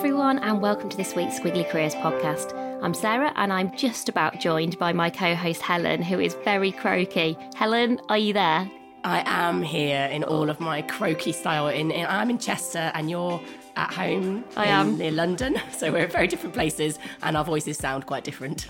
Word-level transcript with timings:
Everyone, 0.00 0.38
and 0.38 0.62
welcome 0.62 0.88
to 0.88 0.96
this 0.96 1.14
week's 1.14 1.38
Squiggly 1.38 1.68
Careers 1.68 1.94
podcast. 1.96 2.54
I'm 2.82 2.94
Sarah, 2.94 3.34
and 3.36 3.52
I'm 3.52 3.70
just 3.76 4.08
about 4.08 4.40
joined 4.40 4.78
by 4.78 4.94
my 4.94 5.10
co 5.10 5.34
host 5.34 5.60
Helen, 5.60 6.00
who 6.00 6.18
is 6.18 6.34
very 6.42 6.72
croaky. 6.72 7.36
Helen, 7.54 8.00
are 8.08 8.16
you 8.16 8.32
there? 8.32 8.66
I 9.04 9.22
am 9.26 9.60
here 9.60 10.06
in 10.06 10.24
all 10.24 10.48
of 10.48 10.58
my 10.58 10.80
croaky 10.80 11.32
style. 11.32 11.68
In, 11.68 11.90
in 11.90 12.06
I'm 12.06 12.30
in 12.30 12.38
Chester, 12.38 12.90
and 12.94 13.10
you're 13.10 13.42
at 13.80 13.94
home. 13.94 14.44
I 14.56 14.64
in- 14.64 14.70
am. 14.70 14.98
near 14.98 15.10
London, 15.10 15.56
so 15.76 15.90
we're 15.90 16.04
at 16.04 16.12
very 16.12 16.26
different 16.26 16.54
places, 16.54 16.98
and 17.22 17.36
our 17.36 17.44
voices 17.44 17.78
sound 17.78 18.06
quite 18.06 18.24
different. 18.24 18.66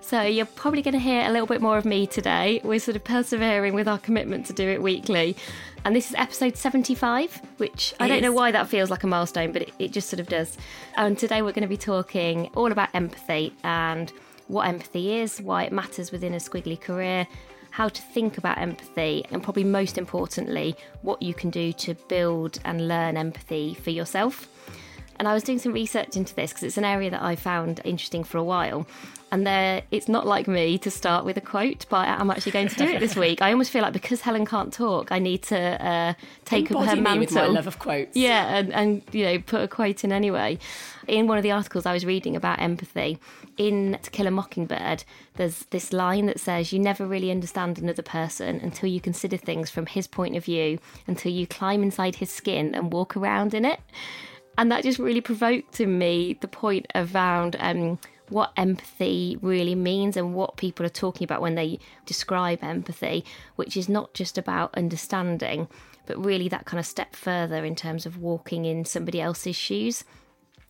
So, 0.00 0.22
you're 0.22 0.46
probably 0.46 0.82
going 0.82 0.94
to 0.94 1.00
hear 1.00 1.22
a 1.26 1.30
little 1.30 1.46
bit 1.46 1.60
more 1.60 1.78
of 1.78 1.84
me 1.84 2.06
today. 2.06 2.60
We're 2.64 2.80
sort 2.80 2.96
of 2.96 3.04
persevering 3.04 3.74
with 3.74 3.86
our 3.86 3.98
commitment 3.98 4.46
to 4.46 4.52
do 4.52 4.68
it 4.68 4.82
weekly. 4.82 5.36
And 5.84 5.94
this 5.94 6.08
is 6.08 6.14
episode 6.16 6.56
75, 6.56 7.40
which 7.58 7.94
I 8.00 8.08
don't 8.08 8.20
know 8.20 8.32
why 8.32 8.50
that 8.50 8.68
feels 8.68 8.90
like 8.90 9.04
a 9.04 9.06
milestone, 9.06 9.52
but 9.52 9.62
it, 9.62 9.72
it 9.78 9.92
just 9.92 10.10
sort 10.10 10.20
of 10.20 10.26
does. 10.26 10.56
And 10.96 11.16
today 11.16 11.40
we're 11.40 11.52
going 11.52 11.62
to 11.62 11.68
be 11.68 11.76
talking 11.76 12.50
all 12.54 12.72
about 12.72 12.88
empathy 12.94 13.54
and 13.62 14.12
what 14.48 14.66
empathy 14.66 15.14
is, 15.18 15.40
why 15.40 15.64
it 15.64 15.72
matters 15.72 16.10
within 16.10 16.34
a 16.34 16.38
squiggly 16.38 16.80
career, 16.80 17.26
how 17.78 17.88
to 17.88 18.02
think 18.02 18.38
about 18.38 18.58
empathy, 18.58 19.24
and 19.30 19.40
probably 19.40 19.62
most 19.62 19.98
importantly, 19.98 20.74
what 21.02 21.22
you 21.22 21.32
can 21.32 21.48
do 21.48 21.72
to 21.72 21.94
build 22.08 22.58
and 22.64 22.88
learn 22.88 23.16
empathy 23.16 23.74
for 23.74 23.90
yourself. 23.90 24.48
And 25.16 25.28
I 25.28 25.32
was 25.32 25.44
doing 25.44 25.60
some 25.60 25.72
research 25.72 26.16
into 26.16 26.34
this 26.34 26.50
because 26.50 26.64
it's 26.64 26.76
an 26.76 26.84
area 26.84 27.08
that 27.10 27.22
I 27.22 27.36
found 27.36 27.80
interesting 27.84 28.24
for 28.24 28.36
a 28.36 28.42
while. 28.42 28.84
And 29.30 29.46
there, 29.46 29.82
it's 29.92 30.08
not 30.08 30.26
like 30.26 30.48
me 30.48 30.76
to 30.78 30.90
start 30.90 31.24
with 31.24 31.36
a 31.36 31.40
quote, 31.40 31.86
but 31.88 32.08
I'm 32.08 32.32
actually 32.32 32.50
going 32.50 32.66
to 32.66 32.74
do 32.74 32.84
it 32.84 32.98
this 32.98 33.14
week. 33.26 33.42
I 33.42 33.52
almost 33.52 33.70
feel 33.70 33.82
like 33.82 33.92
because 33.92 34.22
Helen 34.22 34.44
can't 34.44 34.72
talk, 34.72 35.12
I 35.12 35.20
need 35.20 35.44
to 35.44 35.58
uh, 35.58 36.14
take 36.44 36.72
up 36.72 36.84
her 36.84 36.96
mantle. 36.96 37.20
with 37.20 37.32
my 37.32 37.46
love 37.46 37.68
of 37.68 37.78
quotes. 37.78 38.16
Yeah, 38.16 38.56
and, 38.56 38.72
and 38.72 39.02
you 39.12 39.24
know, 39.24 39.38
put 39.38 39.60
a 39.60 39.68
quote 39.68 40.02
in 40.02 40.10
anyway. 40.10 40.58
In 41.06 41.28
one 41.28 41.38
of 41.38 41.44
the 41.44 41.52
articles 41.52 41.86
I 41.86 41.92
was 41.92 42.04
reading 42.04 42.34
about 42.34 42.60
empathy, 42.60 43.20
in 43.58 43.98
To 44.02 44.10
Kill 44.10 44.26
a 44.26 44.30
Mockingbird, 44.30 45.04
there's 45.34 45.64
this 45.66 45.92
line 45.92 46.26
that 46.26 46.40
says, 46.40 46.72
You 46.72 46.78
never 46.78 47.06
really 47.06 47.30
understand 47.30 47.78
another 47.78 48.02
person 48.02 48.60
until 48.60 48.88
you 48.88 49.00
consider 49.00 49.36
things 49.36 49.68
from 49.68 49.86
his 49.86 50.06
point 50.06 50.36
of 50.36 50.44
view, 50.44 50.78
until 51.06 51.32
you 51.32 51.46
climb 51.46 51.82
inside 51.82 52.16
his 52.16 52.30
skin 52.30 52.74
and 52.74 52.92
walk 52.92 53.16
around 53.16 53.52
in 53.52 53.64
it. 53.64 53.80
And 54.56 54.72
that 54.72 54.82
just 54.82 54.98
really 54.98 55.20
provoked 55.20 55.80
in 55.80 55.98
me 55.98 56.38
the 56.40 56.48
point 56.48 56.86
around 56.94 57.56
um, 57.60 57.98
what 58.28 58.52
empathy 58.56 59.38
really 59.40 59.74
means 59.74 60.16
and 60.16 60.34
what 60.34 60.56
people 60.56 60.84
are 60.84 60.90
talking 60.90 61.24
about 61.24 61.40
when 61.40 61.54
they 61.54 61.78
describe 62.06 62.62
empathy, 62.62 63.24
which 63.56 63.76
is 63.76 63.88
not 63.88 64.14
just 64.14 64.38
about 64.38 64.74
understanding, 64.74 65.68
but 66.06 66.22
really 66.24 66.48
that 66.48 66.64
kind 66.64 66.78
of 66.78 66.86
step 66.86 67.14
further 67.14 67.64
in 67.64 67.74
terms 67.74 68.06
of 68.06 68.18
walking 68.18 68.64
in 68.64 68.84
somebody 68.84 69.20
else's 69.20 69.56
shoes. 69.56 70.04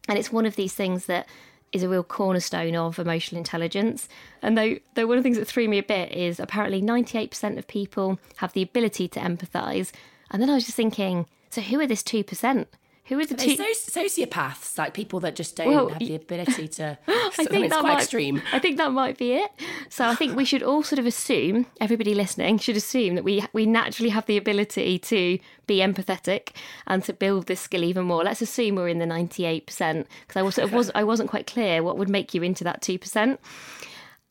And 0.09 0.19
it's 0.19 0.33
one 0.33 0.47
of 0.47 0.57
these 0.57 0.75
things 0.75 1.07
that 1.07 1.27
is 1.73 1.83
a 1.83 1.89
real 1.89 2.03
cornerstone 2.03 2.77
of 2.77 2.99
emotional 2.99 3.39
intelligence. 3.39 4.09
And 4.43 4.57
though, 4.57 4.77
though 4.95 5.07
one 5.07 5.19
of 5.19 5.23
the 5.23 5.27
things 5.27 5.39
that 5.39 5.47
threw 5.47 5.69
me 5.69 5.79
a 5.79 5.83
bit 5.83 6.13
is 6.13 6.41
apparently 6.41 6.81
98% 6.81 7.59
of 7.59 7.67
people 7.67 8.19
have 8.37 8.53
the 8.53 8.63
ability 8.63 9.09
to 9.09 9.21
empathise. 9.21 9.93
And 10.31 10.43
then 10.43 10.51
I 10.51 10.55
was 10.55 10.65
just 10.65 10.77
thinking, 10.77 11.27
so 11.51 11.61
who 11.61 11.81
are 11.81 11.87
this 11.87 12.03
2%? 12.03 12.67
Who 13.09 13.19
are 13.19 13.27
the 13.27 13.35
two? 13.35 13.57
so, 13.57 13.65
sociopaths, 13.65 14.77
like 14.77 14.93
people 14.93 15.21
that 15.21 15.35
just 15.35 15.57
don't 15.57 15.69
Well, 15.69 15.89
have 15.89 15.99
the 15.99 16.15
ability 16.15 16.69
to. 16.69 16.99
I 17.09 17.31
think 17.45 17.71
that 17.71 17.81
quite 17.81 17.95
might, 17.95 17.99
extreme. 18.03 18.43
I 18.53 18.59
think 18.59 18.77
that 18.77 18.93
might 18.93 19.17
be 19.17 19.33
it. 19.33 19.51
So 19.89 20.05
I 20.05 20.15
think 20.15 20.37
we 20.37 20.45
should 20.45 20.63
all 20.63 20.83
sort 20.83 20.99
of 20.99 21.07
assume, 21.07 21.67
everybody 21.81 22.15
listening 22.15 22.59
should 22.59 22.77
assume 22.77 23.15
that 23.15 23.25
we 23.25 23.45
we 23.53 23.65
naturally 23.67 24.11
have 24.11 24.27
the 24.27 24.37
ability 24.37 24.99
to 24.99 25.39
be 25.67 25.79
empathetic 25.79 26.51
and 26.87 27.03
to 27.05 27.13
build 27.13 27.47
this 27.47 27.61
skill 27.61 27.83
even 27.85 28.05
more. 28.05 28.25
Let's 28.25 28.43
assume 28.43 28.75
we're 28.75 28.89
in 28.89 28.99
the 28.99 29.07
ninety 29.07 29.45
eight 29.47 29.67
percent 29.67 30.07
because 30.23 30.37
I 30.39 30.43
was, 30.43 30.55
sort 30.57 30.69
of 30.69 30.75
was 30.75 30.91
I 30.95 31.05
wasn't 31.05 31.31
quite 31.31 31.47
clear 31.47 31.83
what 31.83 31.97
would 31.97 32.11
make 32.11 32.35
you 32.35 32.43
into 32.43 32.63
that 32.65 32.83
two 32.83 32.99
percent. 32.99 33.41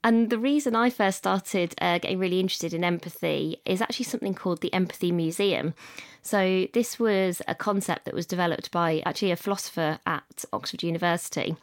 And 0.07 0.29
the 0.29 0.39
reason 0.39 0.73
I 0.73 0.89
first 0.89 1.17
started 1.17 1.75
uh, 1.81 1.97
getting 1.97 2.17
really 2.17 2.39
interested 2.39 2.73
in 2.73 2.85
empathy 2.85 3.57
is 3.65 3.81
actually 3.81 4.05
something 4.05 4.33
called 4.33 4.61
the 4.61 4.73
Empathy 4.73 5.11
Museum. 5.11 5.73
So, 6.21 6.65
this 6.71 6.97
was 6.97 7.41
a 7.45 7.53
concept 7.53 8.05
that 8.05 8.13
was 8.13 8.25
developed 8.25 8.71
by 8.71 9.03
actually 9.05 9.31
a 9.31 9.35
philosopher 9.35 9.99
at 10.05 10.45
Oxford 10.53 10.81
University, 10.81 11.57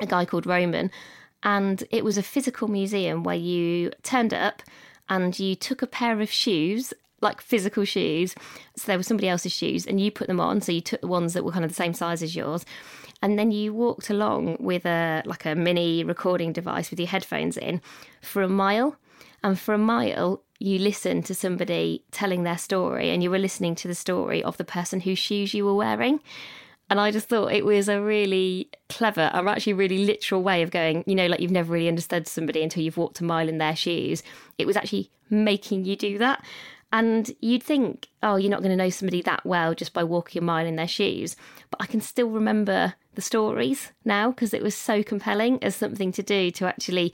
a 0.00 0.06
guy 0.06 0.24
called 0.24 0.46
Roman. 0.46 0.90
And 1.44 1.84
it 1.92 2.04
was 2.04 2.18
a 2.18 2.24
physical 2.24 2.66
museum 2.66 3.22
where 3.22 3.36
you 3.36 3.92
turned 4.02 4.34
up 4.34 4.64
and 5.08 5.38
you 5.38 5.54
took 5.54 5.80
a 5.80 5.86
pair 5.86 6.20
of 6.20 6.28
shoes, 6.28 6.92
like 7.26 7.40
physical 7.40 7.84
shoes. 7.84 8.34
So, 8.76 8.86
there 8.86 8.98
were 8.98 9.02
somebody 9.02 9.28
else's 9.28 9.52
shoes, 9.52 9.86
and 9.86 10.00
you 10.00 10.10
put 10.10 10.26
them 10.26 10.40
on. 10.40 10.60
So, 10.60 10.72
you 10.72 10.80
took 10.80 11.00
the 11.00 11.06
ones 11.06 11.34
that 11.34 11.44
were 11.44 11.52
kind 11.52 11.64
of 11.64 11.70
the 11.70 11.76
same 11.76 11.94
size 11.94 12.22
as 12.22 12.34
yours 12.34 12.64
and 13.22 13.38
then 13.38 13.50
you 13.50 13.72
walked 13.72 14.10
along 14.10 14.56
with 14.60 14.84
a 14.84 15.22
like 15.24 15.44
a 15.46 15.54
mini 15.54 16.04
recording 16.04 16.52
device 16.52 16.90
with 16.90 16.98
your 16.98 17.08
headphones 17.08 17.56
in 17.56 17.80
for 18.20 18.42
a 18.42 18.48
mile 18.48 18.96
and 19.42 19.58
for 19.58 19.74
a 19.74 19.78
mile 19.78 20.42
you 20.58 20.78
listened 20.78 21.24
to 21.24 21.34
somebody 21.34 22.02
telling 22.10 22.42
their 22.42 22.58
story 22.58 23.10
and 23.10 23.22
you 23.22 23.30
were 23.30 23.38
listening 23.38 23.74
to 23.74 23.88
the 23.88 23.94
story 23.94 24.42
of 24.42 24.56
the 24.56 24.64
person 24.64 25.00
whose 25.00 25.18
shoes 25.18 25.54
you 25.54 25.64
were 25.64 25.74
wearing 25.74 26.20
and 26.88 27.00
I 27.00 27.10
just 27.10 27.28
thought 27.28 27.52
it 27.52 27.64
was 27.64 27.88
a 27.88 28.00
really 28.00 28.70
clever, 28.88 29.28
or 29.34 29.48
actually 29.48 29.72
really 29.72 30.04
literal 30.04 30.44
way 30.44 30.62
of 30.62 30.70
going, 30.70 31.02
you 31.04 31.16
know, 31.16 31.26
like 31.26 31.40
you've 31.40 31.50
never 31.50 31.72
really 31.72 31.88
understood 31.88 32.28
somebody 32.28 32.62
until 32.62 32.80
you've 32.80 32.96
walked 32.96 33.18
a 33.18 33.24
mile 33.24 33.48
in 33.48 33.58
their 33.58 33.74
shoes. 33.74 34.22
It 34.56 34.68
was 34.68 34.76
actually 34.76 35.10
making 35.28 35.84
you 35.84 35.96
do 35.96 36.16
that. 36.18 36.44
And 36.92 37.30
you'd 37.40 37.62
think, 37.62 38.08
oh, 38.22 38.36
you're 38.36 38.50
not 38.50 38.60
going 38.62 38.70
to 38.70 38.76
know 38.76 38.90
somebody 38.90 39.20
that 39.22 39.44
well 39.44 39.74
just 39.74 39.92
by 39.92 40.04
walking 40.04 40.42
a 40.42 40.44
mile 40.44 40.66
in 40.66 40.76
their 40.76 40.88
shoes. 40.88 41.36
But 41.70 41.82
I 41.82 41.86
can 41.86 42.00
still 42.00 42.30
remember 42.30 42.94
the 43.14 43.22
stories 43.22 43.92
now 44.04 44.30
because 44.30 44.54
it 44.54 44.62
was 44.62 44.74
so 44.74 45.02
compelling 45.02 45.62
as 45.62 45.74
something 45.74 46.12
to 46.12 46.22
do 46.22 46.50
to 46.52 46.66
actually 46.66 47.12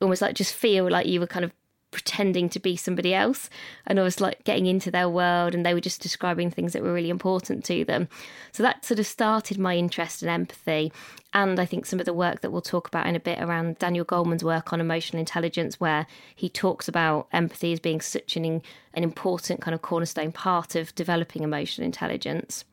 almost 0.00 0.22
like 0.22 0.34
just 0.34 0.54
feel 0.54 0.90
like 0.90 1.06
you 1.06 1.20
were 1.20 1.26
kind 1.26 1.44
of 1.44 1.52
pretending 1.96 2.46
to 2.50 2.60
be 2.60 2.76
somebody 2.76 3.14
else 3.14 3.48
and 3.86 3.98
I 3.98 4.02
was 4.02 4.20
like 4.20 4.44
getting 4.44 4.66
into 4.66 4.90
their 4.90 5.08
world 5.08 5.54
and 5.54 5.64
they 5.64 5.72
were 5.72 5.80
just 5.80 6.02
describing 6.02 6.50
things 6.50 6.74
that 6.74 6.82
were 6.82 6.92
really 6.92 7.08
important 7.08 7.64
to 7.64 7.86
them. 7.86 8.06
So 8.52 8.62
that 8.64 8.84
sort 8.84 9.00
of 9.00 9.06
started 9.06 9.58
my 9.58 9.78
interest 9.78 10.22
in 10.22 10.28
empathy 10.28 10.92
and 11.32 11.58
I 11.58 11.64
think 11.64 11.86
some 11.86 11.98
of 11.98 12.04
the 12.04 12.12
work 12.12 12.42
that 12.42 12.50
we'll 12.50 12.60
talk 12.60 12.86
about 12.86 13.06
in 13.06 13.16
a 13.16 13.20
bit 13.20 13.40
around 13.40 13.78
Daniel 13.78 14.04
Goleman's 14.04 14.44
work 14.44 14.74
on 14.74 14.80
emotional 14.82 15.20
intelligence 15.20 15.80
where 15.80 16.06
he 16.34 16.50
talks 16.50 16.86
about 16.86 17.28
empathy 17.32 17.72
as 17.72 17.80
being 17.80 18.02
such 18.02 18.36
an 18.36 18.44
an 18.44 19.02
important 19.02 19.62
kind 19.62 19.74
of 19.74 19.80
cornerstone 19.80 20.32
part 20.32 20.74
of 20.74 20.94
developing 20.94 21.44
emotional 21.44 21.86
intelligence. 21.86 22.66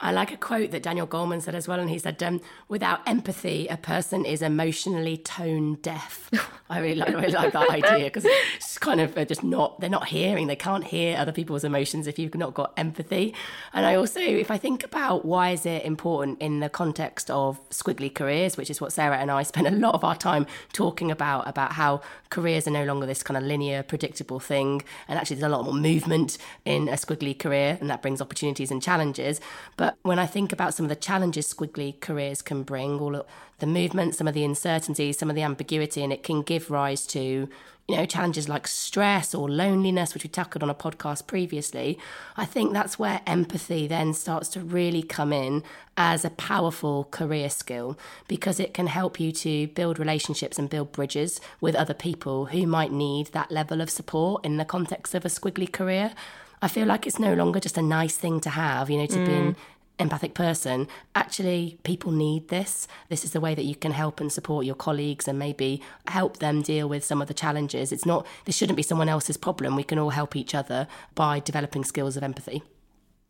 I 0.00 0.12
like 0.12 0.32
a 0.32 0.36
quote 0.36 0.70
that 0.72 0.82
Daniel 0.82 1.06
Goleman 1.06 1.40
said 1.40 1.54
as 1.54 1.68
well, 1.68 1.78
and 1.78 1.88
he 1.88 1.98
said, 1.98 2.22
um, 2.22 2.40
"Without 2.68 3.00
empathy, 3.06 3.66
a 3.68 3.76
person 3.76 4.24
is 4.24 4.42
emotionally 4.42 5.16
tone 5.16 5.76
deaf." 5.76 6.30
I 6.68 6.80
really 6.80 6.96
like, 6.96 7.14
really 7.14 7.30
like 7.30 7.52
that 7.52 7.70
idea 7.70 8.04
because 8.04 8.24
it's 8.24 8.78
kind 8.78 9.00
of 9.00 9.14
just 9.28 9.44
not—they're 9.44 9.88
not 9.88 10.08
hearing, 10.08 10.46
they 10.46 10.56
can't 10.56 10.84
hear 10.84 11.16
other 11.16 11.32
people's 11.32 11.64
emotions 11.64 12.06
if 12.06 12.18
you've 12.18 12.34
not 12.34 12.54
got 12.54 12.72
empathy. 12.76 13.34
And 13.72 13.86
I 13.86 13.94
also, 13.94 14.20
if 14.20 14.50
I 14.50 14.58
think 14.58 14.84
about 14.84 15.24
why 15.24 15.50
is 15.50 15.64
it 15.64 15.84
important 15.84 16.40
in 16.40 16.60
the 16.60 16.68
context 16.68 17.30
of 17.30 17.60
squiggly 17.70 18.12
careers, 18.12 18.56
which 18.56 18.70
is 18.70 18.80
what 18.80 18.92
Sarah 18.92 19.18
and 19.18 19.30
I 19.30 19.42
spend 19.42 19.66
a 19.66 19.70
lot 19.70 19.94
of 19.94 20.04
our 20.04 20.16
time 20.16 20.46
talking 20.72 21.10
about, 21.10 21.48
about 21.48 21.72
how 21.72 22.00
careers 22.30 22.66
are 22.66 22.72
no 22.72 22.84
longer 22.84 23.06
this 23.06 23.22
kind 23.22 23.36
of 23.36 23.44
linear, 23.44 23.82
predictable 23.82 24.40
thing, 24.40 24.82
and 25.06 25.18
actually 25.18 25.36
there's 25.36 25.52
a 25.52 25.54
lot 25.56 25.64
more 25.64 25.74
movement 25.74 26.36
in 26.64 26.88
a 26.88 26.94
squiggly 26.94 27.38
career, 27.38 27.78
and 27.80 27.88
that 27.88 28.02
brings 28.02 28.20
opportunities 28.20 28.70
and 28.70 28.82
challenges, 28.82 29.40
but 29.76 29.83
when 30.02 30.18
I 30.18 30.26
think 30.26 30.52
about 30.52 30.74
some 30.74 30.84
of 30.84 30.90
the 30.90 30.96
challenges 30.96 31.52
squiggly 31.52 31.98
careers 32.00 32.42
can 32.42 32.62
bring, 32.62 32.98
all 33.00 33.24
the 33.58 33.66
movement, 33.66 34.14
some 34.14 34.28
of 34.28 34.34
the 34.34 34.44
uncertainty, 34.44 35.12
some 35.12 35.30
of 35.30 35.36
the 35.36 35.42
ambiguity, 35.42 36.02
and 36.02 36.12
it 36.12 36.22
can 36.22 36.42
give 36.42 36.70
rise 36.70 37.06
to 37.08 37.48
you 37.86 37.96
know, 37.96 38.06
challenges 38.06 38.48
like 38.48 38.66
stress 38.66 39.34
or 39.34 39.48
loneliness, 39.48 40.14
which 40.14 40.24
we 40.24 40.30
tackled 40.30 40.62
on 40.62 40.70
a 40.70 40.74
podcast 40.74 41.26
previously, 41.26 41.98
I 42.34 42.46
think 42.46 42.72
that's 42.72 42.98
where 42.98 43.20
empathy 43.26 43.86
then 43.86 44.14
starts 44.14 44.48
to 44.50 44.60
really 44.60 45.02
come 45.02 45.34
in 45.34 45.62
as 45.96 46.24
a 46.24 46.30
powerful 46.30 47.08
career 47.10 47.50
skill 47.50 47.98
because 48.26 48.58
it 48.58 48.72
can 48.72 48.86
help 48.86 49.20
you 49.20 49.32
to 49.32 49.66
build 49.68 49.98
relationships 49.98 50.58
and 50.58 50.70
build 50.70 50.92
bridges 50.92 51.40
with 51.60 51.74
other 51.74 51.94
people 51.94 52.46
who 52.46 52.66
might 52.66 52.90
need 52.90 53.26
that 53.28 53.50
level 53.50 53.82
of 53.82 53.90
support 53.90 54.44
in 54.46 54.56
the 54.56 54.64
context 54.64 55.14
of 55.14 55.26
a 55.26 55.28
squiggly 55.28 55.70
career. 55.70 56.14
I 56.62 56.68
feel 56.68 56.86
like 56.86 57.06
it's 57.06 57.18
no 57.18 57.34
longer 57.34 57.60
just 57.60 57.76
a 57.76 57.82
nice 57.82 58.16
thing 58.16 58.40
to 58.40 58.50
have, 58.50 58.88
you 58.88 58.96
know, 58.96 59.06
to 59.06 59.18
mm. 59.18 59.26
be 59.26 59.60
empathic 59.98 60.34
person, 60.34 60.88
actually, 61.14 61.78
people 61.84 62.10
need 62.12 62.48
this. 62.48 62.88
This 63.08 63.24
is 63.24 63.32
the 63.32 63.40
way 63.40 63.54
that 63.54 63.64
you 63.64 63.76
can 63.76 63.92
help 63.92 64.20
and 64.20 64.32
support 64.32 64.66
your 64.66 64.74
colleagues 64.74 65.28
and 65.28 65.38
maybe 65.38 65.80
help 66.08 66.38
them 66.38 66.62
deal 66.62 66.88
with 66.88 67.04
some 67.04 67.22
of 67.22 67.28
the 67.28 67.34
challenges. 67.34 67.92
It's 67.92 68.06
not, 68.06 68.26
this 68.44 68.56
shouldn't 68.56 68.76
be 68.76 68.82
someone 68.82 69.08
else's 69.08 69.36
problem. 69.36 69.76
We 69.76 69.84
can 69.84 69.98
all 69.98 70.10
help 70.10 70.34
each 70.36 70.54
other 70.54 70.88
by 71.14 71.40
developing 71.40 71.84
skills 71.84 72.16
of 72.16 72.22
empathy. 72.22 72.62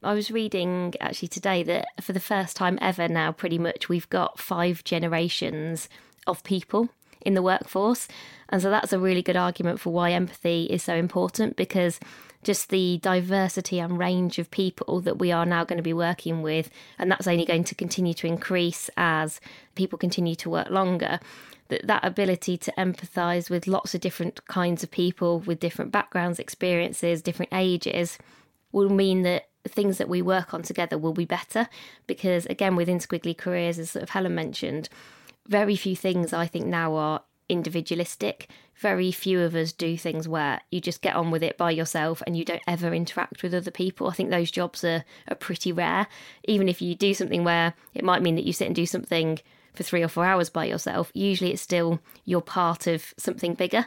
I 0.02 0.12
was 0.14 0.30
reading 0.30 0.94
actually 1.00 1.28
today 1.28 1.62
that 1.62 1.86
for 2.00 2.12
the 2.12 2.20
first 2.20 2.56
time 2.56 2.78
ever 2.80 3.08
now, 3.08 3.32
pretty 3.32 3.58
much, 3.58 3.88
we've 3.88 4.08
got 4.10 4.38
five 4.38 4.84
generations 4.84 5.88
of 6.26 6.44
people 6.44 6.90
in 7.22 7.34
the 7.34 7.42
workforce. 7.42 8.06
And 8.50 8.60
so 8.60 8.70
that's 8.70 8.92
a 8.92 8.98
really 8.98 9.22
good 9.22 9.36
argument 9.36 9.80
for 9.80 9.92
why 9.92 10.12
empathy 10.12 10.64
is 10.64 10.82
so 10.82 10.94
important 10.94 11.56
because 11.56 11.98
just 12.44 12.68
the 12.68 12.98
diversity 12.98 13.78
and 13.80 13.98
range 13.98 14.38
of 14.38 14.50
people 14.50 15.00
that 15.00 15.18
we 15.18 15.32
are 15.32 15.46
now 15.46 15.64
going 15.64 15.78
to 15.78 15.82
be 15.82 15.92
working 15.92 16.42
with, 16.42 16.70
and 16.98 17.10
that's 17.10 17.26
only 17.26 17.44
going 17.44 17.64
to 17.64 17.74
continue 17.74 18.14
to 18.14 18.26
increase 18.26 18.90
as 18.96 19.40
people 19.74 19.98
continue 19.98 20.34
to 20.36 20.50
work 20.50 20.70
longer. 20.70 21.18
That 21.68 21.86
that 21.86 22.04
ability 22.04 22.58
to 22.58 22.72
empathise 22.72 23.48
with 23.48 23.66
lots 23.66 23.94
of 23.94 24.02
different 24.02 24.46
kinds 24.46 24.82
of 24.82 24.90
people 24.90 25.40
with 25.40 25.60
different 25.60 25.92
backgrounds, 25.92 26.38
experiences, 26.38 27.22
different 27.22 27.52
ages 27.54 28.18
will 28.70 28.90
mean 28.90 29.22
that 29.22 29.48
things 29.66 29.96
that 29.98 30.08
we 30.08 30.20
work 30.20 30.52
on 30.52 30.62
together 30.62 30.98
will 30.98 31.14
be 31.14 31.24
better 31.24 31.68
because 32.06 32.44
again 32.46 32.76
within 32.76 32.98
squiggly 32.98 33.36
careers 33.36 33.78
as 33.78 33.92
sort 33.92 34.02
of 34.02 34.10
Helen 34.10 34.34
mentioned 34.34 34.90
very 35.46 35.76
few 35.76 35.96
things 35.96 36.34
I 36.34 36.46
think 36.46 36.66
now 36.66 36.94
are 36.96 37.22
individualistic. 37.48 38.48
Very 38.76 39.12
few 39.12 39.40
of 39.40 39.54
us 39.54 39.72
do 39.72 39.96
things 39.96 40.26
where 40.26 40.60
you 40.70 40.80
just 40.80 41.02
get 41.02 41.16
on 41.16 41.30
with 41.30 41.42
it 41.42 41.56
by 41.56 41.70
yourself 41.70 42.22
and 42.26 42.36
you 42.36 42.44
don't 42.44 42.62
ever 42.66 42.92
interact 42.92 43.42
with 43.42 43.54
other 43.54 43.70
people. 43.70 44.08
I 44.08 44.12
think 44.12 44.30
those 44.30 44.50
jobs 44.50 44.84
are, 44.84 45.04
are 45.28 45.36
pretty 45.36 45.72
rare. 45.72 46.06
Even 46.44 46.68
if 46.68 46.82
you 46.82 46.94
do 46.94 47.14
something 47.14 47.44
where 47.44 47.74
it 47.94 48.04
might 48.04 48.22
mean 48.22 48.34
that 48.36 48.44
you 48.44 48.52
sit 48.52 48.66
and 48.66 48.76
do 48.76 48.86
something 48.86 49.38
for 49.74 49.82
three 49.82 50.02
or 50.02 50.08
four 50.08 50.24
hours 50.24 50.50
by 50.50 50.64
yourself, 50.64 51.10
usually 51.14 51.52
it's 51.52 51.62
still 51.62 52.00
you're 52.24 52.40
part 52.40 52.86
of 52.86 53.14
something 53.16 53.54
bigger. 53.54 53.86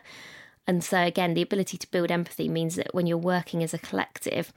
And 0.68 0.84
so, 0.84 1.02
again, 1.02 1.34
the 1.34 1.42
ability 1.42 1.78
to 1.78 1.92
build 1.92 2.12
empathy 2.12 2.50
means 2.50 2.76
that 2.76 2.94
when 2.94 3.08
you're 3.08 3.18
working 3.18 3.64
as 3.64 3.74
a 3.74 3.78
collective, 3.80 4.52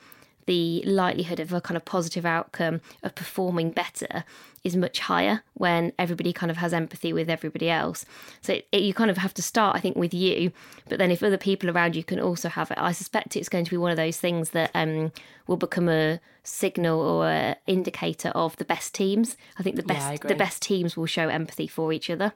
the 0.51 0.83
likelihood 0.85 1.39
of 1.39 1.53
a 1.53 1.61
kind 1.61 1.77
of 1.77 1.85
positive 1.85 2.27
outcome 2.27 2.81
of 3.05 3.15
performing 3.15 3.71
better 3.71 4.25
is 4.65 4.75
much 4.75 4.99
higher 4.99 5.45
when 5.55 5.93
everybody 5.97 6.33
kind 6.33 6.51
of 6.51 6.57
has 6.57 6.75
empathy 6.75 7.13
with 7.13 7.31
everybody 7.31 7.71
else. 7.71 8.05
So 8.41 8.55
it, 8.55 8.67
it, 8.73 8.83
you 8.83 8.93
kind 8.93 9.13
of 9.13 9.17
have 9.19 9.33
to 9.35 9.43
start, 9.43 9.77
I 9.77 9.81
think, 9.81 9.95
with 9.95 10.13
you, 10.13 10.51
but 10.89 10.99
then 10.99 11.13
if 11.13 11.23
other 11.23 11.39
people 11.39 11.71
around 11.71 11.95
you 11.95 12.03
can 12.03 12.19
also 12.19 12.49
have 12.49 12.73
it, 12.73 12.79
I 12.79 12.91
suspect 12.91 13.37
it's 13.37 13.49
going 13.49 13.65
to 13.65 13.71
be 13.71 13.77
one 13.77 13.93
of 13.93 13.97
those 13.97 14.19
things 14.19 14.51
that 14.51 14.73
um, 14.75 15.13
will 15.47 15.57
become 15.57 15.89
a 15.89 16.19
signal 16.43 17.01
or 17.01 17.29
an 17.29 17.55
indicator 17.69 18.31
of 18.31 18.57
the 18.57 18.65
best 18.65 18.93
teams. 18.93 19.37
I 19.57 19.63
think 19.63 19.77
the 19.77 19.85
best 19.85 20.11
yeah, 20.11 20.29
the 20.29 20.35
best 20.35 20.63
teams 20.63 20.97
will 20.97 21.07
show 21.07 21.29
empathy 21.29 21.69
for 21.69 21.93
each 21.93 22.11
other. 22.11 22.33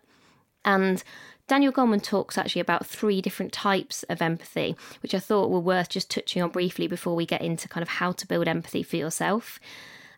And 0.65 1.03
Daniel 1.47 1.73
Goleman 1.73 2.03
talks 2.03 2.39
actually 2.39 2.63
about 2.63 2.87
three 2.87 3.21
different 3.21 3.53
types 3.53 4.03
of 4.05 4.23
empathy, 4.23 4.77
which 5.03 5.15
I 5.15 5.19
thought 5.19 5.51
were 5.51 5.61
worth 5.61 5.91
just 5.91 6.11
touching 6.11 6.43
on 6.43 6.49
briefly 6.49 6.87
before 6.87 7.15
we 7.15 7.27
get 7.27 7.43
into 7.43 7.69
kind 7.69 7.83
of 7.83 7.89
how 7.89 8.13
to 8.13 8.27
build 8.27 8.49
empathy 8.49 8.83
for 8.83 8.97
yourself. 8.97 9.61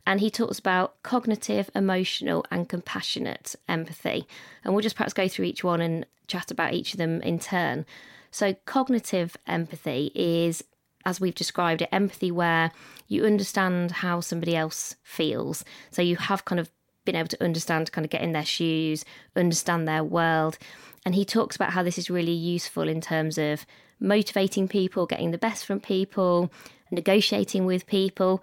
And 0.07 0.21
he 0.21 0.31
talks 0.31 0.61
about 0.61 1.03
cognitive, 1.03 1.69
emotional, 1.75 2.47
and 2.53 2.69
compassionate 2.69 3.57
empathy. 3.69 4.25
And 4.63 4.73
we'll 4.73 4.83
just 4.83 4.95
perhaps 4.95 5.13
go 5.13 5.27
through 5.27 5.47
each 5.47 5.65
one 5.65 5.81
and 5.81 6.07
chat 6.29 6.53
about 6.53 6.75
each 6.75 6.95
of 6.95 6.99
them 6.99 7.21
in 7.23 7.41
turn. 7.41 7.87
So, 8.31 8.55
cognitive 8.65 9.37
empathy 9.49 10.13
is, 10.15 10.63
as 11.05 11.21
we've 11.21 11.35
described 11.35 11.83
it, 11.83 11.89
empathy 11.91 12.31
where 12.31 12.71
you 13.09 13.25
understand 13.25 13.91
how 13.91 14.21
somebody 14.21 14.55
else 14.55 14.95
feels. 15.03 15.65
So, 15.91 16.03
you 16.03 16.15
have 16.17 16.45
kind 16.45 16.61
of 16.61 16.71
been 17.05 17.17
able 17.17 17.29
to 17.29 17.43
understand, 17.43 17.91
kind 17.91 18.05
of 18.05 18.11
get 18.11 18.23
in 18.23 18.33
their 18.33 18.45
shoes, 18.45 19.05
understand 19.35 19.89
their 19.89 20.05
world. 20.05 20.59
And 21.07 21.15
he 21.15 21.25
talks 21.25 21.55
about 21.55 21.71
how 21.71 21.85
this 21.85 21.99
is 21.99 22.11
really 22.11 22.33
useful 22.33 22.89
in 22.89 23.01
terms 23.01 23.39
of 23.39 23.65
motivating 24.01 24.67
people, 24.67 25.07
getting 25.07 25.31
the 25.31 25.39
best 25.39 25.65
from 25.65 25.79
people, 25.79 26.53
negotiating 26.91 27.65
with 27.65 27.87
people. 27.87 28.43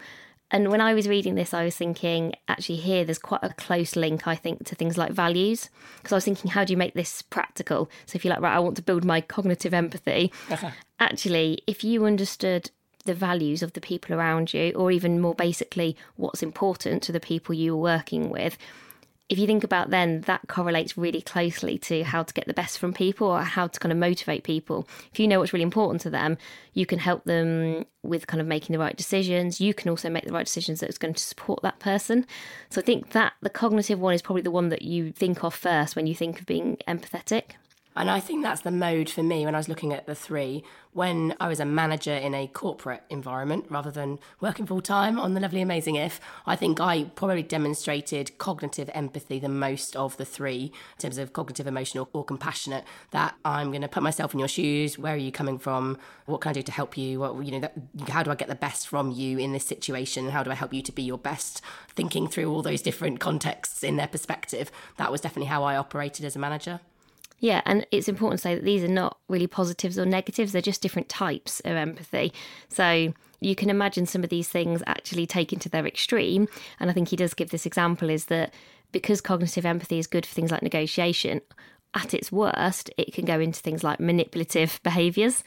And 0.50 0.72
when 0.72 0.80
I 0.80 0.94
was 0.94 1.10
reading 1.10 1.36
this, 1.36 1.54
I 1.54 1.66
was 1.66 1.76
thinking, 1.76 2.36
actually, 2.48 2.78
here 2.78 3.04
there's 3.04 3.20
quite 3.20 3.44
a 3.44 3.54
close 3.54 3.98
link, 3.98 4.28
I 4.28 4.36
think, 4.36 4.66
to 4.68 4.76
things 4.76 4.98
like 4.98 5.12
values. 5.12 5.70
Because 5.98 6.14
I 6.14 6.16
was 6.16 6.24
thinking, 6.24 6.52
how 6.52 6.64
do 6.64 6.72
you 6.72 6.78
make 6.78 6.94
this 6.94 7.22
practical? 7.22 7.90
So 8.06 8.16
if 8.16 8.24
you're 8.24 8.34
like, 8.34 8.42
right, 8.42 8.56
I 8.56 8.60
want 8.60 8.78
to 8.78 8.82
build 8.82 9.04
my 9.04 9.20
cognitive 9.20 9.74
empathy, 9.74 10.32
uh-huh. 10.50 10.72
actually, 11.02 11.60
if 11.68 11.84
you 11.84 12.06
understood 12.06 12.72
the 13.04 13.14
values 13.14 13.62
of 13.62 13.74
the 13.74 13.82
people 13.82 14.16
around 14.16 14.54
you, 14.54 14.72
or 14.76 14.90
even 14.90 15.20
more 15.20 15.36
basically, 15.36 15.98
what's 16.16 16.42
important 16.42 17.04
to 17.04 17.12
the 17.12 17.20
people 17.20 17.54
you 17.54 17.74
are 17.74 17.78
working 17.78 18.30
with, 18.30 18.58
if 19.30 19.40
you 19.40 19.48
think 19.48 19.64
about 19.64 19.90
then, 19.90 20.22
that 20.22 20.42
correlates 20.48 20.98
really 20.98 21.22
closely 21.22 21.78
to 21.80 22.04
how 22.04 22.24
to 22.24 22.34
get 22.34 22.46
the 22.46 22.54
best 22.54 22.78
from 22.78 22.94
people 22.94 23.28
or 23.28 23.42
how 23.42 23.68
to 23.68 23.80
kind 23.80 23.92
of 23.92 23.98
motivate 23.98 24.44
people. 24.44 24.88
If 25.12 25.20
you 25.20 25.28
know 25.28 25.40
what's 25.40 25.54
really 25.54 25.64
important 25.64 26.02
to 26.02 26.10
them, 26.10 26.38
you 26.74 26.86
can 26.86 27.00
help 27.00 27.24
them 27.24 27.86
with 28.04 28.28
kind 28.28 28.42
of 28.42 28.48
making 28.48 28.74
the 28.74 28.80
right 28.80 28.98
decisions. 28.98 29.62
You 29.62 29.74
can 29.74 29.90
also 29.90 30.10
make 30.10 30.26
the 30.26 30.34
right 30.34 30.46
decisions 30.46 30.82
that's 30.82 30.98
going 30.98 31.14
to 31.14 31.24
support 31.24 31.62
that 31.64 31.80
person. 31.80 32.26
So 32.70 32.82
I 32.82 32.84
think 32.84 33.12
that 33.12 33.34
the 33.42 33.50
cognitive 33.50 34.00
one 34.00 34.14
is 34.14 34.22
probably 34.22 34.42
the 34.42 34.52
one 34.52 34.70
that 34.70 34.82
you 34.82 35.12
think 35.14 35.44
of 35.44 35.54
first 35.54 35.96
when 35.96 36.06
you 36.06 36.16
think 36.16 36.40
of 36.40 36.46
being 36.46 36.78
empathetic. 36.88 37.52
And 37.96 38.10
I 38.10 38.20
think 38.20 38.44
that's 38.44 38.62
the 38.62 38.72
mode 38.72 39.10
for 39.10 39.22
me 39.22 39.46
when 39.46 39.54
I 39.54 39.60
was 39.60 39.70
looking 39.70 39.94
at 39.94 40.08
the 40.08 40.16
three. 40.16 40.64
When 40.94 41.36
I 41.40 41.48
was 41.48 41.60
a 41.60 41.66
manager 41.66 42.14
in 42.14 42.36
a 42.36 42.48
corporate 42.48 43.04
environment 43.10 43.66
rather 43.70 43.92
than 43.92 44.20
working 44.40 44.66
full 44.66 44.82
time 44.82 45.20
on 45.20 45.34
the 45.34 45.40
lovely 45.40 45.62
amazing 45.62 45.96
if, 45.96 46.20
I 46.46 46.56
think 46.56 46.80
I 46.80 47.06
probably 47.16 47.44
demonstrated 47.44 48.38
cognitive 48.38 48.90
empathy 48.94 49.40
the 49.40 49.50
most 49.50 49.96
of 49.96 50.18
the 50.18 50.26
three 50.26 50.72
in 50.96 51.00
terms 51.00 51.18
of 51.18 51.34
cognitive, 51.34 51.66
emotional, 51.66 52.10
or 52.14 52.24
compassionate. 52.24 52.84
That 53.12 53.36
I'm 53.44 53.70
going 53.70 53.82
to 53.82 53.88
put 53.88 54.04
myself 54.04 54.34
in 54.34 54.40
your 54.40 54.48
shoes. 54.48 54.98
Where 55.00 55.14
are 55.14 55.18
you 55.18 55.32
coming 55.32 55.58
from? 55.58 55.98
What 56.26 56.42
can 56.42 56.50
I 56.52 56.54
do 56.54 56.62
to 56.64 56.72
help 56.72 56.98
you? 56.98 57.20
What, 57.20 57.46
you 57.46 57.52
know, 57.52 57.60
that, 57.60 57.74
how 58.10 58.24
do 58.24 58.32
I 58.32 58.36
get 58.36 58.48
the 58.48 58.56
best 58.56 58.88
from 58.88 59.12
you 59.12 59.40
in 59.40 59.54
this 59.54 59.66
situation? 59.66 60.30
How 60.30 60.44
do 60.44 60.52
I 60.52 60.56
help 60.56 60.74
you 60.74 60.82
to 60.84 60.92
be 60.92 61.04
your 61.04 61.18
best? 61.18 61.62
Thinking 61.90 62.28
through 62.28 62.52
all 62.52 62.62
those 62.62 62.82
different 62.82 63.20
contexts 63.20 63.84
in 63.84 63.98
their 63.98 64.08
perspective. 64.08 64.72
That 64.98 65.12
was 65.12 65.22
definitely 65.22 65.48
how 65.48 65.64
I 65.64 65.76
operated 65.76 66.26
as 66.26 66.36
a 66.36 66.40
manager. 66.40 66.80
Yeah, 67.44 67.60
and 67.66 67.86
it's 67.92 68.08
important 68.08 68.40
to 68.40 68.42
say 68.42 68.56
that 68.56 68.64
these 68.64 68.86
are 68.86 68.88
not 68.88 69.18
really 69.28 69.48
positives 69.48 70.00
or 70.00 70.06
negatives, 70.06 70.54
they're 70.54 70.62
just 70.62 70.82
different 70.82 71.10
types 71.10 71.60
of 71.66 71.76
empathy. 71.76 72.32
So 72.70 73.14
you 73.42 73.54
can 73.54 73.70
imagine 73.70 74.06
some 74.06 74.24
of 74.24 74.30
these 74.30 74.48
things 74.48 74.82
actually 74.88 75.28
taken 75.28 75.60
to 75.60 75.68
their 75.68 75.86
extreme. 75.86 76.48
And 76.80 76.90
I 76.90 76.94
think 76.94 77.10
he 77.10 77.18
does 77.18 77.34
give 77.34 77.50
this 77.50 77.66
example 77.66 78.10
is 78.10 78.28
that 78.28 78.54
because 78.94 79.20
cognitive 79.20 79.66
empathy 79.66 80.00
is 80.00 80.08
good 80.08 80.26
for 80.26 80.34
things 80.34 80.52
like 80.52 80.62
negotiation, 80.62 81.42
at 81.94 82.14
its 82.14 82.32
worst, 82.32 82.90
it 82.98 83.14
can 83.14 83.26
go 83.26 83.42
into 83.42 83.60
things 83.60 83.84
like 83.84 84.00
manipulative 84.00 84.80
behaviors. 84.84 85.44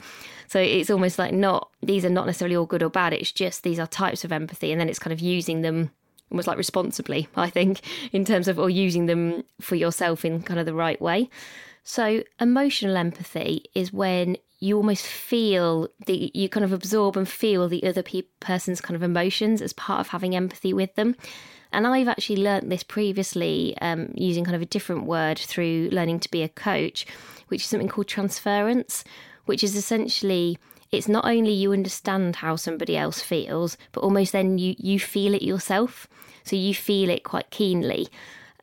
So 0.49 0.61
it's 0.61 0.91
almost 0.91 1.19
like 1.19 1.33
not, 1.33 1.71
these 1.83 2.05
are 2.05 2.11
not 2.11 2.27
necessarily 2.27 2.57
all 2.57 2.67
good 2.67 2.83
or 2.83 2.91
bad, 2.91 3.15
it's 3.15 3.33
just 3.33 3.63
these 3.63 3.79
are 3.79 3.87
types 3.87 4.23
of 4.23 4.33
empathy, 4.33 4.71
and 4.71 4.79
then 4.79 4.91
it's 4.91 4.99
kind 4.99 5.15
of 5.15 5.21
using 5.21 5.63
them 5.63 5.91
almost 6.31 6.47
like 6.47 6.59
responsibly, 6.59 7.27
I 7.37 7.49
think, 7.49 7.81
in 8.13 8.27
terms 8.27 8.49
of 8.49 8.59
or 8.59 8.69
using 8.69 9.07
them 9.07 9.45
for 9.63 9.77
yourself 9.77 10.27
in 10.27 10.43
kind 10.43 10.61
of 10.61 10.67
the 10.67 10.75
right 10.75 11.01
way. 11.01 11.31
So, 11.89 12.25
emotional 12.41 12.97
empathy 12.97 13.67
is 13.73 13.93
when 13.93 14.39
you 14.59 14.77
almost 14.77 15.07
feel 15.07 15.89
the 16.07 16.33
you 16.35 16.49
kind 16.49 16.65
of 16.65 16.73
absorb 16.73 17.17
and 17.17 17.29
feel 17.29 17.69
the 17.69 17.85
other 17.85 18.03
pe- 18.03 18.23
person's 18.41 18.81
kind 18.81 18.97
of 18.97 19.05
emotions 19.05 19.63
as 19.63 19.73
part 19.73 20.01
of 20.01 20.09
having 20.09 20.35
empathy 20.35 20.73
with 20.73 20.93
them. 20.97 21.15
And 21.73 21.87
I've 21.87 22.09
actually 22.09 22.43
learnt 22.43 22.71
this 22.71 22.83
previously 22.83 23.77
um, 23.81 24.09
using 24.17 24.45
kind 24.45 24.57
of 24.57 24.63
a 24.63 24.67
different 24.67 25.05
word 25.05 25.39
through 25.39 25.91
learning 25.93 26.19
to 26.21 26.31
be 26.31 26.43
a 26.43 26.49
coach, 26.49 27.07
which 27.49 27.63
is 27.63 27.69
something 27.69 27.89
called 27.89 28.09
transference, 28.09 29.05
which 29.45 29.63
is 29.63 29.77
essentially 29.77 30.59
it's 30.91 31.07
not 31.07 31.25
only 31.25 31.53
you 31.53 31.73
understand 31.73 32.35
how 32.35 32.57
somebody 32.57 32.97
else 32.97 33.21
feels, 33.21 33.77
but 33.93 34.01
almost 34.01 34.33
then 34.33 34.59
you 34.59 34.75
you 34.77 34.99
feel 34.99 35.35
it 35.35 35.43
yourself. 35.43 36.09
So 36.43 36.57
you 36.57 36.75
feel 36.75 37.11
it 37.11 37.23
quite 37.23 37.51
keenly. 37.51 38.09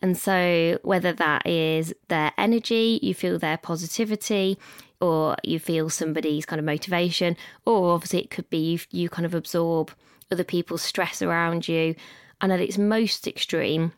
And 0.03 0.17
so, 0.17 0.79
whether 0.83 1.13
that 1.13 1.47
is 1.47 1.93
their 2.09 2.33
energy, 2.37 2.99
you 3.01 3.13
feel 3.13 3.39
their 3.39 3.57
positivity, 3.57 4.59
or 4.99 5.37
you 5.43 5.59
feel 5.59 5.89
somebody's 5.89 6.45
kind 6.45 6.59
of 6.59 6.65
motivation, 6.65 7.37
or 7.65 7.93
obviously 7.93 8.19
it 8.19 8.29
could 8.29 8.49
be 8.49 8.73
you, 8.73 8.79
you 8.91 9.09
kind 9.09 9.25
of 9.25 9.33
absorb 9.33 9.91
other 10.29 10.43
people's 10.43 10.81
stress 10.81 11.21
around 11.21 11.69
you. 11.69 11.95
And 12.41 12.51
at 12.51 12.59
its 12.59 12.77
most 12.77 13.27
extreme, 13.27 13.93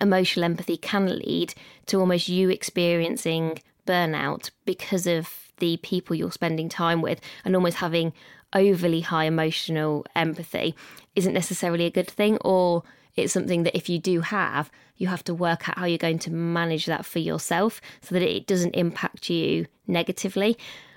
emotional 0.00 0.44
empathy 0.44 0.76
can 0.76 1.20
lead 1.20 1.54
to 1.86 2.00
almost 2.00 2.28
you 2.28 2.50
experiencing 2.50 3.60
burnout 3.86 4.50
because 4.64 5.06
of 5.06 5.52
the 5.58 5.76
people 5.76 6.16
you're 6.16 6.32
spending 6.32 6.68
time 6.68 7.00
with 7.00 7.20
and 7.44 7.54
almost 7.54 7.76
having 7.76 8.12
overly 8.54 9.02
high 9.02 9.24
emotional 9.26 10.04
empathy 10.16 10.74
isn't 11.14 11.32
necessarily 11.32 11.84
a 11.84 11.90
good 11.90 12.10
thing 12.10 12.38
or 12.38 12.82
it's 13.16 13.32
something 13.32 13.62
that 13.62 13.76
if 13.76 13.88
you 13.88 13.98
do 13.98 14.20
have 14.20 14.70
you 14.96 15.08
have 15.08 15.24
to 15.24 15.34
work 15.34 15.68
out 15.68 15.78
how 15.78 15.86
you're 15.86 15.98
going 15.98 16.18
to 16.20 16.32
manage 16.32 16.86
that 16.86 17.04
for 17.04 17.18
yourself 17.18 17.80
so 18.00 18.14
that 18.14 18.22
it 18.22 18.46
doesn't 18.46 18.74
impact 18.74 19.28
you 19.28 19.66
negatively 19.86 20.56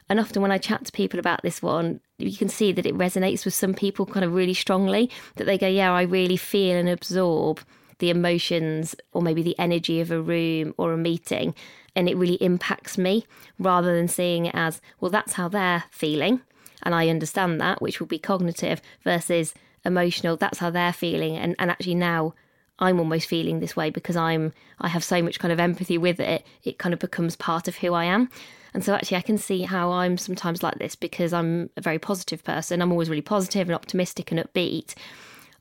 and 0.09 0.19
often 0.19 0.41
when 0.41 0.51
I 0.51 0.57
chat 0.57 0.85
to 0.85 0.91
people 0.91 1.19
about 1.19 1.41
this 1.41 1.61
one, 1.61 1.99
you 2.17 2.37
can 2.37 2.49
see 2.49 2.71
that 2.71 2.85
it 2.85 2.97
resonates 2.97 3.43
with 3.43 3.53
some 3.53 3.73
people 3.73 4.05
kind 4.05 4.23
of 4.23 4.33
really 4.33 4.53
strongly, 4.53 5.11
that 5.35 5.45
they 5.45 5.57
go, 5.57 5.67
Yeah, 5.67 5.91
I 5.91 6.03
really 6.03 6.37
feel 6.37 6.77
and 6.77 6.89
absorb 6.89 7.59
the 7.99 8.09
emotions 8.09 8.95
or 9.11 9.21
maybe 9.21 9.41
the 9.41 9.57
energy 9.59 9.99
of 9.99 10.11
a 10.11 10.21
room 10.21 10.73
or 10.77 10.93
a 10.93 10.97
meeting. 10.97 11.53
And 11.95 12.07
it 12.07 12.15
really 12.15 12.35
impacts 12.35 12.97
me 12.97 13.25
rather 13.59 13.95
than 13.95 14.07
seeing 14.07 14.45
it 14.45 14.55
as, 14.55 14.81
well, 14.99 15.11
that's 15.11 15.33
how 15.33 15.47
they're 15.47 15.83
feeling. 15.89 16.41
And 16.83 16.93
I 16.93 17.09
understand 17.09 17.59
that, 17.59 17.81
which 17.81 17.99
will 17.99 18.07
be 18.07 18.19
cognitive 18.19 18.81
versus 19.03 19.55
emotional. 19.87 20.37
That's 20.37 20.59
how 20.59 20.69
they're 20.69 20.93
feeling. 20.93 21.35
And, 21.37 21.55
and 21.57 21.71
actually 21.71 21.95
now 21.95 22.35
I'm 22.79 22.99
almost 22.99 23.27
feeling 23.27 23.59
this 23.59 23.75
way 23.75 23.89
because 23.89 24.15
I'm 24.15 24.53
I 24.79 24.87
have 24.89 25.03
so 25.03 25.21
much 25.23 25.39
kind 25.39 25.51
of 25.51 25.59
empathy 25.59 25.97
with 25.97 26.19
it. 26.19 26.45
It 26.63 26.77
kind 26.77 26.93
of 26.93 26.99
becomes 26.99 27.35
part 27.35 27.67
of 27.67 27.77
who 27.77 27.93
I 27.93 28.05
am. 28.05 28.29
And 28.73 28.83
so 28.83 28.93
actually 28.93 29.17
I 29.17 29.21
can 29.21 29.37
see 29.39 29.63
how 29.63 29.91
I'm 29.91 30.17
sometimes 30.17 30.61
like 30.61 30.77
this 30.77 30.95
because 30.95 31.33
I'm 31.33 31.71
a 31.77 31.81
very 31.81 31.97
positive 31.97 32.43
person. 32.43 32.81
I'm 32.81 32.91
always 32.91 33.09
really 33.09 33.21
positive 33.21 33.67
and 33.67 33.75
optimistic 33.75 34.31
and 34.31 34.39
upbeat. 34.39 34.93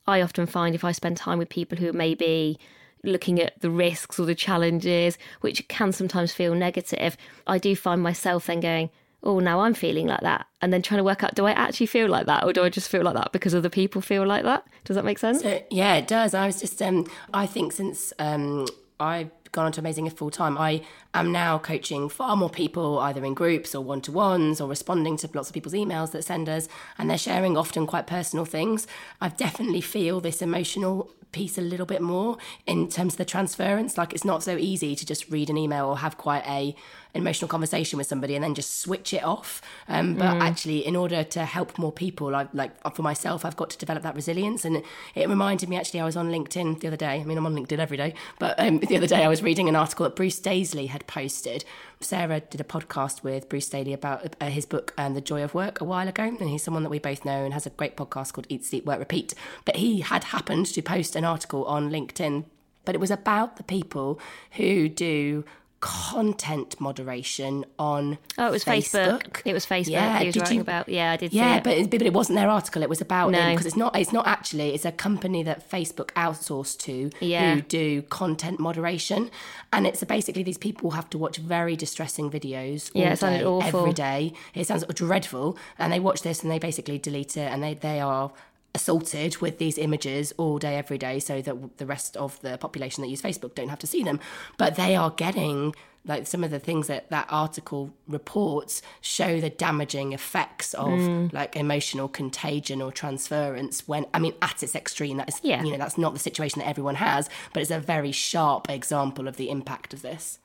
I 0.07 0.21
often 0.21 0.47
find 0.47 0.75
if 0.75 0.85
I 0.85 0.93
spend 0.93 1.17
time 1.17 1.39
with 1.39 1.49
people 1.49 1.79
who 1.79 1.93
may 1.93 2.15
be 2.15 2.59
looking 3.03 3.41
at 3.41 3.59
the 3.61 3.71
risks 3.71 4.19
or 4.19 4.27
the 4.27 4.35
challenges, 4.35 5.17
which 5.41 5.67
can 5.69 5.93
sometimes 5.93 6.33
feel 6.33 6.55
negative, 6.55 7.17
I 7.47 7.59
do 7.59 7.75
find 7.75 8.03
myself 8.03 8.47
then 8.47 8.61
going, 8.61 8.91
oh, 9.27 9.41
now 9.41 9.61
I'm 9.61 9.75
feeling 9.75 10.07
like 10.07 10.21
that. 10.21 10.47
And 10.63 10.73
then 10.73 10.83
trying 10.83 10.99
to 10.99 11.05
work 11.05 11.23
out, 11.25 11.35
do 11.35 11.47
I 11.47 11.51
actually 11.51 11.87
feel 11.87 12.09
like 12.09 12.27
that 12.27 12.45
or 12.45 12.53
do 12.53 12.63
I 12.63 12.69
just 12.69 12.89
feel 12.89 13.03
like 13.03 13.15
that 13.15 13.33
because 13.33 13.55
other 13.55 13.69
people 13.69 14.01
feel 14.01 14.25
like 14.25 14.45
that? 14.45 14.65
Does 14.85 14.95
that 14.95 15.05
make 15.05 15.19
sense? 15.19 15.43
So, 15.43 15.63
yeah, 15.71 15.97
it 15.97 16.07
does. 16.07 16.33
I 16.33 16.47
was 16.47 16.61
just, 16.61 16.81
um, 16.81 17.07
I 17.35 17.47
think 17.47 17.73
since 17.73 18.13
um, 18.21 18.67
I've 19.01 19.31
gone 19.51 19.67
on 19.67 19.73
to 19.73 19.81
Amazing 19.81 20.07
If 20.07 20.13
full 20.13 20.31
time, 20.31 20.57
I 20.57 20.83
am 21.13 21.33
now 21.33 21.59
coaching 21.59 22.09
far 22.09 22.37
more 22.37 22.51
people, 22.51 23.01
either 23.01 23.25
in 23.25 23.35
groups 23.35 23.75
or 23.75 23.83
one 23.83 24.01
to 24.03 24.13
ones, 24.13 24.61
or 24.61 24.69
responding 24.69 25.17
to 25.19 25.31
lots 25.35 25.49
of 25.49 25.55
people's 25.55 25.75
emails 25.75 26.13
that 26.13 26.23
send 26.23 26.49
us, 26.49 26.69
and 26.97 27.11
they're 27.11 27.19
sharing 27.19 27.57
often 27.57 27.87
quite 27.87 28.07
personal 28.07 28.45
things. 28.45 28.87
I 29.21 29.31
definitely 29.31 29.81
feel 29.81 30.21
this 30.21 30.41
emotional 30.41 31.11
piece 31.37 31.59
a 31.59 31.61
little 31.61 31.85
bit 31.85 32.01
more 32.01 32.39
in 32.67 32.89
terms 32.89 33.13
of 33.15 33.19
the 33.19 33.25
transference. 33.27 33.99
Like 33.99 34.15
it's 34.15 34.25
not 34.25 34.43
so 34.43 34.57
easy 34.57 34.97
to 34.97 35.05
just 35.05 35.31
read 35.31 35.51
an 35.51 35.59
email 35.59 35.87
or 35.87 35.99
have 35.99 36.17
quite 36.17 36.47
a 36.47 36.75
emotional 37.13 37.49
conversation 37.49 37.97
with 37.99 38.07
somebody 38.07 38.35
and 38.35 38.43
then 38.43 38.55
just 38.55 38.81
switch 38.81 39.13
it 39.13 39.23
off. 39.23 39.61
Um, 39.89 40.15
but 40.15 40.35
mm. 40.35 40.41
actually, 40.41 40.87
in 40.87 40.97
order 40.97 41.25
to 41.25 41.45
help 41.45 41.79
more 41.79 41.93
people, 41.93 42.35
I 42.35 42.49
like 42.55 42.73
for 42.95 43.03
myself, 43.03 43.45
I've 43.45 43.57
got 43.57 43.69
to 43.71 43.79
develop 43.79 44.03
that 44.03 44.15
resilience. 44.15 44.65
And 44.65 44.83
it 45.15 45.29
reminded 45.29 45.69
me 45.69 45.77
actually, 45.77 46.01
I 46.01 46.05
was 46.05 46.17
on 46.17 46.31
LinkedIn 46.31 46.81
the 46.81 46.89
other 46.89 46.97
day. 46.97 47.21
I 47.21 47.25
mean, 47.25 47.37
I'm 47.37 47.47
on 47.47 47.55
LinkedIn 47.55 47.79
every 47.79 47.99
day, 47.99 48.15
but 48.39 48.59
um, 48.59 48.79
the 48.91 48.97
other 48.97 49.07
day 49.07 49.25
I 49.25 49.29
was 49.29 49.43
reading 49.43 49.69
an 49.69 49.77
article 49.77 50.05
that 50.05 50.17
Bruce 50.17 50.41
Daisley 50.41 50.89
had 50.89 51.07
posted. 51.07 51.65
Sarah 52.01 52.41
did 52.41 52.61
a 52.61 52.65
podcast 52.65 53.23
with 53.23 53.49
Bruce 53.49 53.69
Daisley 53.69 53.95
about 53.95 54.37
uh, 54.41 54.47
his 54.47 54.67
book 54.67 54.93
um, 54.99 55.15
The 55.15 55.21
Joy 55.21 55.43
of 55.43 55.55
Work 55.55 55.81
a 55.81 55.85
while 55.85 56.07
ago, 56.09 56.25
and 56.25 56.49
he's 56.49 56.63
someone 56.63 56.83
that 56.83 56.91
we 56.91 56.99
both 56.99 57.25
know 57.25 57.45
and 57.45 57.55
has 57.55 57.67
a 57.67 57.71
great 57.71 57.97
podcast 57.97 58.35
called 58.35 58.47
Eat, 58.49 58.65
Sleep, 58.65 58.85
Work, 58.85 58.99
Repeat. 58.99 59.35
But 59.65 59.77
he 59.77 60.01
had 60.01 60.25
happened 60.25 60.67
to 60.67 60.83
post 60.83 61.17
an 61.17 61.25
article 61.25 61.65
on 61.65 61.91
LinkedIn, 61.91 62.45
but 62.85 62.95
it 62.95 63.01
was 63.01 63.11
about 63.11 63.57
the 63.57 63.63
people 63.63 64.21
who 64.53 64.89
do 64.89 65.45
content 65.87 66.81
moderation 66.81 67.65
on 67.79 68.19
oh 68.39 68.49
it 68.49 68.51
was 68.51 68.65
facebook, 68.65 69.23
facebook. 69.23 69.43
it 69.45 69.53
was 69.53 69.65
facebook 69.65 69.91
yeah 69.91 70.23
was 70.23 70.37
writing 70.37 70.57
you, 70.57 70.61
about. 70.61 70.89
Yeah 70.89 71.13
i 71.13 71.17
did 71.17 71.33
yeah 71.33 71.61
but 71.61 71.77
it, 71.77 71.91
but 71.91 72.03
it 72.03 72.13
wasn't 72.13 72.37
their 72.37 72.49
article. 72.49 72.83
It 72.83 72.89
was 72.89 73.01
about 73.01 73.31
no. 73.31 73.51
because 73.51 73.67
it's 73.67 73.77
not 73.77 73.97
it's 73.97 74.13
not 74.13 74.27
actually 74.27 74.75
it's 74.75 74.85
a 74.85 74.93
company 74.93 75.43
that 75.43 75.69
facebook 75.69 76.11
outsourced 76.13 76.79
to 76.81 77.11
yeah. 77.21 77.55
who 77.55 77.61
do 77.63 78.03
content 78.03 78.61
moderation. 78.61 79.31
And 79.73 79.87
it's 79.87 80.03
basically 80.05 80.43
these 80.43 80.59
people 80.59 80.93
have 80.93 81.11
to 81.11 81.19
watch 81.19 81.37
very 81.39 81.77
distressing 81.77 82.31
videos 82.31 82.91
yeah 82.95 83.13
it 83.13 83.19
sounded 83.19 83.41
day, 83.41 83.45
awful. 83.45 83.81
every 83.81 83.93
day. 83.93 84.33
It 84.55 84.67
sounds 84.67 84.85
dreadful. 84.87 85.59
And 85.79 85.93
they 85.93 86.01
watch 86.01 86.23
this 86.23 86.43
and 86.43 86.51
they 86.51 86.59
basically 86.59 86.99
delete 86.99 87.37
it 87.37 87.51
and 87.53 87.63
they 87.63 87.75
they 87.75 88.01
are 88.01 88.33
assaulted 88.77 89.39
with 89.39 89.59
these 89.59 89.79
images 89.79 90.33
all 90.37 90.59
day, 90.59 90.77
every 90.77 90.99
day, 90.99 91.19
so 91.19 91.41
that 91.41 91.79
the 91.79 91.87
rest 91.87 92.17
of 92.17 92.41
the 92.43 92.59
population 92.59 93.03
that 93.03 93.09
use 93.09 93.23
Facebook 93.23 93.55
don't 93.55 93.71
have 93.71 93.79
to 93.81 93.87
see 93.87 94.03
them. 94.03 94.21
But 94.59 94.77
they 94.77 94.95
are 94.95 95.11
getting 95.11 95.75
like 96.05 96.27
some 96.27 96.45
of 96.45 96.51
the 96.51 96.59
things 96.61 96.87
that 96.87 97.11
that 97.11 97.27
article 97.31 97.93
reports 98.07 98.81
show 99.01 99.41
the 99.41 99.51
damaging 99.51 100.13
effects 100.13 100.73
of 100.75 100.87
mm. 100.87 101.33
like 101.33 101.57
emotional 101.57 102.07
contagion 102.07 102.81
or 102.81 102.93
transference 102.93 103.89
when 103.89 104.07
i 104.15 104.19
mean 104.21 104.33
at 104.41 104.63
its 104.63 104.77
extreme 104.77 105.17
that 105.17 105.29
is 105.29 105.41
yeah. 105.43 105.63
you 105.65 105.73
know 105.73 105.79
that's 105.79 105.99
not 105.99 106.13
the 106.13 106.21
situation 106.21 106.61
that 106.61 106.69
everyone 106.69 106.95
has 106.95 107.29
but 107.53 107.61
it's 107.61 107.73
a 107.73 107.81
very 107.81 108.13
sharp 108.13 108.71
example 108.71 109.27
of 109.27 109.37
the 109.37 109.51
impact 109.51 109.93
of 109.93 110.03
this 110.03 110.39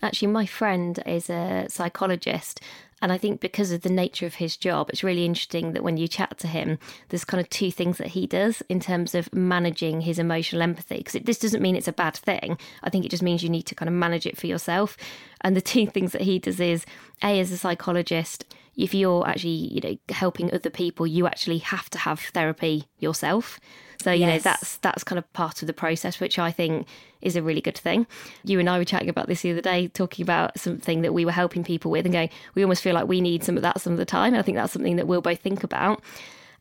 actually 0.00 0.28
my 0.28 0.46
friend 0.46 1.02
is 1.04 1.28
a 1.28 1.66
psychologist 1.68 2.58
and 3.02 3.10
I 3.12 3.18
think 3.18 3.40
because 3.40 3.72
of 3.72 3.82
the 3.82 3.90
nature 3.90 4.26
of 4.26 4.36
his 4.36 4.56
job, 4.56 4.88
it's 4.88 5.02
really 5.02 5.24
interesting 5.24 5.72
that 5.72 5.82
when 5.82 5.96
you 5.96 6.06
chat 6.06 6.38
to 6.38 6.46
him, 6.46 6.78
there's 7.08 7.24
kind 7.24 7.40
of 7.40 7.50
two 7.50 7.72
things 7.72 7.98
that 7.98 8.06
he 8.06 8.28
does 8.28 8.62
in 8.68 8.78
terms 8.78 9.16
of 9.16 9.32
managing 9.34 10.02
his 10.02 10.20
emotional 10.20 10.62
empathy. 10.62 10.98
Because 10.98 11.20
this 11.24 11.40
doesn't 11.40 11.60
mean 11.60 11.74
it's 11.74 11.88
a 11.88 11.92
bad 11.92 12.14
thing. 12.14 12.56
I 12.84 12.90
think 12.90 13.04
it 13.04 13.10
just 13.10 13.24
means 13.24 13.42
you 13.42 13.50
need 13.50 13.64
to 13.64 13.74
kind 13.74 13.88
of 13.88 13.94
manage 13.94 14.24
it 14.24 14.38
for 14.38 14.46
yourself. 14.46 14.96
And 15.40 15.56
the 15.56 15.60
two 15.72 15.88
things 15.88 16.12
that 16.12 16.22
he 16.22 16.38
does 16.38 16.60
is 16.60 16.86
A, 17.24 17.40
as 17.40 17.50
a 17.50 17.58
psychologist, 17.58 18.44
if 18.76 18.94
you're 18.94 19.26
actually, 19.28 19.50
you 19.50 19.80
know, 19.80 19.96
helping 20.14 20.52
other 20.52 20.70
people, 20.70 21.06
you 21.06 21.26
actually 21.26 21.58
have 21.58 21.90
to 21.90 21.98
have 21.98 22.20
therapy 22.20 22.84
yourself. 22.98 23.60
So 24.00 24.10
you 24.10 24.26
yes. 24.26 24.44
know 24.44 24.50
that's 24.50 24.76
that's 24.78 25.04
kind 25.04 25.18
of 25.18 25.32
part 25.32 25.62
of 25.62 25.66
the 25.66 25.72
process, 25.72 26.18
which 26.18 26.38
I 26.38 26.50
think 26.50 26.88
is 27.20 27.36
a 27.36 27.42
really 27.42 27.60
good 27.60 27.78
thing. 27.78 28.06
You 28.42 28.58
and 28.58 28.68
I 28.68 28.78
were 28.78 28.84
chatting 28.84 29.08
about 29.08 29.28
this 29.28 29.42
the 29.42 29.52
other 29.52 29.60
day, 29.60 29.88
talking 29.88 30.24
about 30.24 30.58
something 30.58 31.02
that 31.02 31.14
we 31.14 31.24
were 31.24 31.32
helping 31.32 31.62
people 31.62 31.90
with, 31.90 32.04
and 32.04 32.12
going, 32.12 32.30
we 32.54 32.62
almost 32.62 32.82
feel 32.82 32.94
like 32.94 33.06
we 33.06 33.20
need 33.20 33.44
some 33.44 33.56
of 33.56 33.62
that 33.62 33.80
some 33.80 33.92
of 33.92 33.98
the 33.98 34.04
time. 34.04 34.34
And 34.34 34.38
I 34.38 34.42
think 34.42 34.56
that's 34.56 34.72
something 34.72 34.96
that 34.96 35.06
we'll 35.06 35.20
both 35.20 35.40
think 35.40 35.62
about. 35.62 36.02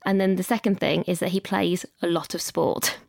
And 0.03 0.19
then 0.19 0.35
the 0.35 0.43
second 0.43 0.79
thing 0.79 1.03
is 1.03 1.19
that 1.19 1.29
he 1.29 1.39
plays 1.39 1.85
a 2.01 2.07
lot 2.07 2.35
of 2.35 2.41
sport. 2.41 2.97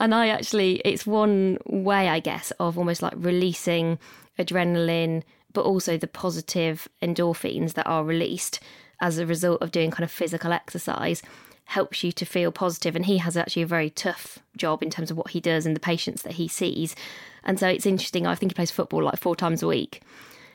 And 0.00 0.12
I 0.12 0.28
actually, 0.28 0.82
it's 0.84 1.06
one 1.06 1.58
way, 1.64 2.08
I 2.08 2.18
guess, 2.18 2.50
of 2.58 2.76
almost 2.76 3.02
like 3.02 3.14
releasing 3.16 4.00
adrenaline, 4.36 5.22
but 5.54 5.64
also 5.64 5.96
the 5.96 6.06
positive 6.06 6.86
endorphins 7.00 7.72
that 7.72 7.86
are 7.86 8.04
released 8.04 8.60
as 9.00 9.18
a 9.18 9.26
result 9.26 9.62
of 9.62 9.70
doing 9.70 9.90
kind 9.90 10.04
of 10.04 10.10
physical 10.10 10.52
exercise 10.52 11.22
helps 11.66 12.04
you 12.04 12.12
to 12.12 12.26
feel 12.26 12.52
positive. 12.52 12.94
And 12.94 13.06
he 13.06 13.18
has 13.18 13.36
actually 13.36 13.62
a 13.62 13.66
very 13.66 13.88
tough 13.88 14.38
job 14.56 14.82
in 14.82 14.90
terms 14.90 15.10
of 15.10 15.16
what 15.16 15.30
he 15.30 15.40
does 15.40 15.64
and 15.64 15.74
the 15.74 15.80
patients 15.80 16.22
that 16.22 16.34
he 16.34 16.46
sees. 16.46 16.94
And 17.42 17.58
so 17.58 17.66
it's 17.68 17.86
interesting. 17.86 18.26
I 18.26 18.34
think 18.34 18.52
he 18.52 18.54
plays 18.54 18.70
football 18.70 19.02
like 19.02 19.18
four 19.18 19.34
times 19.34 19.62
a 19.62 19.66
week. 19.66 20.02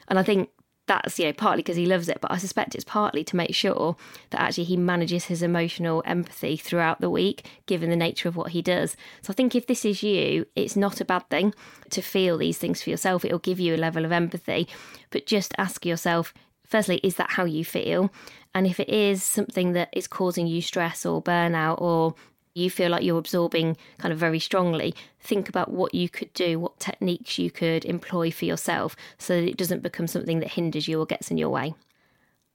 And 0.08 0.20
I 0.20 0.24
think 0.24 0.50
that's 0.90 1.20
you 1.20 1.26
know 1.26 1.34
partly 1.34 1.62
because 1.62 1.78
he 1.78 1.86
loves 1.86 2.10
it 2.10 2.20
but 2.20 2.32
i 2.32 2.38
suspect 2.38 2.74
it's 2.74 2.84
partly 2.84 3.24
to 3.24 3.36
make 3.36 3.54
sure 3.54 3.96
that 4.32 4.42
actually 4.42 4.64
he 4.64 4.76
manages 4.76 5.26
his 5.26 5.44
emotional 5.44 6.02
empathy 6.06 6.58
throughout 6.58 7.00
the 7.00 7.10
week 7.10 7.46
given 7.68 7.92
the 7.92 7.96
nature 7.96 8.28
of 8.28 8.36
what 8.36 8.52
he 8.52 8.62
does. 8.62 8.98
So 9.22 9.32
i 9.32 9.34
think 9.34 9.56
if 9.56 9.68
this 9.68 9.86
is 9.86 10.02
you 10.04 10.48
it's 10.56 10.76
not 10.76 11.00
a 11.00 11.06
bad 11.06 11.30
thing 11.30 11.54
to 11.92 12.02
feel 12.02 12.38
these 12.38 12.58
things 12.58 12.82
for 12.82 12.90
yourself. 12.90 13.24
It'll 13.24 13.40
give 13.40 13.60
you 13.60 13.76
a 13.76 13.78
level 13.78 14.04
of 14.04 14.12
empathy. 14.12 14.68
But 15.12 15.26
just 15.26 15.54
ask 15.58 15.86
yourself 15.86 16.34
firstly 16.66 17.00
is 17.04 17.16
that 17.16 17.32
how 17.32 17.46
you 17.46 17.64
feel? 17.64 18.12
And 18.54 18.66
if 18.66 18.80
it 18.80 18.90
is 18.90 19.22
something 19.24 19.74
that 19.74 19.90
is 19.94 20.08
causing 20.08 20.48
you 20.48 20.62
stress 20.62 21.06
or 21.06 21.22
burnout 21.22 21.80
or 21.80 22.16
you 22.54 22.70
feel 22.70 22.90
like 22.90 23.04
you're 23.04 23.18
absorbing 23.18 23.78
kind 23.98 24.12
of 24.12 24.20
very 24.20 24.40
strongly, 24.40 24.94
think 25.20 25.50
about 25.50 25.72
what 25.72 25.94
you 25.94 26.10
could 26.10 26.34
do, 26.34 26.60
what 26.60 26.80
techniques 26.80 27.38
you 27.38 27.52
could 27.52 27.86
employ 27.86 28.32
for 28.32 28.46
yourself 28.46 28.96
so 29.18 29.40
that 29.40 29.50
it 29.50 29.58
doesn't 29.58 29.84
become 29.84 30.08
something 30.08 30.40
that 30.40 30.50
hinders 30.52 30.88
you 30.88 31.00
or 31.00 31.06
gets 31.06 31.32
in 31.32 31.38
your 31.38 31.50
way. 31.50 31.74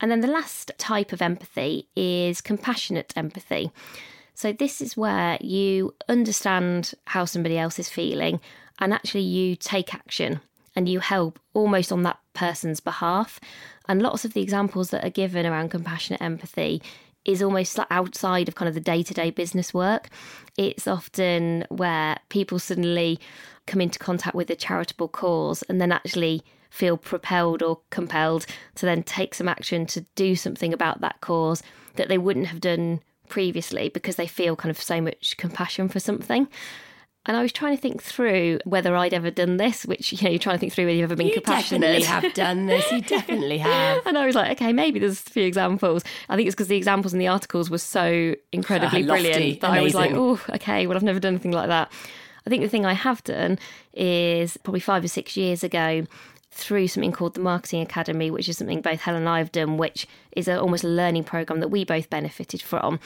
And 0.01 0.11
then 0.11 0.21
the 0.21 0.29
last 0.29 0.73
type 0.77 1.13
of 1.13 1.23
empathy 1.23 1.89
is 1.97 2.41
compassionate 2.41 3.13
empathy. 3.17 3.71
So, 4.35 4.53
this 4.53 4.81
is 4.81 4.97
where 4.97 5.39
you 5.41 5.95
understand 6.09 6.93
how 7.07 7.25
somebody 7.25 7.57
else 7.57 7.79
is 7.79 7.89
feeling 7.89 8.41
and 8.81 8.93
actually 8.93 9.23
you 9.23 9.55
take 9.55 9.95
action 9.95 10.41
and 10.75 10.89
you 10.89 10.99
help 10.99 11.39
almost 11.53 11.93
on 11.93 12.03
that 12.03 12.19
person's 12.33 12.81
behalf. 12.81 13.39
And 13.89 14.03
lots 14.03 14.25
of 14.25 14.33
the 14.33 14.43
examples 14.43 14.91
that 14.91 15.05
are 15.05 15.11
given 15.11 15.47
around 15.47 15.71
compassionate 15.71 16.23
empathy 16.23 16.83
is 17.25 17.43
almost 17.43 17.79
outside 17.91 18.49
of 18.49 18.55
kind 18.55 18.69
of 18.69 18.75
the 18.75 18.81
day 18.81 19.03
to 19.03 19.15
day 19.15 19.31
business 19.31 19.73
work. 19.73 20.09
It's 20.57 20.87
often 20.87 21.65
where 21.69 22.19
people 22.29 22.59
suddenly 22.59 23.19
come 23.67 23.81
into 23.81 23.99
contact 23.99 24.35
with 24.35 24.51
a 24.51 24.57
charitable 24.57 25.09
cause 25.09 25.63
and 25.69 25.81
then 25.81 25.93
actually 25.93 26.43
feel 26.71 26.97
propelled 26.97 27.63
or 27.63 27.81
compelled 27.91 28.47
to 28.75 28.85
then 28.85 29.03
take 29.03 29.35
some 29.35 29.49
action 29.49 29.87
to 29.87 30.01
do 30.17 30.35
something 30.35 30.73
about 30.73 31.01
that 31.01 31.21
cause 31.21 31.63
that 31.95 32.09
they 32.09 32.19
wouldn't 32.19 32.49
have 32.49 32.61
done 32.61 33.01
previously 33.29 33.89
because 33.89 34.17
they 34.17 34.27
feel 34.27 34.57
kind 34.57 34.71
of 34.71 34.81
so 34.81 35.01
much 35.01 35.37
compassion 35.37 35.89
for 35.89 36.01
something. 36.01 36.49
And 37.27 37.37
I 37.37 37.43
was 37.43 37.53
trying 37.53 37.75
to 37.75 37.81
think 37.81 38.03
through 38.03 38.59
whether 38.65 38.95
I'd 38.95 39.15
ever 39.15 39.31
done 39.31 39.57
this, 39.57 39.87
which, 39.87 40.13
you 40.13 40.19
know, 40.23 40.31
you're 40.31 40.39
trying 40.39 40.57
to 40.57 40.61
think 40.61 40.75
through 40.75 40.85
whether 40.85 40.95
you've 40.97 41.05
ever 41.11 41.17
been 41.17 41.29
you 41.29 41.33
compassionate. 41.35 41.81
You 41.95 42.05
definitely 42.05 42.27
have 42.27 42.35
done 42.35 42.67
this. 42.67 42.93
You 42.93 43.01
definitely 43.17 43.59
have. 43.59 44.07
and 44.07 44.19
I 44.19 44.27
was 44.27 44.35
like, 44.35 44.53
okay, 44.53 44.73
maybe 44.75 44.99
there's 44.99 45.21
a 45.27 45.31
few 45.31 45.45
examples. 45.45 46.05
I 46.29 46.37
think 46.37 46.47
it's 46.49 46.55
because 46.55 46.69
the 46.69 46.77
examples 46.77 47.15
in 47.15 47.19
the 47.19 47.29
articles 47.29 47.71
were 47.71 47.79
so 47.79 48.35
incredibly 48.53 49.05
Uh, 49.05 49.07
lofty, 49.07 49.23
brilliant 49.31 49.61
that 49.63 49.71
I 49.71 49.81
was 49.81 49.95
like, 49.95 50.13
oh, 50.13 50.39
okay, 50.51 50.87
well, 50.87 50.97
I've 50.97 51.03
never 51.03 51.19
done 51.21 51.33
anything 51.35 51.53
like 51.53 51.69
that. 51.69 51.91
I 52.47 52.51
think 52.51 52.63
the 52.63 52.69
thing 52.69 52.85
I 52.85 52.93
have 52.93 53.25
done 53.25 53.59
is 53.95 54.59
probably 54.59 54.81
five 54.81 55.03
or 55.03 55.09
six 55.09 55.35
years 55.35 55.65
ago 55.65 56.07
through 56.51 56.89
something 56.89 57.11
called 57.11 57.35
the 57.35 57.41
Marketing 57.41 57.81
Academy, 57.81 58.31
which 58.31 58.49
is 58.49 58.59
something 58.59 58.81
both 58.83 59.01
Helen 59.01 59.23
and 59.23 59.29
I 59.31 59.39
have 59.39 59.51
done, 59.51 59.77
which 59.79 60.07
is 60.33 60.47
a, 60.47 60.61
almost 60.61 60.85
a 60.85 60.89
learning 60.89 61.25
program 61.25 61.61
that 61.61 61.69
we 61.69 61.85
both 61.85 62.11
benefited 62.11 62.61
from. 62.63 63.01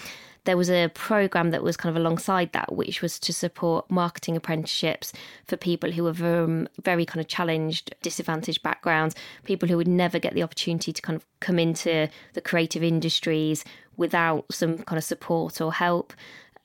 There 0.45 0.57
was 0.57 0.71
a 0.71 0.88
program 0.88 1.50
that 1.50 1.62
was 1.62 1.76
kind 1.76 1.95
of 1.95 2.00
alongside 2.00 2.52
that, 2.52 2.73
which 2.73 3.02
was 3.02 3.18
to 3.21 3.33
support 3.33 3.90
marketing 3.90 4.37
apprenticeships 4.37 5.12
for 5.47 5.57
people 5.57 5.92
who 5.92 6.04
were 6.04 6.14
from 6.14 6.68
very 6.83 7.04
kind 7.04 7.21
of 7.21 7.28
challenged, 7.28 7.95
disadvantaged 8.02 8.62
backgrounds, 8.62 9.14
people 9.45 9.68
who 9.68 9.76
would 9.76 9.88
never 9.88 10.18
get 10.18 10.35
the 10.35 10.42
opportunity 10.42 10.92
to 10.92 11.02
kind 11.02 11.16
of 11.16 11.26
come 11.40 11.59
into 11.59 12.09
the 12.33 12.40
creative 12.40 12.83
industries 12.83 13.64
without 13.97 14.47
some 14.50 14.78
kind 14.78 14.97
of 14.97 15.04
support 15.04 15.61
or 15.61 15.73
help. 15.73 16.12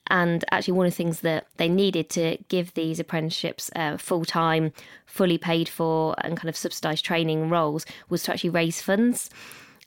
And 0.07 0.43
actually, 0.51 0.73
one 0.73 0.85
of 0.85 0.91
the 0.91 0.97
things 0.97 1.21
that 1.21 1.47
they 1.57 1.69
needed 1.69 2.09
to 2.11 2.37
give 2.49 2.73
these 2.73 2.99
apprenticeships 2.99 3.71
uh, 3.75 3.97
full 3.97 4.25
time, 4.25 4.73
fully 5.05 5.37
paid 5.37 5.69
for, 5.69 6.15
and 6.19 6.35
kind 6.35 6.49
of 6.49 6.57
subsidised 6.57 7.05
training 7.05 7.49
roles 7.49 7.85
was 8.09 8.23
to 8.23 8.33
actually 8.33 8.49
raise 8.49 8.81
funds. 8.81 9.29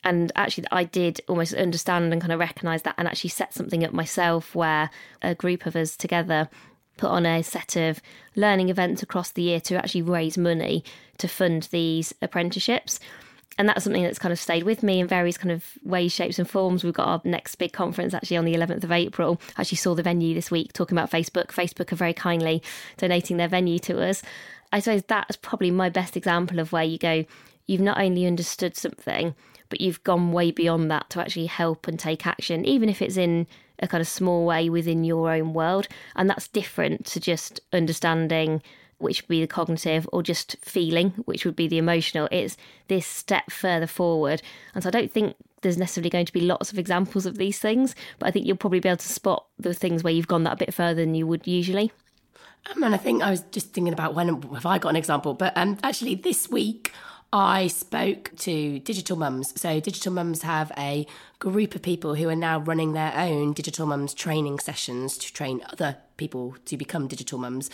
And 0.07 0.31
actually, 0.37 0.67
I 0.71 0.85
did 0.85 1.21
almost 1.27 1.53
understand 1.53 2.13
and 2.13 2.23
kind 2.23 2.33
of 2.33 2.39
recognise 2.39 2.83
that 2.83 2.95
and 2.97 3.09
actually 3.09 3.31
set 3.31 3.53
something 3.53 3.85
up 3.85 3.93
myself 3.93 4.55
where 4.55 4.89
a 5.21 5.35
group 5.35 5.67
of 5.67 5.75
us 5.75 5.97
together 5.97 6.49
put 6.97 7.11
on 7.11 7.27
a 7.27 7.43
set 7.43 7.75
of 7.75 8.01
learning 8.37 8.69
events 8.69 9.03
across 9.03 9.33
the 9.33 9.43
year 9.43 9.61
to 9.63 9.75
actually 9.75 10.03
raise 10.03 10.39
money 10.39 10.85
to 11.19 11.27
fund 11.27 11.65
these 11.73 12.15
apprenticeships 12.23 13.01
and 13.59 13.69
that's 13.69 13.83
something 13.85 14.03
that's 14.03 14.19
kind 14.19 14.33
of 14.33 14.39
stayed 14.39 14.63
with 14.63 14.83
me 14.83 15.01
in 15.01 15.07
various 15.09 15.39
kind 15.39 15.51
of 15.51 15.65
ways, 15.83 16.13
shapes, 16.13 16.39
and 16.39 16.49
forms. 16.49 16.85
We've 16.85 16.93
got 16.93 17.09
our 17.09 17.21
next 17.25 17.55
big 17.55 17.73
conference 17.73 18.13
actually 18.13 18.37
on 18.37 18.45
the 18.45 18.55
11th 18.55 18.85
of 18.85 18.93
April. 18.93 19.41
I 19.57 19.63
actually 19.63 19.79
saw 19.79 19.95
the 19.95 20.03
venue 20.03 20.35
this 20.35 20.51
week 20.51 20.75
talking 20.75 20.97
about 20.97 21.11
Facebook. 21.11 21.47
Facebook 21.47 21.91
are 21.91 21.97
very 21.97 22.13
kindly 22.13 22.63
donating 22.99 23.39
their 23.39 23.49
venue 23.49 23.79
to 23.81 24.03
us. 24.03 24.23
I 24.73 24.81
suppose 24.81 25.05
that's 25.09 25.37
probably 25.37 25.71
my 25.71 25.89
best 25.89 26.17
example 26.19 26.59
of 26.59 26.71
where 26.71 26.85
you 26.85 26.99
go, 26.99 27.25
you've 27.67 27.81
not 27.81 27.99
only 27.99 28.27
understood 28.27 28.77
something, 28.77 29.35
but 29.69 29.81
you've 29.81 30.03
gone 30.05 30.33
way 30.33 30.51
beyond 30.51 30.91
that 30.91 31.11
to 31.11 31.21
actually 31.21 31.47
help 31.47 31.87
and 31.87 31.99
take 31.99 32.27
action, 32.27 32.65
even 32.65 32.89
if 32.89 33.03
it's 33.03 33.17
in 33.17 33.47
a 33.79 33.89
kind 33.89 34.01
of 34.01 34.09
small 34.09 34.47
way 34.47 34.69
within 34.69 35.05
your 35.05 35.31
own 35.31 35.53
world. 35.53 35.89
And 36.15 36.29
that's 36.31 36.49
different 36.49 37.07
to 37.07 37.21
just 37.21 37.61
understanding 37.73 38.63
which 38.99 39.23
would 39.23 39.29
be 39.29 39.41
the 39.41 39.47
cognitive, 39.47 40.09
or 40.13 40.23
just 40.23 40.57
feeling, 40.63 41.11
which 41.27 41.45
would 41.45 41.57
be 41.57 41.69
the 41.69 41.79
emotional. 41.79 42.29
It's 42.33 42.57
this 42.89 43.07
step 43.07 43.51
further 43.51 43.87
forward. 43.87 44.41
And 44.75 44.83
so 44.83 44.89
I 44.89 44.91
don't 44.91 45.13
think 45.13 45.37
there's 45.61 45.77
necessarily 45.77 46.11
going 46.11 46.27
to 46.27 46.33
be 46.33 46.41
lots 46.41 46.73
of 46.73 46.79
examples 46.79 47.27
of 47.27 47.37
these 47.37 47.59
things, 47.59 47.95
but 48.19 48.29
I 48.29 48.31
think 48.31 48.47
you'll 48.47 48.57
probably 48.57 48.81
be 48.81 48.89
able 48.89 48.99
to 48.99 49.09
spot 49.09 49.47
the 49.59 49.75
things 49.75 50.03
where 50.03 50.13
you've 50.13 50.29
gone 50.29 50.45
that 50.45 50.55
a 50.55 50.65
bit 50.65 50.73
further 50.73 51.03
than 51.03 51.15
you 51.15 51.27
would 51.27 51.47
usually. 51.47 51.93
And 52.75 52.95
I 52.95 52.97
think 52.97 53.23
I 53.23 53.31
was 53.31 53.41
just 53.53 53.73
thinking 53.73 53.93
about 53.93 54.15
when 54.15 54.29
have 54.29 54.67
I 54.67 54.79
got 54.79 54.89
an 54.89 54.97
example, 54.97 55.35
but 55.35 55.57
um, 55.57 55.79
actually 55.83 56.15
this 56.15 56.49
week 56.49 56.93
I 57.33 57.67
spoke 57.67 58.31
to 58.39 58.79
digital 58.79 59.17
mums. 59.17 59.61
So 59.61 59.81
digital 59.81 60.13
mums 60.13 60.43
have 60.43 60.71
a 60.79 61.07
group 61.39 61.75
of 61.75 61.83
people 61.83 62.15
who 62.15 62.29
are 62.29 62.37
now 62.37 62.61
running 62.61 62.93
their 62.93 63.13
own 63.17 63.53
digital 63.53 63.87
mums 63.87 64.15
training 64.15 64.59
sessions 64.61 65.19
to 65.19 65.33
train 65.33 65.61
other 65.71 65.99
people 66.17 66.57
to 66.65 66.77
become 66.77 67.09
digital 67.09 67.39
mums. 67.39 67.69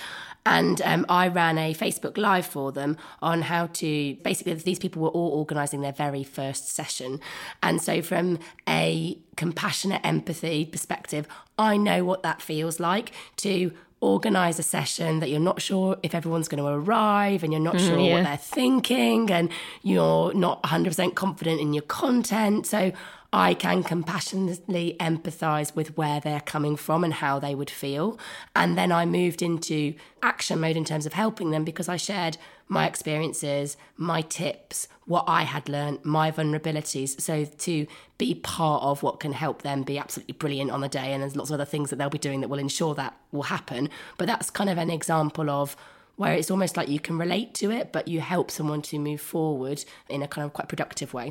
And 0.45 0.83
um, 0.83 1.07
I 1.09 1.29
ran 1.29 1.59
a 1.59 1.75
Facebook 1.75 2.17
Live 2.17 2.47
for 2.47 2.73
them 2.73 2.97
on 3.21 3.43
how 3.43 3.67
to 3.67 4.15
basically, 4.25 4.55
these 4.55 4.79
people 4.79 5.03
were 5.03 5.11
all 5.11 5.31
organising 5.39 5.83
their 5.83 5.93
very 5.93 6.25
first 6.25 6.69
session. 6.75 7.21
And 7.63 7.81
so, 7.81 8.03
from 8.03 8.39
a 8.69 9.19
compassionate 9.37 10.01
empathy 10.03 10.65
perspective, 10.65 11.29
I 11.59 11.77
know 11.77 12.05
what 12.05 12.23
that 12.23 12.43
feels 12.43 12.81
like 12.81 13.13
to 13.37 13.73
organize 14.03 14.59
a 14.59 14.63
session 14.63 15.21
that 15.21 15.31
you're 15.31 15.41
not 15.41 15.63
sure 15.63 15.97
if 16.03 16.15
everyone's 16.15 16.49
going 16.49 16.63
to 16.63 16.69
arrive 16.69 17.45
and 17.45 17.53
you're 17.53 17.63
not 17.63 17.77
mm, 17.77 17.87
sure 17.87 17.99
yeah. 17.99 18.15
what 18.15 18.25
they're 18.25 18.37
thinking 18.37 19.31
and 19.31 19.49
you're 19.83 20.35
not 20.35 20.61
100% 20.65 21.15
confident 21.15 21.61
in 21.61 21.73
your 21.73 21.85
content. 21.85 22.67
So 22.67 22.93
I 23.33 23.55
can 23.55 23.85
compassionately 23.85 24.97
empathize 24.99 25.75
with 25.75 25.97
where 25.97 26.21
they're 26.21 26.41
coming 26.41 26.77
from 26.77 27.05
and 27.05 27.15
how 27.15 27.39
they 27.39 27.55
would 27.55 27.71
feel. 27.71 28.19
And 28.57 28.77
then 28.77 28.91
I 28.91 29.07
moved 29.07 29.41
into 29.41 29.95
action 30.21 30.61
mode 30.61 30.77
in 30.77 30.85
terms 30.85 31.07
of 31.07 31.13
helping 31.13 31.53
them 31.53 31.65
because 31.65 31.89
I 31.89 31.97
shared 31.97 32.37
my 32.69 32.87
experiences, 32.87 33.77
my 33.97 34.23
tips, 34.23 34.89
what 35.05 35.25
I 35.27 35.43
had 35.43 35.69
learned, 35.69 36.05
my 36.05 36.31
vulnerabilities. 36.31 37.21
So 37.21 37.45
to 37.45 37.87
be 38.19 38.35
part 38.35 38.83
of 38.83 39.03
what 39.03 39.21
can 39.21 39.33
help 39.33 39.63
them 39.63 39.83
be 39.83 39.99
absolutely 39.99 40.35
brilliant 40.35 40.71
on 40.71 40.81
the 40.81 40.89
day. 40.89 41.13
And 41.13 41.23
there's 41.23 41.37
lots 41.37 41.51
of 41.51 41.55
other 41.55 41.65
things 41.65 41.91
that 41.91 41.97
they'll 41.97 42.09
be 42.09 42.19
doing 42.19 42.41
that 42.41 42.49
will 42.49 42.59
ensure 42.59 42.95
that 42.95 43.17
will 43.33 43.45
happen. 43.45 43.89
But 44.19 44.27
that's 44.27 44.51
kind 44.51 44.71
of 44.71 44.79
an 44.79 44.91
example 44.91 45.51
of 45.51 45.77
where 46.17 46.35
it's 46.35 46.51
almost 46.51 46.77
like 46.77 46.89
you 46.89 47.01
can 47.01 47.19
relate 47.19 47.55
to 47.55 47.71
it, 47.71 47.93
but 47.93 48.07
you 48.07 48.21
help 48.21 48.51
someone 48.51 48.83
to 48.83 48.99
move 48.99 49.21
forward 49.21 49.85
in 50.09 50.23
a 50.23 50.29
kind 50.29 50.45
of 50.45 50.53
quite 50.53 50.69
productive 50.69 51.13
way. 51.15 51.31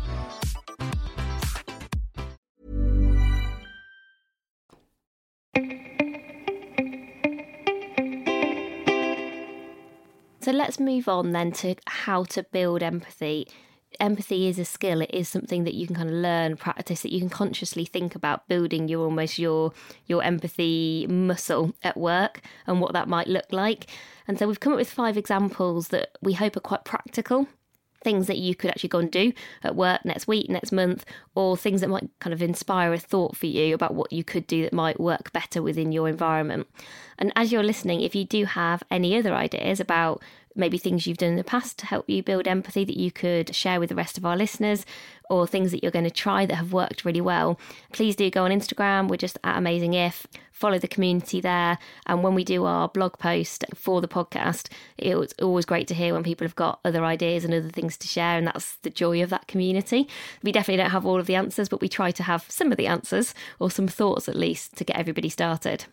So 10.41 10.51
let's 10.51 10.79
move 10.79 11.07
on 11.07 11.33
then 11.33 11.51
to 11.53 11.75
how 11.85 12.23
to 12.23 12.41
build 12.41 12.81
empathy. 12.81 13.47
Empathy 13.99 14.47
is 14.47 14.57
a 14.57 14.65
skill. 14.65 15.01
It 15.01 15.11
is 15.13 15.29
something 15.29 15.65
that 15.65 15.75
you 15.75 15.85
can 15.85 15.95
kind 15.95 16.09
of 16.09 16.15
learn, 16.15 16.57
practice, 16.57 17.03
that 17.03 17.11
you 17.11 17.19
can 17.19 17.29
consciously 17.29 17.85
think 17.85 18.15
about 18.15 18.47
building 18.47 18.87
your 18.87 19.05
almost 19.05 19.37
your 19.37 19.71
your 20.07 20.23
empathy 20.23 21.05
muscle 21.07 21.75
at 21.83 21.95
work 21.95 22.41
and 22.65 22.81
what 22.81 22.93
that 22.93 23.07
might 23.07 23.27
look 23.27 23.45
like. 23.51 23.85
And 24.27 24.39
so 24.39 24.47
we've 24.47 24.59
come 24.59 24.73
up 24.73 24.79
with 24.79 24.89
five 24.89 25.15
examples 25.15 25.89
that 25.89 26.17
we 26.23 26.33
hope 26.33 26.57
are 26.57 26.61
quite 26.61 26.85
practical 26.85 27.47
things 28.03 28.27
that 28.27 28.37
you 28.37 28.55
could 28.55 28.69
actually 28.69 28.89
go 28.89 28.99
and 28.99 29.11
do 29.11 29.33
at 29.63 29.75
work 29.75 30.03
next 30.03 30.27
week, 30.27 30.49
next 30.49 30.71
month, 30.71 31.05
or 31.35 31.55
things 31.55 31.81
that 31.81 31.89
might 31.89 32.09
kind 32.19 32.33
of 32.33 32.41
inspire 32.41 32.93
a 32.93 32.97
thought 32.97 33.35
for 33.37 33.47
you 33.47 33.73
about 33.73 33.93
what 33.93 34.11
you 34.11 34.23
could 34.23 34.47
do 34.47 34.63
that 34.63 34.73
might 34.73 34.99
work 34.99 35.31
better 35.31 35.61
within 35.61 35.91
your 35.91 36.09
environment. 36.09 36.67
And 37.17 37.31
as 37.35 37.51
you're 37.51 37.63
listening, 37.63 38.01
if 38.01 38.15
you 38.15 38.25
do 38.25 38.45
have 38.45 38.83
any 38.89 39.17
other 39.17 39.33
ideas 39.33 39.79
about 39.79 40.21
maybe 40.55 40.77
things 40.77 41.07
you've 41.07 41.17
done 41.17 41.29
in 41.29 41.35
the 41.35 41.43
past 41.43 41.77
to 41.79 41.85
help 41.85 42.09
you 42.09 42.21
build 42.21 42.47
empathy 42.47 42.83
that 42.83 42.97
you 42.97 43.11
could 43.11 43.55
share 43.55 43.79
with 43.79 43.89
the 43.89 43.95
rest 43.95 44.17
of 44.17 44.25
our 44.25 44.35
listeners, 44.35 44.85
or 45.31 45.47
things 45.47 45.71
that 45.71 45.81
you're 45.81 45.91
going 45.91 46.03
to 46.03 46.11
try 46.11 46.45
that 46.45 46.55
have 46.55 46.73
worked 46.73 47.05
really 47.05 47.21
well, 47.21 47.57
please 47.93 48.17
do 48.17 48.29
go 48.29 48.43
on 48.43 48.51
Instagram. 48.51 49.07
We're 49.07 49.15
just 49.15 49.39
at 49.45 49.57
Amazing 49.57 49.93
If. 49.93 50.27
Follow 50.51 50.77
the 50.77 50.89
community 50.89 51.39
there. 51.39 51.79
And 52.05 52.21
when 52.21 52.35
we 52.35 52.43
do 52.43 52.65
our 52.65 52.89
blog 52.89 53.17
post 53.17 53.63
for 53.73 54.01
the 54.01 54.09
podcast, 54.09 54.67
it's 54.97 55.33
always 55.41 55.65
great 55.65 55.87
to 55.87 55.93
hear 55.93 56.13
when 56.13 56.23
people 56.23 56.45
have 56.45 56.55
got 56.55 56.81
other 56.83 57.05
ideas 57.05 57.45
and 57.45 57.53
other 57.53 57.69
things 57.69 57.97
to 57.97 58.07
share. 58.07 58.37
And 58.37 58.45
that's 58.45 58.75
the 58.77 58.89
joy 58.89 59.23
of 59.23 59.29
that 59.29 59.47
community. 59.47 60.07
We 60.43 60.51
definitely 60.51 60.83
don't 60.83 60.91
have 60.91 61.05
all 61.05 61.19
of 61.19 61.27
the 61.27 61.35
answers, 61.35 61.69
but 61.69 61.81
we 61.81 61.87
try 61.87 62.11
to 62.11 62.23
have 62.23 62.45
some 62.49 62.71
of 62.71 62.77
the 62.77 62.87
answers 62.87 63.33
or 63.57 63.71
some 63.71 63.87
thoughts 63.87 64.27
at 64.27 64.35
least 64.35 64.75
to 64.77 64.83
get 64.83 64.97
everybody 64.97 65.29
started. 65.29 65.85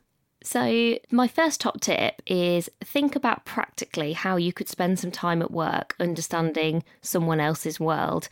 So, 0.43 0.99
my 1.11 1.27
first 1.27 1.61
top 1.61 1.81
tip 1.81 2.23
is 2.27 2.71
think 2.81 3.17
about 3.17 3.45
practically 3.45 4.13
how 4.13 4.37
you 4.37 4.53
could 4.53 4.69
spend 4.69 4.99
some 4.99 5.11
time 5.11 5.43
at 5.43 5.51
work 5.51 5.97
understanding 5.99 6.85
someone 7.03 7.41
else's 7.41 7.81
world. 7.81 8.29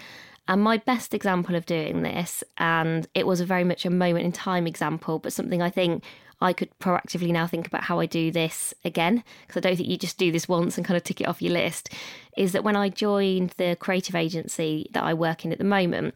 And 0.49 0.63
my 0.63 0.77
best 0.77 1.13
example 1.13 1.57
of 1.57 1.67
doing 1.67 2.03
this, 2.03 2.45
and 2.57 3.07
it 3.15 3.27
was 3.27 3.41
a 3.41 3.47
very 3.47 3.65
much 3.65 3.85
a 3.85 3.91
moment 3.91 4.25
in 4.25 4.33
time 4.33 4.67
example, 4.67 5.19
but 5.19 5.33
something 5.33 5.61
I 5.61 5.71
think 5.71 6.05
I 6.41 6.53
could 6.53 6.71
proactively 6.79 7.33
now 7.33 7.47
think 7.47 7.67
about 7.67 7.85
how 7.85 7.99
I 7.99 8.07
do 8.07 8.31
this 8.31 8.73
again, 8.85 9.25
because 9.47 9.57
I 9.57 9.61
don't 9.61 9.77
think 9.77 9.89
you 9.89 9.97
just 9.97 10.19
do 10.19 10.31
this 10.31 10.49
once 10.49 10.77
and 10.77 10.87
kind 10.87 10.97
of 10.97 11.03
tick 11.03 11.21
it 11.21 11.27
off 11.27 11.43
your 11.43 11.53
list, 11.53 11.93
is 12.37 12.53
that 12.53 12.63
when 12.63 12.77
I 12.77 12.91
joined 12.91 13.55
the 13.57 13.77
creative 13.81 14.15
agency 14.15 14.89
that 14.93 15.03
I 15.03 15.15
work 15.15 15.45
in 15.45 15.53
at 15.53 15.59
the 15.59 15.65
moment, 15.65 16.15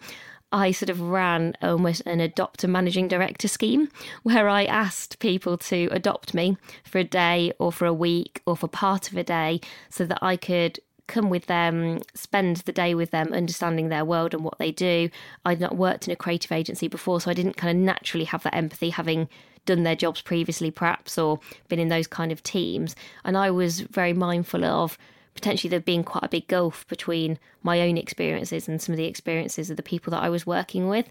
I 0.53 0.73
sort 0.73 0.91
of 0.91 1.01
ran 1.01 1.55
almost 1.63 2.03
an 2.07 2.21
adopt 2.21 2.65
a 2.65 2.69
managing 2.69 3.09
director 3.09 3.49
scheme 3.49 3.89
where 4.23 4.49
I 4.49 4.65
asked 4.65 5.21
people 5.21 5.57
to 5.59 5.89
adopt 5.93 6.35
me 6.35 6.57
for 6.85 6.99
a 6.99 7.05
day 7.05 7.53
or 7.59 7.73
for 7.73 7.87
a 7.87 7.95
week 7.95 8.43
or 8.47 8.57
for 8.57 8.69
part 8.69 9.11
of 9.11 9.17
a 9.17 9.25
day 9.25 9.61
so 9.89 10.05
that 10.07 10.19
I 10.23 10.37
could 10.37 10.81
come 11.11 11.29
with 11.29 11.47
them, 11.47 12.01
spend 12.15 12.59
the 12.59 12.73
day 12.73 12.95
with 12.95 13.11
them, 13.11 13.33
understanding 13.33 13.89
their 13.89 14.05
world 14.05 14.33
and 14.33 14.45
what 14.45 14.59
they 14.59 14.73
do. 14.73 15.11
I'd 15.45 15.61
not 15.61 15.77
worked 15.77 16.09
in 16.09 16.13
a 16.13 16.17
creative 16.17 16.53
agency 16.53 16.89
before, 16.89 17.21
so 17.21 17.31
I 17.31 17.35
didn't 17.35 17.57
kind 17.57 17.77
of 17.77 17.85
naturally 17.85 18.25
have 18.25 18.43
that 18.45 18.55
empathy, 18.55 18.91
having 18.91 19.29
done 19.67 19.83
their 19.83 19.97
jobs 19.97 20.23
previously, 20.23 20.71
perhaps, 20.71 21.19
or 21.19 21.41
been 21.69 21.79
in 21.79 21.89
those 21.89 22.07
kind 22.07 22.33
of 22.33 22.43
teams. 22.43 22.97
And 23.25 23.37
I 23.37 23.51
was 23.51 23.81
very 23.81 24.13
mindful 24.13 24.65
of 24.65 24.97
potentially 25.35 25.69
there 25.69 25.81
being 25.81 26.05
quite 26.05 26.25
a 26.25 26.29
big 26.29 26.47
gulf 26.49 26.87
between 26.89 27.39
my 27.63 27.81
own 27.81 27.97
experiences 27.97 28.69
and 28.69 28.81
some 28.81 28.93
of 28.93 28.97
the 28.97 29.05
experiences 29.05 29.71
of 29.71 29.77
the 29.77 29.83
people 29.83 30.11
that 30.13 30.23
I 30.23 30.29
was 30.29 30.47
working 30.47 30.89
with. 30.89 31.11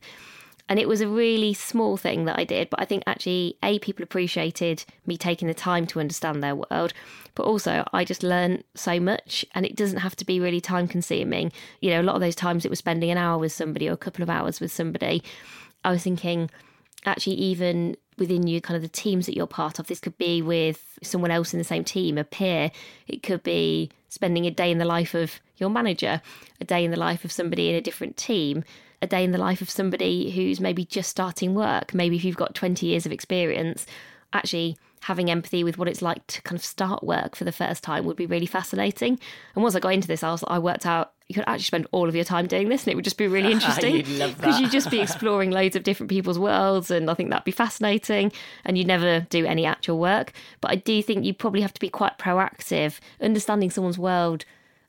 And 0.69 0.77
it 0.77 0.87
was 0.87 1.01
a 1.01 1.07
really 1.07 1.55
small 1.55 1.97
thing 1.97 2.25
that 2.25 2.39
I 2.39 2.43
did, 2.43 2.69
but 2.69 2.79
I 2.79 2.85
think 2.85 3.03
actually, 3.07 3.57
A, 3.63 3.79
people 3.79 4.03
appreciated 4.03 4.85
me 5.07 5.17
taking 5.17 5.47
the 5.47 5.53
time 5.55 5.87
to 5.87 5.99
understand 5.99 6.43
their 6.43 6.55
world, 6.55 6.93
but 7.33 7.47
also 7.47 7.83
I 7.91 8.05
just 8.05 8.21
learned 8.21 8.63
so 8.75 8.99
much 8.99 9.43
and 9.55 9.65
it 9.65 9.75
doesn't 9.75 9.97
have 9.97 10.15
to 10.17 10.25
be 10.25 10.39
really 10.39 10.61
time 10.61 10.87
consuming. 10.87 11.51
You 11.81 11.89
know, 11.89 12.01
a 12.01 12.03
lot 12.03 12.15
of 12.15 12.21
those 12.21 12.35
times 12.35 12.65
it 12.65 12.69
was 12.69 12.77
spending 12.77 13.09
an 13.09 13.17
hour 13.17 13.39
with 13.39 13.51
somebody 13.51 13.89
or 13.89 13.93
a 13.93 13.97
couple 13.97 14.21
of 14.21 14.29
hours 14.29 14.59
with 14.59 14.71
somebody. 14.71 15.23
I 15.83 15.89
was 15.89 16.03
thinking, 16.03 16.51
actually, 17.03 17.37
even 17.37 17.97
within 18.19 18.45
you, 18.45 18.61
kind 18.61 18.75
of 18.75 18.83
the 18.83 18.89
teams 18.89 19.25
that 19.25 19.35
you're 19.35 19.47
part 19.47 19.79
of, 19.79 19.87
this 19.87 19.99
could 19.99 20.19
be 20.19 20.41
with 20.43 20.99
someone 21.01 21.31
else 21.31 21.51
in 21.51 21.57
the 21.57 21.63
same 21.63 21.83
team, 21.83 22.17
a 22.19 22.23
peer, 22.23 22.69
it 23.07 23.23
could 23.23 23.41
be 23.41 23.89
spending 24.09 24.45
a 24.45 24.51
day 24.51 24.69
in 24.69 24.77
the 24.77 24.85
life 24.85 25.15
of 25.15 25.39
your 25.57 25.69
manager, 25.69 26.21
a 26.61 26.65
day 26.65 26.83
in 26.85 26.91
the 26.91 26.99
life 26.99 27.25
of 27.25 27.31
somebody 27.31 27.69
in 27.69 27.75
a 27.75 27.81
different 27.81 28.17
team, 28.17 28.63
a 29.01 29.07
day 29.07 29.23
in 29.23 29.31
the 29.31 29.37
life 29.37 29.61
of 29.61 29.69
somebody 29.69 30.31
who's 30.31 30.59
maybe 30.59 30.85
just 30.85 31.09
starting 31.09 31.55
work. 31.55 31.93
Maybe 31.93 32.15
if 32.15 32.23
you've 32.23 32.35
got 32.35 32.55
20 32.55 32.85
years 32.85 33.05
of 33.05 33.11
experience, 33.11 33.85
actually 34.33 34.77
having 35.01 35.31
empathy 35.31 35.63
with 35.63 35.77
what 35.77 35.87
it's 35.87 36.01
like 36.01 36.25
to 36.27 36.41
kind 36.41 36.59
of 36.59 36.65
start 36.65 37.03
work 37.03 37.35
for 37.35 37.45
the 37.45 37.51
first 37.51 37.83
time 37.83 38.05
would 38.05 38.17
be 38.17 38.25
really 38.25 38.45
fascinating. 38.45 39.19
And 39.55 39.63
once 39.63 39.75
I 39.75 39.79
got 39.79 39.93
into 39.93 40.07
this, 40.07 40.23
I 40.23 40.31
was 40.31 40.43
I 40.47 40.59
worked 40.59 40.85
out 40.85 41.13
you 41.27 41.35
could 41.35 41.43
actually 41.45 41.63
spend 41.63 41.87
all 41.91 42.09
of 42.09 42.15
your 42.15 42.23
time 42.23 42.47
doing 42.47 42.69
this 42.69 42.83
and 42.83 42.91
it 42.91 42.95
would 42.95 43.03
just 43.03 43.17
be 43.17 43.27
really 43.27 43.51
interesting 43.53 43.97
because 43.97 44.59
you'd 44.59 44.71
just 44.71 44.89
be 44.89 44.99
exploring 45.01 45.51
loads 45.51 45.75
of 45.75 45.83
different 45.83 46.09
people's 46.09 46.39
worlds 46.39 46.89
and 46.89 47.09
I 47.09 47.13
think 47.13 47.29
that'd 47.29 47.45
be 47.45 47.51
fascinating 47.51 48.31
and 48.65 48.77
you'd 48.77 48.87
never 48.87 49.21
do 49.29 49.45
any 49.45 49.65
actual 49.65 49.99
work. 49.99 50.33
But 50.59 50.71
I 50.71 50.75
do 50.75 51.01
think 51.03 51.25
you 51.25 51.33
probably 51.35 51.61
have 51.61 51.73
to 51.73 51.79
be 51.79 51.89
quite 51.89 52.17
proactive. 52.17 52.99
Understanding 53.21 53.69
someone's 53.69 53.99
world 53.99 54.43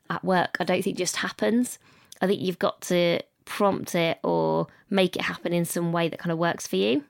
at 0.09 0.25
work, 0.25 0.57
I 0.59 0.63
don't 0.63 0.83
think 0.83 0.97
just 0.97 1.17
happens. 1.17 1.77
I 2.21 2.27
think 2.27 2.41
you've 2.41 2.59
got 2.59 2.81
to 2.81 3.21
prompt 3.51 3.95
it 3.95 4.19
or 4.23 4.67
make 4.89 5.15
it 5.15 5.23
happen 5.23 5.53
in 5.53 5.65
some 5.65 5.91
way 5.91 6.07
that 6.07 6.19
kind 6.19 6.31
of 6.31 6.37
works 6.37 6.65
for 6.67 6.77
you. 6.77 7.03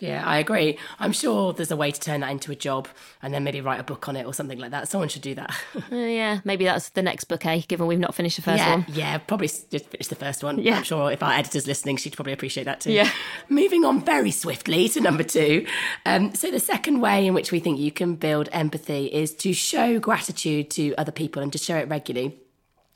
Yeah, 0.00 0.26
I 0.26 0.38
agree. 0.38 0.78
I'm 0.98 1.12
sure 1.12 1.52
there's 1.52 1.70
a 1.70 1.76
way 1.76 1.90
to 1.90 2.00
turn 2.00 2.20
that 2.20 2.30
into 2.30 2.50
a 2.50 2.54
job 2.54 2.88
and 3.22 3.34
then 3.34 3.44
maybe 3.44 3.60
write 3.60 3.80
a 3.80 3.82
book 3.82 4.08
on 4.08 4.16
it 4.16 4.24
or 4.24 4.32
something 4.32 4.58
like 4.58 4.70
that. 4.70 4.88
Someone 4.88 5.10
should 5.10 5.20
do 5.20 5.34
that. 5.34 5.54
uh, 5.92 5.94
yeah, 5.94 6.40
maybe 6.42 6.64
that's 6.64 6.88
the 6.90 7.02
next 7.02 7.24
book, 7.24 7.44
eh? 7.44 7.60
Given 7.68 7.86
we've 7.86 7.98
not 7.98 8.14
finished 8.14 8.36
the 8.36 8.42
first 8.42 8.60
yeah, 8.60 8.76
one. 8.76 8.86
Yeah, 8.88 9.18
probably 9.18 9.48
just 9.48 9.90
finish 9.90 10.06
the 10.06 10.14
first 10.14 10.42
one. 10.42 10.58
Yeah. 10.58 10.78
I'm 10.78 10.84
sure 10.84 11.12
if 11.12 11.22
our 11.22 11.32
editor's 11.32 11.66
listening, 11.66 11.98
she'd 11.98 12.14
probably 12.14 12.32
appreciate 12.32 12.64
that 12.64 12.80
too. 12.80 12.92
Yeah. 12.92 13.10
Moving 13.50 13.84
on 13.84 14.02
very 14.02 14.30
swiftly 14.30 14.88
to 14.88 15.00
number 15.02 15.22
two. 15.22 15.66
Um, 16.06 16.34
so, 16.34 16.50
the 16.50 16.60
second 16.60 17.02
way 17.02 17.26
in 17.26 17.34
which 17.34 17.52
we 17.52 17.60
think 17.60 17.78
you 17.78 17.92
can 17.92 18.14
build 18.14 18.48
empathy 18.52 19.04
is 19.06 19.34
to 19.34 19.52
show 19.52 19.98
gratitude 19.98 20.70
to 20.70 20.94
other 20.94 21.12
people 21.12 21.42
and 21.42 21.52
to 21.52 21.58
show 21.58 21.76
it 21.76 21.88
regularly. 21.88 22.38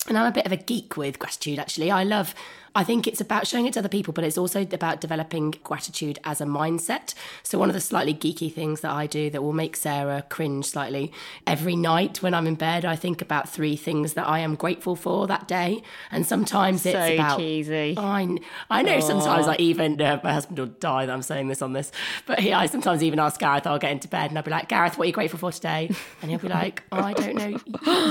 And 0.09 0.17
I'm 0.17 0.27
a 0.27 0.33
bit 0.33 0.47
of 0.47 0.53
a 0.53 0.57
geek 0.57 0.97
with 0.97 1.19
gratitude, 1.19 1.59
actually. 1.59 1.91
I 1.91 2.05
love 2.05 2.35
I 2.75 2.85
think 2.85 3.07
it's 3.07 3.21
about 3.21 3.47
showing 3.47 3.67
it 3.67 3.75
to 3.75 3.79
other 3.81 3.89
people, 3.89 4.13
but 4.13 4.25
it's 4.25 4.39
also 4.39 4.63
about 4.63 5.01
developing 5.01 5.55
gratitude 5.63 6.19
as 6.25 6.41
a 6.41 6.45
mindset. 6.45 7.15
So, 7.43 7.59
one 7.59 7.69
of 7.69 7.75
the 7.75 7.81
slightly 7.81 8.15
geeky 8.15 8.53
things 8.53 8.81
that 8.81 8.91
I 8.91 9.07
do 9.07 9.31
that 9.31 9.43
will 9.43 9.53
make 9.53 9.77
Sarah 9.77 10.25
cringe 10.29 10.67
slightly 10.67 11.13
every 11.47 11.77
night 11.77 12.23
when 12.23 12.35
I'm 12.35 12.47
in 12.47 12.57
bed, 12.57 12.85
I 12.85 12.97
think 12.97 13.23
about 13.23 13.49
three 13.49 13.77
things 13.77 14.15
that 14.15 14.27
I 14.27 14.41
am 14.41 14.55
grateful 14.55 14.97
for 14.97 15.27
that 15.27 15.47
day. 15.47 15.83
And 16.11 16.27
sometimes 16.27 16.85
it's 16.85 16.97
so 16.97 17.15
about. 17.15 17.39
cheesy. 17.39 17.95
I, 17.97 18.39
I 18.71 18.83
know 18.83 19.01
sometimes 19.01 19.47
I 19.47 19.57
even, 19.57 20.01
uh, 20.01 20.21
my 20.25 20.33
husband 20.33 20.59
will 20.59 20.67
die 20.67 21.07
that 21.07 21.13
I'm 21.13 21.23
saying 21.23 21.49
this 21.49 21.63
on 21.63 21.73
this, 21.73 21.93
but 22.27 22.41
he, 22.41 22.53
I 22.53 22.67
sometimes 22.67 23.03
even 23.03 23.19
ask 23.19 23.39
Gareth, 23.39 23.67
I'll 23.67 23.79
get 23.79 23.93
into 23.93 24.09
bed 24.09 24.31
and 24.31 24.39
I'll 24.39 24.45
be 24.45 24.51
like, 24.51 24.69
Gareth, 24.69 24.99
what 24.99 25.05
are 25.05 25.07
you 25.07 25.13
grateful 25.13 25.39
for 25.39 25.53
today? 25.53 25.91
And 26.23 26.31
he'll 26.31 26.41
be 26.41 26.49
like, 26.49 26.83
oh, 26.93 27.01
I 27.01 27.13
don't 27.13 27.37
know. 27.37 27.59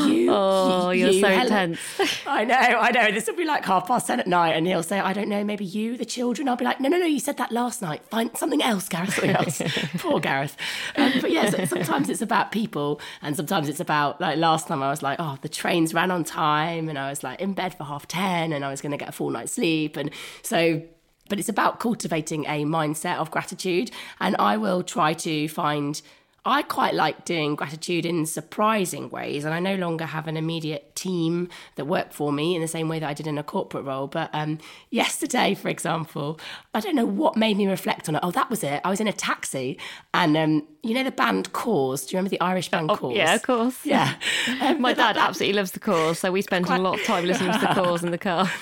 You. 0.07 0.31
Oh, 0.43 0.89
you, 0.91 1.05
you're 1.05 1.21
so 1.21 1.27
Helen." 1.27 1.45
intense. 1.45 1.79
I 2.27 2.43
know, 2.45 2.55
I 2.55 2.91
know. 2.91 3.11
This 3.11 3.27
will 3.27 3.35
be 3.35 3.45
like 3.45 3.65
half 3.65 3.87
past 3.87 4.07
10 4.07 4.19
at 4.21 4.27
night, 4.27 4.52
and 4.53 4.67
he'll 4.67 4.83
say, 4.83 4.99
I 4.99 5.13
don't 5.13 5.27
know, 5.27 5.43
maybe 5.43 5.65
you, 5.65 5.97
the 5.97 6.05
children. 6.05 6.47
I'll 6.47 6.55
be 6.55 6.65
like, 6.65 6.79
no, 6.79 6.89
no, 6.89 6.97
no, 6.97 7.05
you 7.05 7.19
said 7.19 7.37
that 7.37 7.51
last 7.51 7.81
night. 7.81 8.05
Find 8.05 8.35
something 8.37 8.61
else, 8.61 8.87
Gareth, 8.87 9.15
something 9.15 9.31
else. 9.35 9.61
Poor 9.97 10.19
Gareth. 10.19 10.55
Um, 10.95 11.13
but 11.21 11.31
yes, 11.31 11.69
sometimes 11.69 12.09
it's 12.09 12.21
about 12.21 12.51
people, 12.51 13.01
and 13.21 13.35
sometimes 13.35 13.69
it's 13.69 13.79
about, 13.79 14.21
like 14.21 14.37
last 14.37 14.67
time 14.67 14.83
I 14.83 14.89
was 14.89 15.01
like, 15.01 15.17
oh, 15.19 15.37
the 15.41 15.49
trains 15.49 15.93
ran 15.93 16.11
on 16.11 16.23
time, 16.23 16.89
and 16.89 16.97
I 16.97 17.09
was 17.09 17.23
like 17.23 17.41
in 17.41 17.53
bed 17.53 17.75
for 17.75 17.83
half 17.83 18.07
10, 18.07 18.53
and 18.53 18.63
I 18.63 18.69
was 18.69 18.81
going 18.81 18.91
to 18.91 18.97
get 18.97 19.09
a 19.09 19.13
full 19.13 19.29
night's 19.29 19.53
sleep. 19.53 19.97
And 19.97 20.11
so, 20.41 20.81
but 21.29 21.39
it's 21.39 21.49
about 21.49 21.79
cultivating 21.79 22.45
a 22.45 22.65
mindset 22.65 23.17
of 23.17 23.31
gratitude, 23.31 23.91
and 24.19 24.35
I 24.37 24.57
will 24.57 24.83
try 24.83 25.13
to 25.13 25.47
find. 25.47 26.01
I 26.45 26.61
quite 26.61 26.93
like 26.93 27.23
doing 27.23 27.55
gratitude 27.55 28.05
in 28.05 28.25
surprising 28.25 29.09
ways, 29.09 29.45
and 29.45 29.53
I 29.53 29.59
no 29.59 29.75
longer 29.75 30.05
have 30.05 30.27
an 30.27 30.35
immediate 30.35 30.93
team 30.93 31.47
that 31.75 31.85
work 31.85 32.11
for 32.11 32.33
me 32.33 32.53
in 32.55 32.61
the 32.61 32.67
same 32.67 32.89
way 32.89 32.99
that 32.99 33.07
I 33.09 33.13
did 33.13 33.27
in 33.27 33.37
a 33.37 33.43
corporate 33.43 33.85
role. 33.85 34.07
But 34.07 34.29
um, 34.33 34.57
yesterday, 34.89 35.53
for 35.53 35.69
example, 35.69 36.37
I 36.73 36.81
don't 36.81 36.95
know 36.95 37.05
what 37.05 37.37
made 37.37 37.55
me 37.55 37.65
reflect 37.67 38.09
on 38.09 38.15
it. 38.15 38.19
Oh, 38.23 38.31
that 38.31 38.49
was 38.49 38.61
it. 38.61 38.81
I 38.83 38.89
was 38.89 38.99
in 38.99 39.07
a 39.07 39.13
taxi, 39.13 39.77
and 40.13 40.35
um, 40.35 40.67
you 40.83 40.93
know 40.93 41.03
the 41.03 41.11
band 41.11 41.53
Corrs. 41.53 42.05
Do 42.07 42.11
you 42.13 42.17
remember 42.17 42.29
the 42.31 42.41
Irish 42.41 42.69
band 42.69 42.89
Corrs? 42.89 42.99
Oh, 43.13 43.15
Yeah, 43.15 43.35
of 43.35 43.43
course. 43.43 43.85
Yeah. 43.85 44.15
Um, 44.61 44.81
My 44.81 44.93
that- 44.93 45.13
dad 45.15 45.17
absolutely 45.21 45.55
loves 45.57 45.71
the 45.71 45.79
Corrs, 45.79 46.17
so 46.17 46.31
we 46.31 46.41
spent 46.41 46.69
a 46.69 46.77
lot 46.77 46.99
of 46.99 47.05
time 47.05 47.25
listening 47.25 47.53
to 47.53 47.59
the 47.59 47.67
Corrs 47.67 48.03
in 48.03 48.11
the 48.11 48.17
car. 48.17 48.49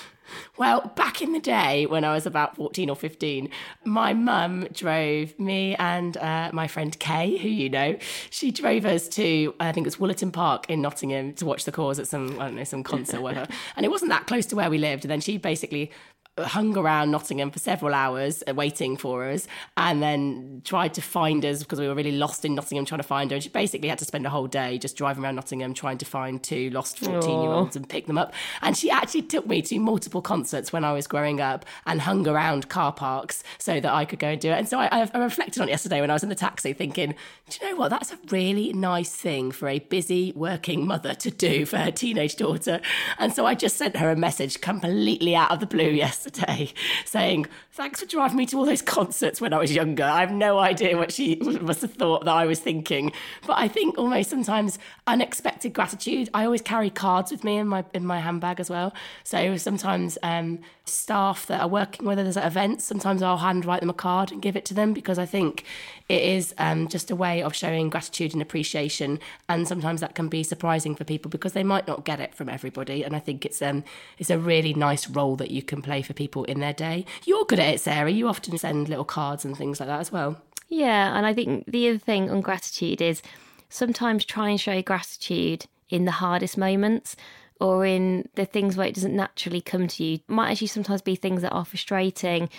Well, 0.58 0.91
back 0.96 1.22
in 1.22 1.34
the 1.34 1.39
day 1.39 1.86
when 1.86 2.04
I 2.04 2.13
was 2.13 2.26
about 2.26 2.56
14 2.56 2.89
or 2.89 2.96
15, 2.96 3.50
my 3.86 4.13
mum 4.13 4.67
drove 4.74 5.38
me 5.39 5.76
and 5.76 6.17
uh, 6.17 6.50
my 6.54 6.67
friend 6.67 6.98
Kay, 7.00 7.38
who 7.38 7.50
you 7.50 7.70
know, 7.70 7.98
she 8.30 8.52
drove 8.52 8.86
us 8.86 9.08
to, 9.10 9.54
I 9.60 9.72
think 9.72 9.86
it 9.86 9.88
was 9.88 9.98
Wollaton 9.98 10.32
Park 10.32 10.70
in 10.70 10.82
Nottingham 10.82 11.34
to 11.34 11.46
watch 11.46 11.65
the 11.65 11.72
Corrs 11.72 12.00
at 12.00 12.08
some, 12.08 12.39
I 12.39 12.46
don't 12.46 12.56
know, 12.56 12.63
some 12.63 12.84
concert 12.84 13.17
or 13.17 13.22
whatever. 13.22 13.48
And 13.76 13.86
it 13.86 13.89
wasn't 13.89 14.10
that 14.10 14.28
close 14.28 14.46
to 14.48 14.56
where 14.56 14.70
we 14.70 14.78
lived. 14.78 15.04
And 15.04 15.12
then 15.12 15.22
she 15.22 15.38
basically 15.38 15.91
hung 16.38 16.78
around 16.78 17.12
Nottingham 17.12 17.52
for 17.52 17.60
several 17.60 17.94
hours 17.94 18.41
uh, 18.48 18.54
waiting 18.54 18.96
for 18.96 19.30
us 19.30 19.48
and 19.76 20.02
then 20.02 20.62
tried 20.63 20.94
to 20.94 21.02
find 21.02 21.44
us 21.46 21.62
because 21.62 21.80
we 21.80 21.88
were 21.88 21.94
really 21.94 22.13
lost 22.13 22.46
in 22.46 22.56
Nottingham 22.56 22.86
trying 22.86 23.02
to 23.02 23.08
find 23.08 23.32
her. 23.32 23.36
And 23.36 23.44
she 23.44 23.50
basically 23.50 23.89
had 23.89 24.00
to 24.00 24.06
spend 24.06 24.26
a 24.26 24.30
whole 24.30 24.48
day 24.48 24.78
just 24.78 24.96
driving 24.96 25.24
around 25.24 25.36
Nottingham 25.36 25.74
trying 25.74 25.98
to 25.98 26.06
find 26.06 26.41
two 26.41 26.70
lost 26.70 27.00
14 27.00 27.41
year 27.41 27.52
olds 27.52 27.76
and 27.76 27.88
pick 27.88 28.08
them 28.08 28.17
up. 28.17 28.34
And 28.62 28.78
she 28.78 28.89
actually 28.89 29.24
took 29.24 29.46
me 29.46 29.62
to 29.63 29.80
multiple 29.80 30.22
concerts 30.22 30.72
when 30.72 30.86
I 30.86 30.94
was 30.94 31.06
growing 31.06 31.41
up 31.41 31.65
and 31.86 32.00
hung 32.00 32.26
around 32.28 32.70
car 32.70 32.94
parks 32.94 33.44
so 33.58 33.80
that 33.82 33.91
I 33.91 34.06
could 34.06 34.20
go 34.20 34.30
and 34.30 34.39
do 34.39 34.52
it. 34.52 34.58
And 34.58 34.70
so 34.70 34.80
I, 34.80 35.10
I 35.13 35.17
reflected 35.17 35.62
on 35.62 35.67
it 35.67 35.72
yesterday 35.72 36.00
when 36.00 36.10
I 36.10 36.13
was 36.13 36.24
in 36.24 36.30
the 36.30 36.36
taxi 36.36 36.72
thinking, 36.72 37.13
do 37.50 37.60
you 37.62 37.72
know 37.72 37.78
what? 37.78 37.89
That's 37.89 38.13
a 38.13 38.20
really 38.30 38.72
nice 38.72 39.13
thing 39.13 39.52
for 39.52 39.67
a 39.67 39.80
busy 39.80 40.32
working 40.36 40.88
mother 40.88 41.13
to 41.15 41.30
do 41.30 41.65
for 41.65 41.78
her 41.78 41.91
teenage 41.91 42.38
daughter. 42.38 42.80
And 43.20 43.34
so 43.34 43.46
I 43.46 43.54
just 43.54 43.76
sent 43.76 43.98
her 43.98 44.10
a 44.10 44.15
message 44.15 44.62
completely 44.62 45.36
out 45.36 45.52
of 45.52 45.60
the 45.60 45.67
blue 45.67 45.89
yesterday 45.89 46.31
yesterday 46.32 46.74
saying, 47.06 47.48
Thanks 47.74 48.02
for 48.02 48.06
driving 48.06 48.38
me 48.38 48.46
to 48.48 48.58
all 48.58 48.65
those 48.65 48.82
concerts 48.82 49.39
when 49.39 49.54
I 49.54 49.58
was 49.58 49.74
younger. 49.74 50.04
I 50.04 50.20
have 50.20 50.32
no 50.32 50.60
idea 50.60 50.98
what 50.98 51.13
she 51.13 51.36
must 51.62 51.82
have 51.82 51.94
thought 51.94 52.26
that 52.26 52.34
I 52.34 52.46
was 52.46 52.60
thinking. 52.60 53.13
But 53.48 53.58
I 53.58 53.70
think 53.70 53.98
almost 53.98 54.30
sometimes 54.30 54.78
unexpected 55.08 55.74
gratitude. 55.74 56.30
I 56.34 56.44
always 56.44 56.62
carry 56.62 56.89
cards 56.89 57.32
with 57.32 57.44
me 57.44 57.58
in 57.58 57.67
my 57.67 57.86
in 57.94 58.06
my 58.06 58.20
handbag 58.20 58.60
as 58.60 58.70
well. 58.70 58.94
So 59.24 59.56
sometimes 59.56 60.17
um, 60.22 60.60
staff 60.84 61.48
that 61.48 61.62
are 61.62 61.67
working 61.67 62.06
with 62.06 62.20
us 62.20 62.36
at 62.36 62.46
events, 62.46 62.84
sometimes 62.84 63.22
I'll 63.24 63.38
handwrite 63.38 63.80
them 63.80 63.89
a 63.89 63.94
card 63.94 64.32
and 64.32 64.41
give 64.41 64.58
it 64.58 64.65
to 64.65 64.74
them 64.74 64.94
because 64.94 65.17
I 65.17 65.26
think 65.26 65.63
it 66.10 66.22
is 66.22 66.54
um, 66.58 66.89
just 66.89 67.10
a 67.10 67.15
way 67.15 67.41
of 67.41 67.56
showing 67.56 67.89
gratitude 67.89 68.34
and 68.34 68.41
appreciation. 68.41 69.17
And 69.48 69.65
sometimes 69.65 70.02
that 70.02 70.13
can 70.13 70.28
be 70.28 70.44
surprising 70.44 70.94
for 70.96 71.06
people 71.06 71.30
because 71.30 71.54
they 71.54 71.63
might 71.63 71.88
not 71.88 72.04
get 72.04 72.20
it 72.20 72.36
from 72.36 72.50
everybody. 72.50 73.04
And 73.04 73.15
I 73.15 73.20
think 73.20 73.46
it's 73.46 73.62
um 73.62 73.86
it's 74.17 74.30
a 74.30 74.38
really 74.38 74.74
nice 74.74 75.10
role 75.10 75.38
that 75.38 75.52
you 75.52 75.63
can 75.63 75.82
play 75.82 76.02
for 76.02 76.11
people 76.13 76.43
in 76.45 76.60
their 76.60 76.74
day. 76.74 77.06
You're 77.26 77.45
good 77.45 77.60
at 77.60 77.74
it, 77.74 77.80
Sarah. 77.80 78.12
You 78.12 78.28
often 78.28 78.58
send 78.58 78.89
little 78.89 79.06
cards 79.06 79.45
and 79.45 79.58
things 79.58 79.80
like 79.80 79.88
that 79.88 80.00
as 80.00 80.12
well. 80.12 80.41
Yeah, 80.67 81.17
and 81.17 81.26
I 81.26 81.34
think 81.34 81.65
the 81.65 81.89
other 81.89 81.97
thing 81.97 82.30
on 82.30 82.41
gratitude 82.41 83.02
is 83.02 83.21
sometimes 83.69 84.24
try 84.24 84.50
and 84.50 84.60
show 84.60 84.82
gratitude 84.82 85.65
in 85.89 86.06
the 86.06 86.12
hardest 86.12 86.58
moments 86.58 87.15
or 87.60 87.86
in 87.86 88.28
the 88.36 88.45
things 88.45 88.76
where 88.76 88.88
it 88.88 88.95
doesn't 88.95 89.15
naturally 89.15 89.62
come 89.62 89.88
to 89.88 90.04
you. 90.04 90.15
It 90.15 90.30
might 90.30 90.52
actually 90.52 90.67
sometimes 90.67 91.02
be 91.02 91.15
things 91.15 91.41
that 91.41 91.52
are 91.52 91.65
frustrating 91.65 92.50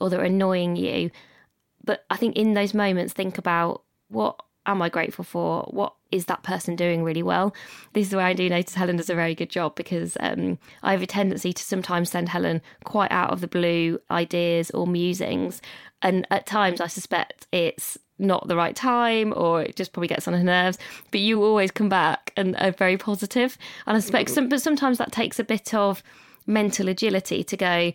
or 0.00 0.10
that 0.10 0.20
are 0.20 0.24
annoying 0.24 0.76
you. 0.76 1.10
But 1.84 2.04
I 2.10 2.16
think 2.16 2.36
in 2.36 2.54
those 2.54 2.74
moments, 2.74 3.12
think 3.12 3.38
about 3.38 3.82
what 4.08 4.40
am 4.66 4.82
I 4.82 4.88
grateful 4.88 5.24
for? 5.24 5.62
What 5.70 5.94
is 6.10 6.26
that 6.26 6.42
person 6.42 6.76
doing 6.76 7.02
really 7.02 7.22
well? 7.22 7.54
This 7.94 8.08
is 8.08 8.14
where 8.14 8.26
I 8.26 8.32
do 8.32 8.48
notice 8.48 8.74
Helen 8.74 8.96
does 8.96 9.10
a 9.10 9.14
very 9.14 9.34
good 9.34 9.50
job 9.50 9.74
because 9.74 10.16
um, 10.20 10.58
I 10.82 10.92
have 10.92 11.02
a 11.02 11.06
tendency 11.06 11.52
to 11.52 11.62
sometimes 11.62 12.10
send 12.10 12.28
Helen 12.28 12.62
quite 12.84 13.10
out 13.10 13.30
of 13.30 13.40
the 13.40 13.48
blue 13.48 13.98
ideas 14.10 14.70
or 14.70 14.86
musings. 14.86 15.60
And 16.02 16.26
at 16.30 16.46
times, 16.46 16.80
I 16.80 16.86
suspect 16.86 17.46
it's 17.52 17.98
not 18.18 18.46
the 18.46 18.56
right 18.56 18.76
time 18.76 19.32
or 19.36 19.62
it 19.62 19.76
just 19.76 19.92
probably 19.92 20.08
gets 20.08 20.28
on 20.28 20.34
her 20.34 20.44
nerves. 20.44 20.78
But 21.10 21.20
you 21.20 21.42
always 21.42 21.70
come 21.70 21.88
back 21.88 22.32
and 22.36 22.56
are 22.56 22.72
very 22.72 22.96
positive. 22.96 23.58
And 23.86 23.96
I 23.96 24.00
suspect, 24.00 24.30
some, 24.30 24.48
but 24.48 24.62
sometimes 24.62 24.98
that 24.98 25.12
takes 25.12 25.38
a 25.38 25.44
bit 25.44 25.74
of 25.74 26.02
mental 26.46 26.88
agility 26.88 27.42
to 27.44 27.56
go, 27.56 27.92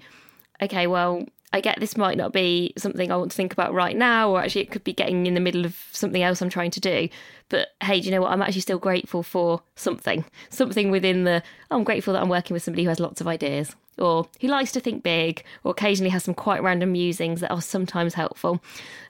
okay, 0.62 0.88
well, 0.88 1.26
I 1.54 1.62
get 1.62 1.80
this 1.80 1.96
might 1.96 2.18
not 2.18 2.34
be 2.34 2.74
something 2.78 3.12
I 3.12 3.16
want 3.16 3.32
to 3.32 3.38
think 3.38 3.54
about 3.54 3.74
right 3.74 3.96
now, 3.96 4.30
or 4.30 4.42
actually 4.42 4.62
it 4.62 4.72
could 4.72 4.84
be 4.84 4.94
getting 4.94 5.26
in 5.28 5.34
the 5.34 5.40
middle 5.40 5.66
of 5.66 5.78
something 5.92 6.22
else 6.22 6.42
I'm 6.42 6.50
trying 6.50 6.72
to 6.72 6.80
do. 6.82 7.08
But 7.50 7.70
hey, 7.82 8.02
do 8.02 8.06
you 8.06 8.12
know 8.12 8.22
what? 8.22 8.32
I'm 8.32 8.42
actually 8.42 8.62
still 8.62 8.80
grateful 8.80 9.24
for 9.24 9.62
something, 9.76 10.26
something 10.50 10.92
within 10.92 11.24
the. 11.24 11.42
I'm 11.72 11.86
grateful 11.86 12.14
that 12.14 12.22
I'm 12.22 12.30
working 12.30 12.54
with 12.54 12.64
somebody 12.64 12.84
who 12.84 12.90
has 12.90 13.00
lots 13.00 13.22
of 13.22 13.28
ideas, 13.28 13.76
or 13.98 14.28
who 14.42 14.50
likes 14.50 14.74
to 14.74 14.82
think 14.82 15.04
big, 15.04 15.44
or 15.64 15.72
occasionally 15.72 16.10
has 16.10 16.26
some 16.26 16.34
quite 16.34 16.62
random 16.62 16.92
musings 16.92 17.40
that 17.40 17.52
are 17.52 17.62
sometimes 17.62 18.14
helpful. 18.14 18.62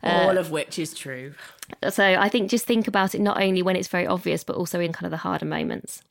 All 0.04 0.38
uh, 0.38 0.40
of 0.40 0.52
which 0.52 0.78
is 0.78 0.94
true. 0.94 1.34
So 1.90 2.04
I 2.04 2.30
think 2.30 2.52
just 2.52 2.66
think 2.66 2.88
about 2.88 3.16
it 3.16 3.22
not 3.22 3.42
only 3.42 3.64
when 3.64 3.76
it's 3.76 3.88
very 3.88 4.06
obvious, 4.06 4.44
but 4.44 4.56
also 4.56 4.80
in 4.80 4.94
kind 4.94 5.06
of 5.06 5.12
the 5.12 5.18
harder 5.18 5.46
moments. 5.46 6.04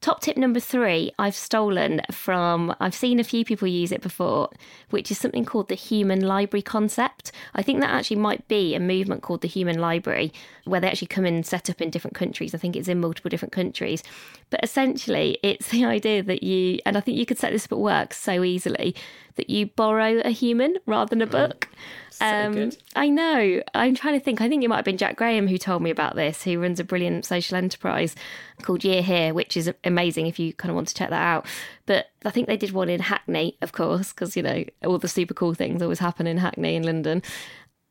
Top 0.00 0.20
tip 0.20 0.36
number 0.36 0.60
three, 0.60 1.10
I've 1.18 1.34
stolen 1.34 2.00
from, 2.12 2.74
I've 2.80 2.94
seen 2.94 3.18
a 3.18 3.24
few 3.24 3.44
people 3.44 3.66
use 3.66 3.90
it 3.90 4.02
before, 4.02 4.50
which 4.90 5.10
is 5.10 5.18
something 5.18 5.44
called 5.44 5.68
the 5.68 5.74
human 5.74 6.20
library 6.20 6.62
concept. 6.62 7.32
I 7.54 7.62
think 7.62 7.80
that 7.80 7.90
actually 7.90 8.18
might 8.18 8.46
be 8.46 8.74
a 8.74 8.80
movement 8.80 9.22
called 9.22 9.40
the 9.40 9.48
human 9.48 9.78
library, 9.78 10.32
where 10.64 10.80
they 10.80 10.88
actually 10.88 11.08
come 11.08 11.24
and 11.24 11.44
set 11.44 11.70
up 11.70 11.80
in 11.80 11.90
different 11.90 12.14
countries. 12.14 12.54
I 12.54 12.58
think 12.58 12.76
it's 12.76 12.88
in 12.88 13.00
multiple 13.00 13.28
different 13.30 13.52
countries. 13.52 14.02
But 14.50 14.60
essentially, 14.62 15.38
it's 15.42 15.68
the 15.70 15.84
idea 15.84 16.22
that 16.22 16.42
you, 16.42 16.78
and 16.84 16.96
I 16.96 17.00
think 17.00 17.18
you 17.18 17.26
could 17.26 17.38
set 17.38 17.52
this 17.52 17.64
up 17.64 17.72
at 17.72 17.78
work 17.78 18.12
so 18.12 18.44
easily, 18.44 18.94
that 19.36 19.50
you 19.50 19.66
borrow 19.66 20.20
a 20.24 20.30
human 20.30 20.76
rather 20.86 21.10
than 21.10 21.22
a 21.22 21.26
book. 21.26 21.68
So 22.10 22.24
um, 22.24 22.52
good. 22.54 22.76
I 22.94 23.08
know. 23.08 23.62
I'm 23.74 23.94
trying 23.94 24.18
to 24.18 24.24
think. 24.24 24.40
I 24.40 24.48
think 24.48 24.64
it 24.64 24.68
might 24.68 24.76
have 24.76 24.84
been 24.84 24.96
Jack 24.96 25.16
Graham 25.16 25.46
who 25.46 25.58
told 25.58 25.82
me 25.82 25.90
about 25.90 26.16
this, 26.16 26.42
who 26.42 26.58
runs 26.58 26.80
a 26.80 26.84
brilliant 26.84 27.26
social 27.26 27.56
enterprise 27.56 28.16
called 28.62 28.84
Year 28.84 29.02
Here, 29.02 29.34
which 29.34 29.56
is 29.56 29.70
amazing 29.86 30.26
if 30.26 30.38
you 30.38 30.52
kind 30.52 30.70
of 30.70 30.76
want 30.76 30.88
to 30.88 30.94
check 30.94 31.10
that 31.10 31.22
out. 31.22 31.46
But 31.86 32.06
I 32.24 32.30
think 32.30 32.46
they 32.46 32.56
did 32.56 32.72
one 32.72 32.88
in 32.88 33.00
Hackney, 33.00 33.56
of 33.62 33.72
course, 33.72 34.12
because, 34.12 34.36
you 34.36 34.42
know, 34.42 34.64
all 34.84 34.98
the 34.98 35.08
super 35.08 35.34
cool 35.34 35.54
things 35.54 35.82
always 35.82 35.98
happen 35.98 36.26
in 36.26 36.38
Hackney 36.38 36.74
in 36.74 36.82
London. 36.82 37.22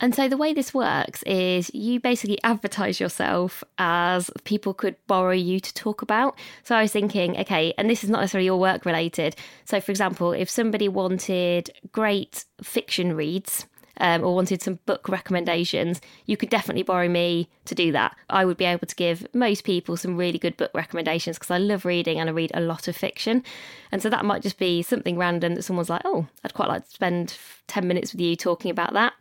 And 0.01 0.13
so 0.13 0.27
the 0.27 0.35
way 0.35 0.53
this 0.53 0.73
works 0.73 1.23
is 1.23 1.73
you 1.73 2.01
basically 2.01 2.37
advertise 2.43 2.99
yourself 2.99 3.63
as 3.77 4.29
people 4.43 4.73
could 4.73 4.97
borrow 5.07 5.31
you 5.31 5.61
to 5.61 5.73
talk 5.73 6.01
about. 6.01 6.37
So 6.63 6.75
I 6.75 6.81
was 6.81 6.91
thinking, 6.91 7.37
okay, 7.37 7.73
and 7.77 7.89
this 7.89 8.03
is 8.03 8.09
not 8.09 8.19
necessarily 8.19 8.45
your 8.45 8.59
work 8.59 8.85
related. 8.85 9.37
So 9.63 9.79
for 9.79 9.91
example, 9.91 10.33
if 10.33 10.49
somebody 10.49 10.89
wanted 10.89 11.71
great 11.93 12.43
fiction 12.61 13.15
reads, 13.15 13.67
um, 13.97 14.23
or 14.23 14.35
wanted 14.35 14.61
some 14.61 14.79
book 14.85 15.07
recommendations, 15.09 16.01
you 16.25 16.37
could 16.37 16.49
definitely 16.49 16.83
borrow 16.83 17.07
me 17.07 17.49
to 17.65 17.75
do 17.75 17.91
that. 17.91 18.15
I 18.29 18.45
would 18.45 18.57
be 18.57 18.65
able 18.65 18.87
to 18.87 18.95
give 18.95 19.27
most 19.33 19.63
people 19.63 19.97
some 19.97 20.17
really 20.17 20.37
good 20.37 20.57
book 20.57 20.71
recommendations 20.73 21.37
because 21.37 21.51
I 21.51 21.57
love 21.57 21.85
reading 21.85 22.19
and 22.19 22.29
I 22.29 22.33
read 22.33 22.51
a 22.53 22.61
lot 22.61 22.87
of 22.87 22.95
fiction. 22.95 23.43
And 23.91 24.01
so 24.01 24.09
that 24.09 24.25
might 24.25 24.41
just 24.41 24.57
be 24.57 24.81
something 24.81 25.17
random 25.17 25.55
that 25.55 25.63
someone's 25.63 25.89
like, 25.89 26.01
oh, 26.05 26.27
I'd 26.43 26.53
quite 26.53 26.69
like 26.69 26.85
to 26.85 26.91
spend 26.91 27.37
10 27.67 27.87
minutes 27.87 28.11
with 28.11 28.21
you 28.21 28.35
talking 28.35 28.71
about 28.71 28.93
that. 28.93 29.13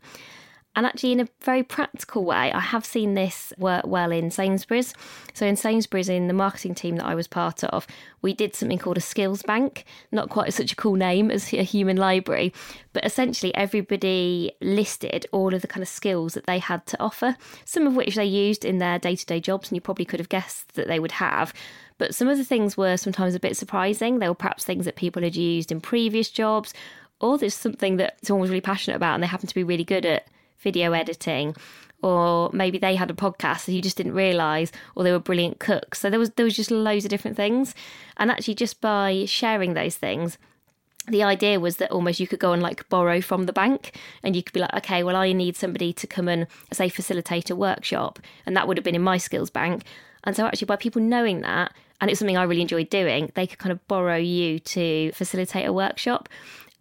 And 0.76 0.86
actually, 0.86 1.12
in 1.12 1.20
a 1.20 1.28
very 1.42 1.62
practical 1.62 2.24
way, 2.24 2.50
I 2.52 2.58
have 2.58 2.84
seen 2.84 3.14
this 3.14 3.52
work 3.58 3.86
well 3.86 4.10
in 4.10 4.32
Sainsbury's. 4.32 4.92
So, 5.32 5.46
in 5.46 5.54
Sainsbury's, 5.54 6.08
in 6.08 6.26
the 6.26 6.34
marketing 6.34 6.74
team 6.74 6.96
that 6.96 7.06
I 7.06 7.14
was 7.14 7.28
part 7.28 7.62
of, 7.64 7.86
we 8.22 8.34
did 8.34 8.56
something 8.56 8.78
called 8.78 8.98
a 8.98 9.00
skills 9.00 9.42
bank. 9.42 9.84
Not 10.10 10.30
quite 10.30 10.52
such 10.52 10.72
a 10.72 10.76
cool 10.76 10.96
name 10.96 11.30
as 11.30 11.52
a 11.52 11.62
human 11.62 11.96
library, 11.96 12.52
but 12.92 13.04
essentially, 13.04 13.54
everybody 13.54 14.52
listed 14.60 15.26
all 15.30 15.54
of 15.54 15.62
the 15.62 15.68
kind 15.68 15.82
of 15.82 15.88
skills 15.88 16.34
that 16.34 16.46
they 16.46 16.58
had 16.58 16.86
to 16.86 17.00
offer, 17.00 17.36
some 17.64 17.86
of 17.86 17.94
which 17.94 18.16
they 18.16 18.24
used 18.24 18.64
in 18.64 18.78
their 18.78 18.98
day 18.98 19.14
to 19.14 19.26
day 19.26 19.38
jobs, 19.38 19.68
and 19.68 19.76
you 19.76 19.80
probably 19.80 20.04
could 20.04 20.20
have 20.20 20.28
guessed 20.28 20.74
that 20.74 20.88
they 20.88 20.98
would 20.98 21.12
have. 21.12 21.54
But 21.98 22.16
some 22.16 22.26
of 22.26 22.36
the 22.36 22.44
things 22.44 22.76
were 22.76 22.96
sometimes 22.96 23.36
a 23.36 23.40
bit 23.40 23.56
surprising. 23.56 24.18
They 24.18 24.28
were 24.28 24.34
perhaps 24.34 24.64
things 24.64 24.86
that 24.86 24.96
people 24.96 25.22
had 25.22 25.36
used 25.36 25.70
in 25.70 25.80
previous 25.80 26.30
jobs, 26.30 26.74
or 27.20 27.38
there's 27.38 27.54
something 27.54 27.96
that 27.98 28.18
someone 28.24 28.40
was 28.40 28.50
really 28.50 28.60
passionate 28.60 28.96
about 28.96 29.14
and 29.14 29.22
they 29.22 29.28
happen 29.28 29.46
to 29.46 29.54
be 29.54 29.62
really 29.62 29.84
good 29.84 30.04
at 30.04 30.26
video 30.58 30.92
editing 30.92 31.54
or 32.02 32.50
maybe 32.52 32.76
they 32.76 32.96
had 32.96 33.10
a 33.10 33.14
podcast 33.14 33.66
and 33.66 33.74
you 33.74 33.82
just 33.82 33.96
didn't 33.96 34.12
realize 34.12 34.70
or 34.94 35.04
they 35.04 35.12
were 35.12 35.18
brilliant 35.18 35.58
cooks. 35.58 36.00
So 36.00 36.10
there 36.10 36.18
was 36.18 36.30
there 36.30 36.44
was 36.44 36.56
just 36.56 36.70
loads 36.70 37.04
of 37.04 37.10
different 37.10 37.36
things. 37.36 37.74
And 38.16 38.30
actually 38.30 38.54
just 38.54 38.80
by 38.80 39.24
sharing 39.26 39.74
those 39.74 39.96
things 39.96 40.38
the 41.06 41.22
idea 41.22 41.60
was 41.60 41.76
that 41.76 41.90
almost 41.90 42.18
you 42.18 42.26
could 42.26 42.38
go 42.38 42.52
and 42.52 42.62
like 42.62 42.88
borrow 42.88 43.20
from 43.20 43.44
the 43.44 43.52
bank 43.52 43.94
and 44.22 44.34
you 44.34 44.42
could 44.42 44.54
be 44.54 44.60
like 44.60 44.72
okay 44.74 45.02
well 45.02 45.16
i 45.16 45.32
need 45.32 45.56
somebody 45.56 45.92
to 45.92 46.06
come 46.06 46.28
and 46.28 46.46
say 46.72 46.88
facilitate 46.88 47.50
a 47.50 47.56
workshop 47.56 48.18
and 48.46 48.56
that 48.56 48.66
would 48.66 48.76
have 48.76 48.84
been 48.84 48.94
in 48.94 49.02
my 49.02 49.18
skills 49.18 49.50
bank. 49.50 49.84
And 50.26 50.34
so 50.34 50.46
actually 50.46 50.66
by 50.66 50.76
people 50.76 51.02
knowing 51.02 51.42
that 51.42 51.74
and 52.00 52.10
it's 52.10 52.18
something 52.18 52.36
i 52.36 52.42
really 52.42 52.62
enjoyed 52.62 52.88
doing 52.88 53.30
they 53.34 53.46
could 53.46 53.58
kind 53.58 53.72
of 53.72 53.86
borrow 53.88 54.16
you 54.16 54.58
to 54.58 55.12
facilitate 55.12 55.66
a 55.66 55.72
workshop 55.72 56.28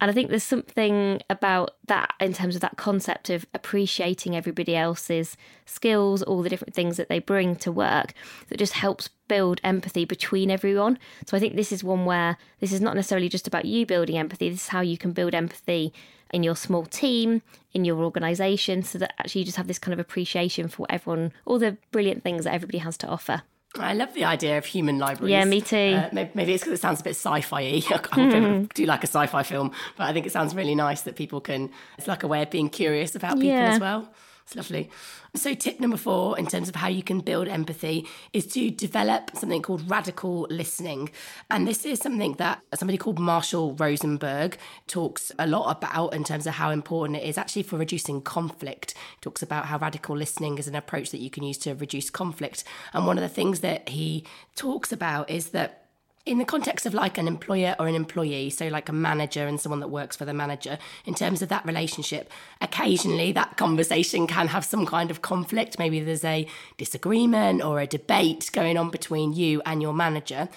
and 0.00 0.10
I 0.10 0.14
think 0.14 0.28
there's 0.28 0.42
something 0.42 1.20
about 1.30 1.76
that 1.86 2.14
in 2.20 2.32
terms 2.32 2.54
of 2.56 2.60
that 2.62 2.76
concept 2.76 3.30
of 3.30 3.46
appreciating 3.54 4.36
everybody 4.36 4.76
else's 4.76 5.36
skills, 5.66 6.22
all 6.22 6.42
the 6.42 6.48
different 6.48 6.74
things 6.74 6.96
that 6.96 7.08
they 7.08 7.20
bring 7.20 7.56
to 7.56 7.70
work, 7.70 8.12
that 8.48 8.58
just 8.58 8.74
helps 8.74 9.08
build 9.28 9.60
empathy 9.62 10.04
between 10.04 10.50
everyone. 10.50 10.98
So 11.26 11.36
I 11.36 11.40
think 11.40 11.54
this 11.54 11.72
is 11.72 11.84
one 11.84 12.04
where 12.04 12.36
this 12.60 12.72
is 12.72 12.80
not 12.80 12.96
necessarily 12.96 13.28
just 13.28 13.46
about 13.46 13.64
you 13.64 13.86
building 13.86 14.18
empathy, 14.18 14.50
this 14.50 14.62
is 14.62 14.68
how 14.68 14.80
you 14.80 14.98
can 14.98 15.12
build 15.12 15.34
empathy 15.34 15.92
in 16.32 16.42
your 16.42 16.56
small 16.56 16.84
team, 16.84 17.42
in 17.72 17.84
your 17.84 18.02
organisation, 18.02 18.82
so 18.82 18.98
that 18.98 19.14
actually 19.18 19.42
you 19.42 19.44
just 19.44 19.56
have 19.56 19.68
this 19.68 19.78
kind 19.78 19.92
of 19.92 20.00
appreciation 20.00 20.66
for 20.66 20.86
everyone, 20.90 21.32
all 21.44 21.60
the 21.60 21.76
brilliant 21.92 22.24
things 22.24 22.44
that 22.44 22.54
everybody 22.54 22.78
has 22.78 22.96
to 22.98 23.06
offer. 23.06 23.42
I 23.78 23.94
love 23.94 24.14
the 24.14 24.24
idea 24.24 24.58
of 24.58 24.64
human 24.64 24.98
libraries. 24.98 25.32
Yeah, 25.32 25.44
me 25.44 25.60
too. 25.60 25.76
Uh, 25.96 26.08
maybe, 26.12 26.30
maybe, 26.34 26.54
it's 26.54 26.62
because 26.62 26.78
it 26.78 26.82
sounds 26.82 27.00
a 27.00 27.04
bit 27.04 27.16
sci-fi 27.16 27.60
I 27.62 27.70
mm. 27.80 28.72
do 28.72 28.86
like 28.86 29.02
a 29.02 29.06
sci-fi 29.06 29.42
film, 29.42 29.72
but 29.96 30.04
I 30.04 30.12
think 30.12 30.26
it 30.26 30.32
sounds 30.32 30.54
really 30.54 30.74
nice 30.74 31.02
that 31.02 31.16
people 31.16 31.40
can. 31.40 31.70
It's 31.98 32.06
like 32.06 32.22
a 32.22 32.28
way 32.28 32.42
of 32.42 32.50
being 32.50 32.68
curious 32.68 33.16
about 33.16 33.34
people 33.34 33.48
yeah. 33.48 33.72
as 33.72 33.80
well. 33.80 34.08
It's 34.44 34.56
lovely. 34.56 34.90
So, 35.34 35.54
tip 35.54 35.80
number 35.80 35.96
four, 35.96 36.38
in 36.38 36.46
terms 36.46 36.68
of 36.68 36.74
how 36.76 36.88
you 36.88 37.02
can 37.02 37.20
build 37.20 37.48
empathy, 37.48 38.06
is 38.34 38.46
to 38.48 38.70
develop 38.70 39.30
something 39.34 39.62
called 39.62 39.88
radical 39.90 40.46
listening. 40.50 41.10
And 41.50 41.66
this 41.66 41.86
is 41.86 41.98
something 41.98 42.34
that 42.34 42.60
somebody 42.74 42.98
called 42.98 43.18
Marshall 43.18 43.74
Rosenberg 43.74 44.58
talks 44.86 45.32
a 45.38 45.46
lot 45.46 45.74
about 45.74 46.12
in 46.12 46.24
terms 46.24 46.46
of 46.46 46.54
how 46.54 46.70
important 46.70 47.18
it 47.18 47.24
is 47.24 47.38
actually 47.38 47.62
for 47.62 47.78
reducing 47.78 48.20
conflict. 48.20 48.92
He 48.92 49.20
talks 49.22 49.42
about 49.42 49.66
how 49.66 49.78
radical 49.78 50.14
listening 50.14 50.58
is 50.58 50.68
an 50.68 50.74
approach 50.74 51.10
that 51.10 51.20
you 51.20 51.30
can 51.30 51.42
use 51.42 51.58
to 51.58 51.74
reduce 51.74 52.10
conflict. 52.10 52.64
And 52.92 53.06
one 53.06 53.16
of 53.16 53.22
the 53.22 53.28
things 53.28 53.60
that 53.60 53.88
he 53.88 54.26
talks 54.56 54.92
about 54.92 55.30
is 55.30 55.48
that 55.50 55.83
in 56.26 56.38
the 56.38 56.44
context 56.44 56.86
of 56.86 56.94
like 56.94 57.18
an 57.18 57.28
employer 57.28 57.76
or 57.78 57.86
an 57.86 57.94
employee, 57.94 58.48
so 58.48 58.68
like 58.68 58.88
a 58.88 58.92
manager 58.92 59.46
and 59.46 59.60
someone 59.60 59.80
that 59.80 59.88
works 59.88 60.16
for 60.16 60.24
the 60.24 60.32
manager, 60.32 60.78
in 61.04 61.14
terms 61.14 61.42
of 61.42 61.50
that 61.50 61.64
relationship, 61.66 62.30
occasionally 62.60 63.30
that 63.32 63.56
conversation 63.56 64.26
can 64.26 64.48
have 64.48 64.64
some 64.64 64.86
kind 64.86 65.10
of 65.10 65.20
conflict. 65.20 65.78
Maybe 65.78 66.00
there's 66.00 66.24
a 66.24 66.46
disagreement 66.78 67.62
or 67.62 67.80
a 67.80 67.86
debate 67.86 68.48
going 68.52 68.78
on 68.78 68.90
between 68.90 69.34
you 69.34 69.60
and 69.66 69.82
your 69.82 69.92
manager. 69.92 70.48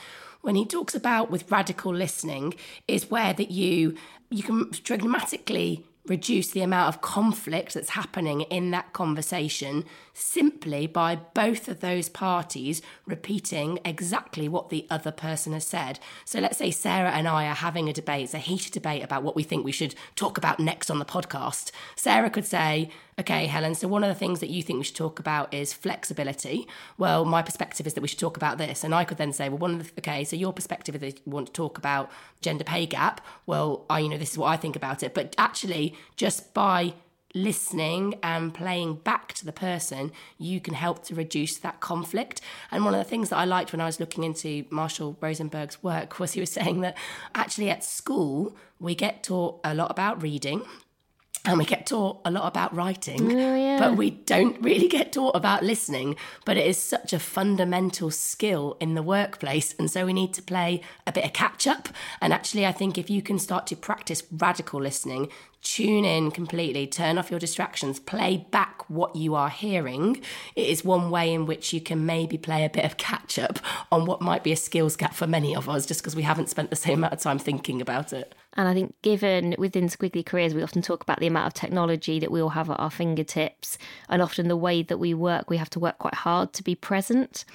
When 0.42 0.56
he 0.56 0.66
talks 0.66 0.96
about 0.96 1.30
with 1.30 1.52
radical 1.52 1.94
listening, 1.94 2.54
is 2.88 3.12
where 3.12 3.34
that 3.34 3.52
you 3.52 3.96
you 4.30 4.44
can 4.44 4.72
dramatically 4.84 5.86
reduce 6.06 6.52
the 6.52 6.62
amount 6.62 6.94
of 6.94 7.02
conflict 7.02 7.74
that's 7.74 7.90
happening 7.90 8.42
in 8.42 8.72
that 8.72 8.94
conversation 8.94 9.84
simply 10.18 10.88
by 10.88 11.16
both 11.16 11.68
of 11.68 11.80
those 11.80 12.10
parties 12.10 12.82
repeating 13.06 13.80
exactly 13.86 14.50
what 14.50 14.70
the 14.70 14.88
other 14.90 15.12
person 15.12 15.54
has 15.54 15.66
said. 15.66 16.00
So 16.26 16.40
let's 16.40 16.58
say 16.58 16.72
Sarah 16.72 17.12
and 17.12 17.28
I 17.28 17.46
are 17.46 17.56
having 17.56 17.88
a 17.88 17.94
debate, 17.94 18.24
it's 18.24 18.34
a 18.34 18.40
heated 18.40 18.74
debate 18.74 19.04
about 19.04 19.22
what 19.22 19.36
we 19.36 19.44
think 19.44 19.64
we 19.64 19.72
should 19.72 19.94
talk 20.16 20.38
about 20.38 20.60
next 20.60 20.90
on 20.90 20.98
the 20.98 21.06
podcast. 21.06 21.72
Sarah 21.96 22.32
could 22.32 22.46
say, 22.46 22.90
Okay, 23.20 23.48
Helen, 23.48 23.74
so 23.74 23.88
one 23.88 24.04
of 24.04 24.10
the 24.10 24.16
things 24.16 24.42
that 24.42 24.50
you 24.50 24.62
think 24.62 24.78
we 24.78 24.84
should 24.84 24.96
talk 24.96 25.20
about 25.20 25.52
is 25.52 25.74
flexibility. 25.74 26.68
Well, 27.00 27.26
my 27.26 27.42
perspective 27.42 27.88
is 27.88 27.96
that 27.96 28.02
we 28.02 28.08
should 28.08 28.20
talk 28.20 28.38
about 28.38 28.60
this. 28.60 28.84
And 28.84 28.94
I 28.94 29.06
could 29.06 29.18
then 29.18 29.34
say, 29.34 29.50
well, 29.50 29.58
one 29.58 29.80
of 29.80 29.88
the, 29.88 29.92
okay, 30.02 30.24
so 30.24 30.36
your 30.36 30.54
perspective 30.54 30.94
is 30.94 31.02
that 31.02 31.26
you 31.26 31.32
want 31.32 31.48
to 31.48 31.54
talk 31.54 31.80
about 31.80 32.12
gender 32.42 32.64
pay 32.64 32.86
gap. 32.86 33.20
Well, 33.48 33.88
I, 33.90 34.02
you 34.02 34.10
know, 34.10 34.20
this 34.20 34.34
is 34.34 34.38
what 34.38 34.50
I 34.50 34.58
think 34.58 34.76
about 34.76 35.02
it. 35.02 35.16
But 35.16 35.34
actually, 35.40 35.96
just 36.16 36.54
by 36.54 36.94
listening 37.34 38.16
and 38.24 38.54
playing 38.54 38.96
back 38.96 39.34
to 39.34 39.46
the 39.46 39.52
person, 39.52 40.12
you 40.38 40.60
can 40.60 40.74
help 40.74 41.04
to 41.06 41.16
reduce 41.16 41.58
that 41.58 41.80
conflict. 41.80 42.42
And 42.72 42.86
one 42.86 42.94
of 42.94 43.00
the 43.00 43.10
things 43.10 43.30
that 43.30 43.38
I 43.38 43.46
liked 43.46 43.72
when 43.72 43.82
I 43.82 43.86
was 43.86 44.00
looking 44.00 44.24
into 44.24 44.66
Marshall 44.70 45.18
Rosenberg's 45.22 45.82
work 45.84 46.20
was 46.20 46.34
he 46.34 46.40
was 46.40 46.52
saying 46.52 46.82
that 46.82 46.98
actually 47.36 47.70
at 47.70 47.84
school, 47.84 48.56
we 48.80 48.96
get 48.96 49.24
taught 49.24 49.60
a 49.64 49.74
lot 49.74 49.92
about 49.92 50.22
reading, 50.22 50.64
and 51.48 51.58
we 51.58 51.66
get 51.66 51.86
taught 51.88 52.20
a 52.26 52.32
lot 52.32 52.46
about 52.48 52.76
writing, 52.76 53.32
Oh, 53.32 53.56
yeah. 53.56 53.80
but 53.80 53.96
we 53.96 54.12
don't 54.12 54.62
really 54.62 54.88
get 54.88 55.14
taught 55.14 55.36
about 55.36 55.64
listening. 55.64 56.16
But 56.46 56.58
it 56.58 56.68
is 56.68 56.78
such 56.78 57.14
a 57.14 57.20
fundamental 57.20 58.12
skill 58.12 58.78
in 58.80 58.96
the 58.96 59.04
workplace. 59.04 59.74
And 59.80 59.90
so 59.90 60.06
we 60.06 60.14
need 60.14 60.34
to 60.34 60.42
play 60.42 60.82
a 61.06 61.12
bit 61.12 61.26
of 61.26 61.34
catch 61.34 61.66
up. 61.66 61.90
And 62.22 62.34
actually, 62.34 62.66
I 62.66 62.72
think 62.72 62.98
if 62.98 63.10
you 63.10 63.22
can 63.22 63.40
start 63.40 63.66
to 63.68 63.76
practice 63.76 64.24
radical 64.32 64.82
listening, 64.82 65.30
tune 65.64 66.06
in 66.06 66.32
completely, 66.32 66.86
turn 66.88 67.18
off 67.18 67.32
your 67.32 67.40
distractions, 67.40 68.00
play 68.00 68.46
back 68.52 68.90
what 68.90 69.16
you 69.16 69.34
are 69.36 69.50
hearing, 69.50 70.22
it 70.56 70.68
is 70.68 70.86
one 70.86 71.10
way 71.10 71.34
in 71.34 71.46
which 71.46 71.74
you 71.74 71.82
can 71.82 72.06
maybe 72.06 72.38
play 72.38 72.64
a 72.64 72.70
bit 72.70 72.86
of 72.86 72.96
catch 72.98 73.38
up 73.40 73.60
on 73.92 74.06
what 74.06 74.22
might 74.22 74.44
be 74.44 74.52
a 74.52 74.56
skills 74.56 74.96
gap 74.96 75.14
for 75.14 75.28
many 75.28 75.56
of 75.56 75.68
us 75.68 75.86
just 75.86 76.02
because 76.02 76.16
we 76.16 76.22
haven't 76.24 76.50
spent 76.50 76.70
the 76.70 76.76
same 76.76 77.00
amount 77.00 77.14
of 77.14 77.20
time 77.20 77.40
thinking 77.40 77.82
about 77.82 78.14
it. 78.14 78.34
And 78.58 78.68
I 78.68 78.74
think, 78.74 78.96
given 79.04 79.56
within 79.58 79.88
squiggly 79.88 80.26
careers, 80.26 80.56
we 80.56 80.64
often 80.64 80.82
talk 80.82 81.04
about 81.04 81.20
the 81.20 81.28
amount 81.28 81.48
of 81.48 81.54
technology 81.54 82.20
that 82.20 82.32
we 82.32 82.42
all 82.42 82.50
have 82.50 82.70
at 82.70 82.80
our 82.80 82.90
fingertips, 82.90 83.78
and 84.10 84.22
often 84.22 84.48
the 84.48 84.58
way 84.58 84.82
that 84.82 84.98
we 84.98 85.14
work, 85.14 85.50
we 85.50 85.58
have 85.58 85.70
to 85.72 85.80
work 85.80 86.00
quite 86.00 86.16
hard 86.16 86.54
to 86.54 86.64
be 86.64 86.74
present. 86.74 87.46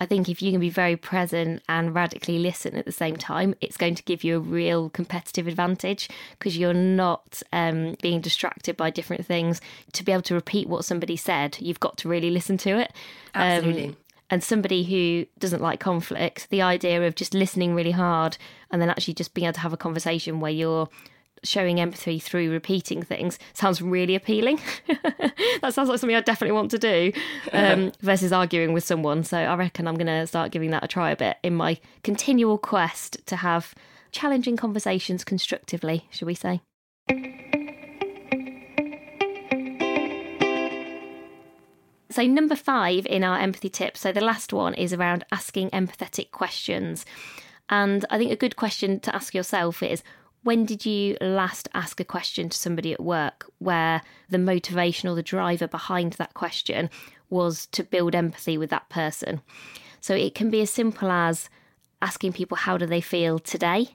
I 0.00 0.06
think 0.06 0.28
if 0.28 0.40
you 0.40 0.52
can 0.52 0.60
be 0.60 0.70
very 0.70 0.96
present 0.96 1.62
and 1.68 1.92
radically 1.94 2.38
listen 2.38 2.76
at 2.76 2.84
the 2.84 2.92
same 2.92 3.16
time, 3.16 3.54
it's 3.60 3.76
going 3.76 3.96
to 3.96 4.02
give 4.04 4.22
you 4.22 4.36
a 4.36 4.40
real 4.40 4.90
competitive 4.90 5.48
advantage 5.48 6.08
because 6.38 6.56
you're 6.56 6.72
not 6.72 7.42
um, 7.52 7.96
being 8.00 8.20
distracted 8.20 8.76
by 8.76 8.90
different 8.90 9.26
things. 9.26 9.60
To 9.94 10.04
be 10.04 10.12
able 10.12 10.22
to 10.22 10.34
repeat 10.34 10.68
what 10.68 10.84
somebody 10.84 11.16
said, 11.16 11.56
you've 11.60 11.80
got 11.80 11.96
to 11.98 12.08
really 12.08 12.30
listen 12.30 12.58
to 12.58 12.78
it. 12.78 12.92
Um, 13.34 13.42
Absolutely. 13.42 13.96
And 14.30 14.42
somebody 14.42 14.84
who 14.84 15.26
doesn't 15.38 15.62
like 15.62 15.80
conflict, 15.80 16.48
the 16.50 16.62
idea 16.62 17.06
of 17.06 17.14
just 17.14 17.34
listening 17.34 17.74
really 17.74 17.92
hard 17.92 18.36
and 18.70 18.80
then 18.80 18.90
actually 18.90 19.14
just 19.14 19.34
being 19.34 19.46
able 19.46 19.54
to 19.54 19.60
have 19.60 19.72
a 19.72 19.78
conversation 19.78 20.40
where 20.40 20.50
you're 20.50 20.88
showing 21.44 21.80
empathy 21.80 22.18
through 22.18 22.50
repeating 22.50 23.02
things 23.02 23.38
sounds 23.54 23.80
really 23.80 24.14
appealing. 24.14 24.60
that 25.60 25.72
sounds 25.72 25.88
like 25.88 25.98
something 25.98 26.16
I 26.16 26.20
definitely 26.20 26.54
want 26.54 26.70
to 26.72 26.78
do 26.78 27.12
um, 27.52 27.92
versus 28.00 28.32
arguing 28.32 28.72
with 28.72 28.84
someone. 28.84 29.24
So 29.24 29.38
I 29.38 29.54
reckon 29.54 29.86
I'm 29.86 29.94
going 29.94 30.06
to 30.06 30.26
start 30.26 30.50
giving 30.50 30.70
that 30.72 30.84
a 30.84 30.88
try 30.88 31.10
a 31.10 31.16
bit 31.16 31.38
in 31.42 31.54
my 31.54 31.78
continual 32.02 32.58
quest 32.58 33.24
to 33.26 33.36
have 33.36 33.74
challenging 34.12 34.56
conversations 34.56 35.24
constructively, 35.24 36.06
shall 36.10 36.26
we 36.26 36.34
say. 36.34 36.60
So, 42.18 42.26
number 42.26 42.56
five 42.56 43.06
in 43.06 43.22
our 43.22 43.38
empathy 43.38 43.68
tips. 43.68 44.00
So, 44.00 44.10
the 44.10 44.20
last 44.20 44.52
one 44.52 44.74
is 44.74 44.92
around 44.92 45.24
asking 45.30 45.70
empathetic 45.70 46.32
questions. 46.32 47.06
And 47.68 48.04
I 48.10 48.18
think 48.18 48.32
a 48.32 48.36
good 48.36 48.56
question 48.56 48.98
to 48.98 49.14
ask 49.14 49.36
yourself 49.36 49.84
is 49.84 50.02
when 50.42 50.64
did 50.64 50.84
you 50.84 51.16
last 51.20 51.68
ask 51.74 52.00
a 52.00 52.04
question 52.04 52.48
to 52.48 52.58
somebody 52.58 52.92
at 52.92 52.98
work 52.98 53.48
where 53.58 54.02
the 54.28 54.38
motivation 54.38 55.08
or 55.08 55.14
the 55.14 55.22
driver 55.22 55.68
behind 55.68 56.14
that 56.14 56.34
question 56.34 56.90
was 57.30 57.66
to 57.66 57.84
build 57.84 58.16
empathy 58.16 58.58
with 58.58 58.70
that 58.70 58.88
person? 58.88 59.40
So, 60.00 60.12
it 60.16 60.34
can 60.34 60.50
be 60.50 60.60
as 60.60 60.70
simple 60.70 61.12
as 61.12 61.48
asking 62.02 62.32
people 62.32 62.56
how 62.56 62.76
do 62.76 62.86
they 62.86 63.00
feel 63.00 63.38
today 63.38 63.90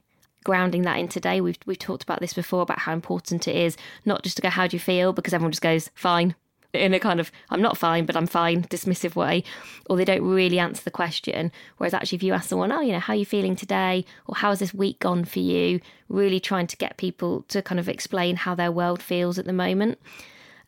grounding 0.45 0.83
that 0.83 0.97
in 0.97 1.09
today 1.09 1.41
we've 1.41 1.57
we've 1.65 1.79
talked 1.79 2.03
about 2.03 2.19
this 2.19 2.33
before 2.33 2.61
about 2.61 2.79
how 2.79 2.91
important 2.91 3.47
it 3.47 3.55
is 3.55 3.77
not 4.05 4.23
just 4.23 4.35
to 4.35 4.41
go 4.41 4.49
how 4.49 4.67
do 4.67 4.75
you 4.75 4.79
feel 4.79 5.13
because 5.13 5.33
everyone 5.33 5.51
just 5.51 5.61
goes 5.61 5.89
fine 5.95 6.35
in 6.73 6.93
a 6.93 6.99
kind 6.99 7.19
of 7.19 7.31
I'm 7.49 7.61
not 7.61 7.77
fine, 7.77 8.05
but 8.05 8.17
I'm 8.17 8.27
fine, 8.27 8.63
dismissive 8.63 9.15
way, 9.15 9.43
or 9.89 9.97
they 9.97 10.05
don't 10.05 10.23
really 10.23 10.59
answer 10.59 10.83
the 10.83 10.91
question. 10.91 11.51
Whereas 11.77 11.93
actually, 11.93 12.17
if 12.17 12.23
you 12.23 12.33
ask 12.33 12.49
someone, 12.49 12.71
oh, 12.71 12.81
you 12.81 12.91
know, 12.91 12.99
how 12.99 13.13
are 13.13 13.17
you 13.17 13.25
feeling 13.25 13.55
today, 13.55 14.05
or 14.27 14.35
how 14.35 14.49
has 14.49 14.59
this 14.59 14.73
week 14.73 14.99
gone 14.99 15.25
for 15.25 15.39
you, 15.39 15.79
really 16.09 16.39
trying 16.39 16.67
to 16.67 16.77
get 16.77 16.97
people 16.97 17.43
to 17.49 17.61
kind 17.61 17.79
of 17.79 17.87
explain 17.87 18.35
how 18.37 18.55
their 18.55 18.71
world 18.71 19.01
feels 19.01 19.37
at 19.37 19.45
the 19.45 19.53
moment. 19.53 19.99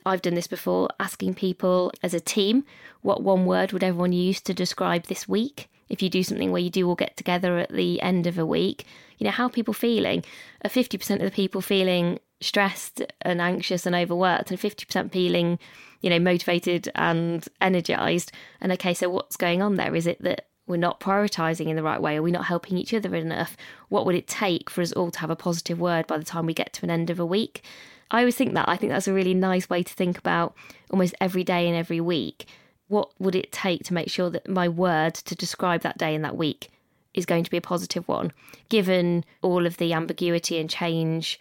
I've 0.05 0.21
done 0.21 0.35
this 0.35 0.47
before, 0.47 0.89
asking 0.99 1.33
people 1.33 1.91
as 2.03 2.13
a 2.13 2.19
team, 2.19 2.63
what 3.01 3.23
one 3.23 3.45
word 3.45 3.71
would 3.71 3.83
everyone 3.83 4.13
use 4.13 4.39
to 4.41 4.53
describe 4.53 5.05
this 5.05 5.27
week? 5.27 5.67
If 5.89 6.01
you 6.01 6.09
do 6.09 6.23
something 6.23 6.51
where 6.51 6.61
you 6.61 6.69
do 6.69 6.87
all 6.87 6.95
get 6.95 7.17
together 7.17 7.57
at 7.57 7.71
the 7.71 8.01
end 8.01 8.27
of 8.27 8.37
a 8.37 8.45
week, 8.45 8.85
you 9.17 9.25
know, 9.25 9.31
how 9.31 9.47
people 9.47 9.73
feeling? 9.73 10.23
Are 10.63 10.69
50% 10.69 11.15
of 11.15 11.21
the 11.21 11.31
people 11.31 11.61
feeling 11.61 12.19
stressed 12.45 13.01
and 13.21 13.41
anxious 13.41 13.85
and 13.85 13.95
overworked, 13.95 14.51
and 14.51 14.59
50% 14.59 15.11
feeling, 15.11 15.59
you 16.01 16.09
know, 16.09 16.19
motivated 16.19 16.89
and 16.95 17.45
energized? 17.61 18.31
And 18.61 18.71
okay, 18.73 18.93
so 18.93 19.09
what's 19.09 19.37
going 19.37 19.61
on 19.61 19.75
there? 19.75 19.95
Is 19.95 20.07
it 20.07 20.21
that 20.21 20.47
we're 20.67 20.77
not 20.77 20.99
prioritizing 20.99 21.67
in 21.67 21.75
the 21.75 21.83
right 21.83 22.01
way? 22.01 22.17
Are 22.17 22.23
we 22.23 22.31
not 22.31 22.45
helping 22.45 22.77
each 22.77 22.93
other 22.93 23.13
enough? 23.15 23.55
What 23.89 24.05
would 24.05 24.15
it 24.15 24.27
take 24.27 24.69
for 24.69 24.81
us 24.81 24.91
all 24.93 25.11
to 25.11 25.19
have 25.19 25.29
a 25.29 25.35
positive 25.35 25.79
word 25.79 26.07
by 26.07 26.17
the 26.17 26.23
time 26.23 26.45
we 26.45 26.53
get 26.53 26.73
to 26.73 26.85
an 26.85 26.91
end 26.91 27.09
of 27.09 27.19
a 27.19 27.25
week? 27.25 27.63
I 28.11 28.19
always 28.19 28.35
think 28.35 28.53
that. 28.53 28.69
I 28.69 28.77
think 28.77 28.91
that's 28.91 29.07
a 29.07 29.13
really 29.13 29.33
nice 29.33 29.69
way 29.69 29.83
to 29.83 29.93
think 29.93 30.17
about 30.17 30.55
almost 30.89 31.15
every 31.19 31.43
day 31.43 31.67
and 31.67 31.75
every 31.75 32.01
week. 32.01 32.47
What 32.87 33.09
would 33.19 33.35
it 33.35 33.51
take 33.51 33.83
to 33.85 33.93
make 33.93 34.09
sure 34.09 34.29
that 34.29 34.47
my 34.47 34.69
word 34.69 35.15
to 35.15 35.35
describe 35.35 35.81
that 35.81 35.97
day 35.97 36.13
and 36.13 36.23
that 36.23 36.37
week 36.37 36.69
is 37.15 37.25
going 37.25 37.43
to 37.43 37.49
be 37.49 37.57
a 37.57 37.61
positive 37.61 38.07
one, 38.07 38.31
given 38.69 39.23
all 39.41 39.65
of 39.65 39.77
the 39.77 39.93
ambiguity 39.93 40.59
and 40.59 40.69
change 40.69 41.39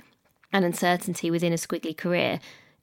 and 0.54 0.64
uncertainty 0.64 1.30
within 1.30 1.52
a 1.52 1.56
squiggly 1.56 1.94
career? 1.94 2.40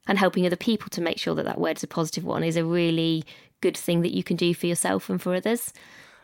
And 0.07 0.19
helping 0.19 0.45
other 0.45 0.55
people 0.55 0.89
to 0.89 1.01
make 1.01 1.17
sure 1.17 1.34
that 1.36 1.45
that 1.45 1.60
word 1.60 1.77
is 1.77 1.84
a 1.84 1.88
positive 1.88 2.23
one 2.23 2.43
is 2.43 2.57
a 2.57 2.65
really 2.65 3.23
good 3.62 3.77
thing 3.77 4.01
that 4.01 4.13
you 4.13 4.23
can 4.23 4.36
do 4.36 4.53
for 4.53 4.65
yourself 4.67 5.10
and 5.10 5.21
for 5.21 5.36
others. 5.36 5.73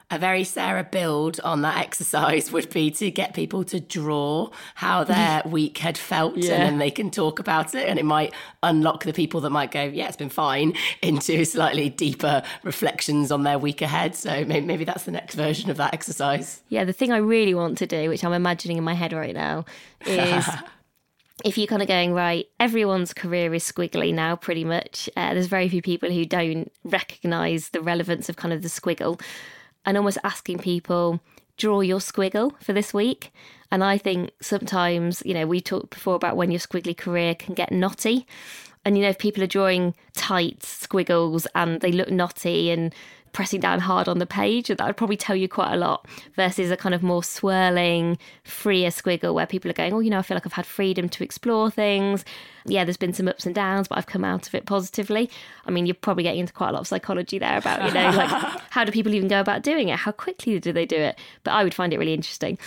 a 0.10 0.18
very 0.18 0.44
Sarah 0.46 0.86
build 0.86 1.40
on 1.42 1.62
that 1.64 1.78
exercise 1.78 2.50
would 2.52 2.70
be 2.70 2.90
to 2.92 3.12
get 3.12 3.34
people 3.34 3.64
to 3.66 3.80
draw 3.80 4.50
how 4.76 5.04
their 5.04 5.42
week 5.58 5.80
had 5.80 5.98
felt 5.98 6.36
and 6.36 6.44
then 6.44 6.78
they 6.78 6.90
can 6.90 7.12
talk 7.12 7.40
about 7.40 7.76
it 7.76 7.90
and 7.90 8.00
it 8.00 8.06
might 8.06 8.34
unlock 8.64 9.04
the 9.04 9.12
people 9.14 9.42
that 9.42 9.50
might 9.50 9.70
go 9.70 9.84
yeah 9.84 10.08
it's 10.08 10.16
been 10.16 10.30
fine 10.30 10.74
into 11.02 11.44
slightly 11.44 11.90
deeper 11.90 12.42
reflections 12.64 13.32
on 13.34 13.44
their 13.44 13.60
week 13.60 13.82
ahead 13.82 14.16
so 14.16 14.46
maybe, 14.46 14.66
maybe 14.66 14.86
that's 14.86 15.04
the 15.04 15.12
next 15.12 15.36
version 15.36 15.70
of 15.70 15.76
that 15.78 15.94
exercise 15.94 16.62
Yeah, 16.70 16.86
the 16.86 16.94
thing 16.94 17.12
I 17.12 17.18
really 17.18 17.54
want 17.54 17.78
to 17.80 17.86
do, 17.86 18.08
which 18.10 18.24
I'm 18.24 18.34
imagining 18.34 18.78
in 18.78 18.84
my 18.84 18.94
head 18.94 19.12
right 19.14 19.36
now, 19.36 19.66
is 20.06 20.48
if 21.44 21.58
you're 21.58 21.68
kind 21.68 21.82
of 21.82 21.88
going, 21.88 22.14
right, 22.14 22.48
everyone's 22.60 23.14
career 23.14 23.54
is 23.54 23.64
squiggly 23.64 24.14
now, 24.14 24.36
pretty 24.36 24.64
much. 24.64 25.10
Uh, 25.16 25.34
there's 25.34 25.48
very 25.48 25.70
few 25.70 25.82
people 25.82 26.12
who 26.12 26.26
don't 26.26 26.72
recognize 26.84 27.70
the 27.70 27.82
relevance 27.82 28.28
of 28.28 28.36
kind 28.36 28.54
of 28.54 28.64
the 28.64 28.70
squiggle, 28.70 29.22
and 29.86 29.98
almost 29.98 30.18
asking 30.24 30.60
people, 30.60 31.20
draw 31.58 31.82
your 31.82 32.00
squiggle 32.00 32.52
for 32.62 32.74
this 32.74 32.94
week. 32.94 33.32
And 33.72 33.84
I 33.84 33.98
think 33.98 34.32
sometimes, 34.42 35.22
you 35.26 35.34
know, 35.34 35.46
we 35.46 35.60
talked 35.60 35.90
before 35.90 36.16
about 36.16 36.38
when 36.38 36.52
your 36.52 36.60
squiggly 36.60 36.96
career 36.96 37.36
can 37.36 37.54
get 37.54 37.72
knotty. 37.72 38.26
And 38.86 38.98
you 38.98 39.04
know, 39.04 39.10
if 39.10 39.18
people 39.18 39.44
are 39.44 39.48
drawing 39.48 39.96
tight 40.14 40.64
squiggles 40.64 41.46
and 41.56 41.82
they 41.82 41.92
look 41.92 42.10
knotty 42.10 42.72
and 42.72 42.96
pressing 43.38 43.60
down 43.60 43.80
hard 43.80 44.08
on 44.08 44.18
the 44.18 44.26
page, 44.26 44.70
that 44.70 44.84
would 44.84 44.98
probably 44.98 45.16
tell 45.16 45.36
you 45.36 45.48
quite 45.48 45.72
a 45.72 45.78
lot 45.78 46.08
versus 46.36 46.72
a 46.72 46.76
kind 46.76 46.96
of 46.96 47.04
more 47.04 47.24
swirling, 47.24 48.18
freer 48.44 48.90
squiggle 48.90 49.32
where 49.32 49.46
people 49.46 49.70
are 49.70 49.76
going, 49.76 49.94
Oh, 49.94 50.00
you 50.00 50.10
know, 50.10 50.18
I 50.18 50.24
feel 50.24 50.36
like 50.36 50.48
I've 50.48 50.54
had 50.54 50.66
freedom 50.66 51.08
to 51.10 51.24
explore 51.24 51.70
things. 51.70 52.26
Yeah, 52.66 52.84
there's 52.84 52.98
been 52.98 53.14
some 53.14 53.28
ups 53.28 53.46
and 53.46 53.54
downs, 53.54 53.88
but 53.88 54.00
I've 54.00 54.08
come 54.08 54.24
out 54.24 54.48
of 54.48 54.56
it 54.56 54.66
positively. 54.66 55.30
I 55.68 55.70
mean, 55.70 55.86
you're 55.86 55.94
probably 55.94 56.24
getting 56.24 56.40
into 56.40 56.52
quite 56.52 56.70
a 56.70 56.72
lot 56.72 56.82
of 56.82 56.88
psychology 56.88 57.38
there 57.38 57.60
about, 57.60 57.88
you 57.88 57.94
know, 57.94 58.10
like 58.10 58.28
how 58.72 58.84
do 58.84 58.92
people 58.92 59.14
even 59.14 59.28
go 59.28 59.40
about 59.40 59.62
doing 59.62 59.90
it? 59.90 59.98
How 59.98 60.14
quickly 60.14 60.60
do 60.60 60.74
they 60.74 60.88
do 60.88 60.98
it? 60.98 61.20
But 61.44 61.52
I 61.52 61.64
would 61.64 61.76
find 61.76 61.94
it 61.94 62.00
really 62.00 62.16
interesting. 62.16 62.58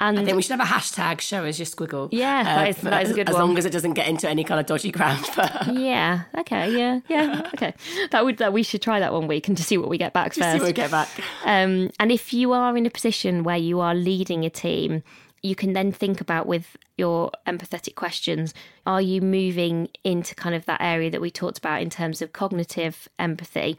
And 0.00 0.18
I 0.18 0.24
think 0.24 0.36
we 0.36 0.42
should 0.42 0.58
have 0.60 0.68
a 0.68 0.72
hashtag 0.72 1.20
show 1.20 1.44
us 1.44 1.58
your 1.58 1.66
squiggle. 1.66 2.08
Yeah, 2.12 2.44
that 2.44 2.68
is- 2.68 2.76
that 2.82 3.02
is 3.02 3.10
a 3.10 3.14
good 3.14 3.28
as 3.28 3.34
one. 3.34 3.42
long 3.48 3.58
as 3.58 3.64
it 3.64 3.70
doesn't 3.72 3.94
get 3.94 4.06
into 4.06 4.28
any 4.28 4.44
kind 4.44 4.60
of 4.60 4.66
dodgy 4.66 4.92
ground. 4.92 5.24
Yeah, 5.72 6.22
okay, 6.38 6.70
yeah, 6.76 7.00
yeah, 7.08 7.50
okay. 7.54 7.74
That 8.12 8.24
would 8.24 8.36
that 8.38 8.52
we 8.52 8.62
should 8.62 8.80
try 8.82 9.00
that 9.00 9.12
one 9.12 9.26
week 9.26 9.48
and 9.48 9.56
to 9.56 9.62
see 9.64 9.76
what 9.76 9.88
we 9.88 9.98
get 9.98 10.12
back 10.12 10.34
see 10.34 10.40
first. 10.40 10.62
we 10.64 10.72
get 10.72 10.90
back. 10.90 11.08
Um, 11.44 11.90
and 11.98 12.12
if 12.12 12.32
you 12.32 12.52
are 12.52 12.76
in 12.76 12.86
a 12.86 12.90
position 12.90 13.42
where 13.42 13.56
you 13.56 13.80
are 13.80 13.94
leading 13.94 14.44
a 14.44 14.50
team, 14.50 15.02
you 15.42 15.54
can 15.54 15.72
then 15.72 15.90
think 15.92 16.20
about 16.20 16.46
with 16.46 16.76
your 16.96 17.30
empathetic 17.46 17.94
questions 17.94 18.52
are 18.86 19.00
you 19.00 19.20
moving 19.20 19.88
into 20.04 20.34
kind 20.34 20.54
of 20.54 20.64
that 20.66 20.80
area 20.80 21.10
that 21.10 21.20
we 21.20 21.30
talked 21.30 21.58
about 21.58 21.80
in 21.82 21.90
terms 21.90 22.20
of 22.22 22.32
cognitive 22.32 23.08
empathy, 23.18 23.76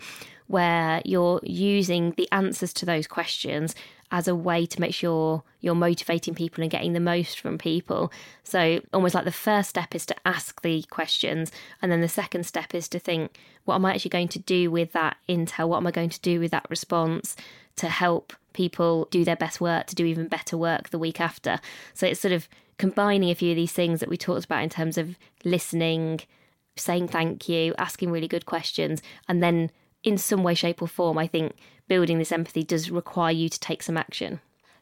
where 0.48 1.02
you're 1.06 1.40
using 1.44 2.12
the 2.18 2.28
answers 2.32 2.74
to 2.74 2.86
those 2.86 3.08
questions 3.08 3.76
as 4.12 4.28
a 4.28 4.36
way 4.36 4.66
to 4.66 4.82
make 4.82 4.94
sure 4.94 5.44
you're 5.62 5.76
motivating 5.76 6.34
people 6.34 6.62
and 6.62 6.72
getting 6.72 6.94
the 6.94 7.00
most 7.00 7.40
from 7.40 7.58
people. 7.58 8.12
So, 8.44 8.82
almost 8.94 9.16
like 9.16 9.26
the 9.26 9.32
first 9.32 9.70
step 9.70 9.94
is 9.94 10.06
to 10.08 10.16
ask 10.26 10.62
the 10.62 10.84
questions, 10.90 11.52
and 11.82 11.92
then 11.92 12.02
the 12.02 12.10
second 12.10 12.46
step 12.46 12.74
is 12.74 12.88
to 12.90 13.00
think, 13.00 13.38
what 13.66 13.76
am 13.76 13.86
I 13.86 13.94
actually 13.94 14.10
going 14.10 14.30
to 14.30 14.40
do 14.40 14.72
with 14.72 14.94
that 14.94 15.18
intel? 15.28 15.70
What 15.70 15.78
am 15.78 15.88
I 15.88 15.92
going 15.92 16.10
to 16.10 16.22
do 16.22 16.40
with 16.40 16.52
that 16.52 16.70
response 16.70 17.36
to 17.76 17.88
help 17.88 18.34
people 18.54 19.08
do 19.12 19.24
their 19.24 19.36
best 19.36 19.62
work, 19.62 19.88
to 19.88 19.96
do 19.96 20.06
even 20.06 20.28
better 20.28 20.58
work 20.58 20.90
the 20.90 21.00
week 21.00 21.22
after? 21.22 21.60
So, 21.94 22.08
it's 22.08 22.20
sort 22.20 22.34
of 22.34 22.48
combining 22.78 23.30
a 23.30 23.36
few 23.36 23.52
of 23.52 23.58
these 23.58 23.74
things 23.74 24.00
that 24.00 24.10
we 24.10 24.18
talked 24.18 24.46
about 24.46 24.64
in 24.64 24.70
terms 24.70 24.98
of 24.98 25.18
listening, 25.44 26.22
saying 26.76 27.10
thank 27.10 27.48
you, 27.48 27.76
asking 27.78 28.10
really 28.10 28.28
good 28.28 28.46
questions, 28.46 29.02
and 29.28 29.44
then 29.44 29.70
in 30.04 30.18
some 30.18 30.44
way, 30.44 30.54
shape, 30.54 30.82
or 30.82 30.88
form, 30.88 31.18
I 31.18 31.28
think 31.28 31.54
building 31.90 32.18
this 32.18 32.32
empathy 32.32 32.64
does 32.64 32.90
require 32.90 33.34
you 33.34 33.50
to 33.50 33.60
take 33.60 33.84
some 33.84 33.98
action. 33.98 34.40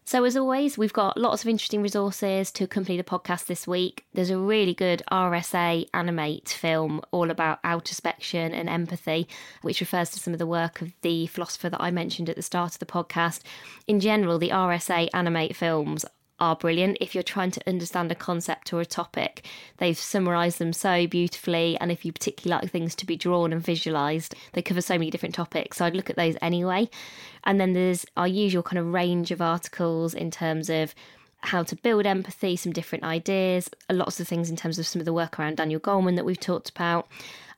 So, 0.08 0.24
as 0.24 0.38
always, 0.38 0.78
we've 0.78 0.94
got 0.94 1.18
lots 1.18 1.42
of 1.42 1.50
interesting 1.50 1.82
resources 1.82 2.50
to 2.52 2.64
accompany 2.64 2.96
the 2.96 3.04
podcast 3.04 3.48
this 3.48 3.68
week. 3.68 4.06
There's 4.14 4.30
a 4.30 4.38
really 4.38 4.74
good 4.74 5.04
RSA 5.12 5.86
Animate 5.94 6.48
film 6.48 7.02
all 7.12 7.30
about 7.30 7.60
outrospection 7.66 8.54
and 8.54 8.70
empathy, 8.70 9.28
which 9.64 9.82
refers 9.82 10.10
to 10.12 10.20
some 10.22 10.32
of 10.32 10.40
the 10.40 10.48
work 10.48 10.82
of 10.82 10.94
the 11.02 11.28
philosopher 11.28 11.70
that 11.70 11.82
I 11.82 11.92
mentioned 11.92 12.30
at 12.30 12.38
the 12.38 12.42
start 12.42 12.72
of 12.72 12.80
the 12.80 12.86
podcast. 12.86 13.42
In 13.86 14.00
general, 14.00 14.40
the 14.40 14.52
RSA 14.52 15.10
Animate 15.14 15.58
films 15.58 16.06
are 16.40 16.56
brilliant 16.56 16.98
if 17.02 17.14
you're 17.14 17.24
trying 17.24 17.52
to 17.52 17.62
understand 17.68 18.12
a 18.12 18.16
concept 18.16 18.74
or 18.74 18.82
a 18.82 18.86
topic. 18.86 19.46
They've 19.78 19.98
summarised 19.98 20.60
them 20.60 20.74
so 20.74 21.08
beautifully, 21.08 21.78
and 21.80 21.92
if 21.92 22.06
you 22.06 22.12
particularly 22.12 22.62
like 22.62 22.72
things 22.72 22.96
to 22.96 23.06
be 23.06 23.16
drawn 23.16 23.54
and 23.54 23.62
visualised, 23.62 24.36
they 24.54 24.62
cover 24.62 24.82
so 24.82 24.96
many 24.96 25.10
different 25.10 25.36
topics. 25.36 25.78
So 25.78 25.86
I'd 25.86 25.96
look 25.96 26.10
at 26.10 26.16
those 26.16 26.36
anyway. 26.42 26.90
And 27.44 27.60
then 27.60 27.74
there's 27.74 28.06
our 28.16 28.28
usual 28.28 28.64
kind 28.64 28.80
of 28.80 28.94
range 28.94 29.32
of 29.32 29.42
articles 29.42 30.14
in 30.14 30.32
terms 30.32 30.70
of 30.70 30.94
how 31.42 31.64
to 31.64 31.76
build 31.76 32.06
empathy, 32.06 32.56
some 32.56 32.74
different 32.74 33.04
ideas, 33.04 33.70
lots 33.90 34.20
of 34.20 34.28
things 34.28 34.50
in 34.50 34.56
terms 34.56 34.80
of 34.80 34.88
some 34.88 35.00
of 35.00 35.06
the 35.06 35.14
work 35.14 35.40
around 35.40 35.58
Daniel 35.58 35.80
Goleman 35.80 36.16
that 36.16 36.26
we've 36.26 36.40
talked 36.40 36.70
about. 36.70 37.08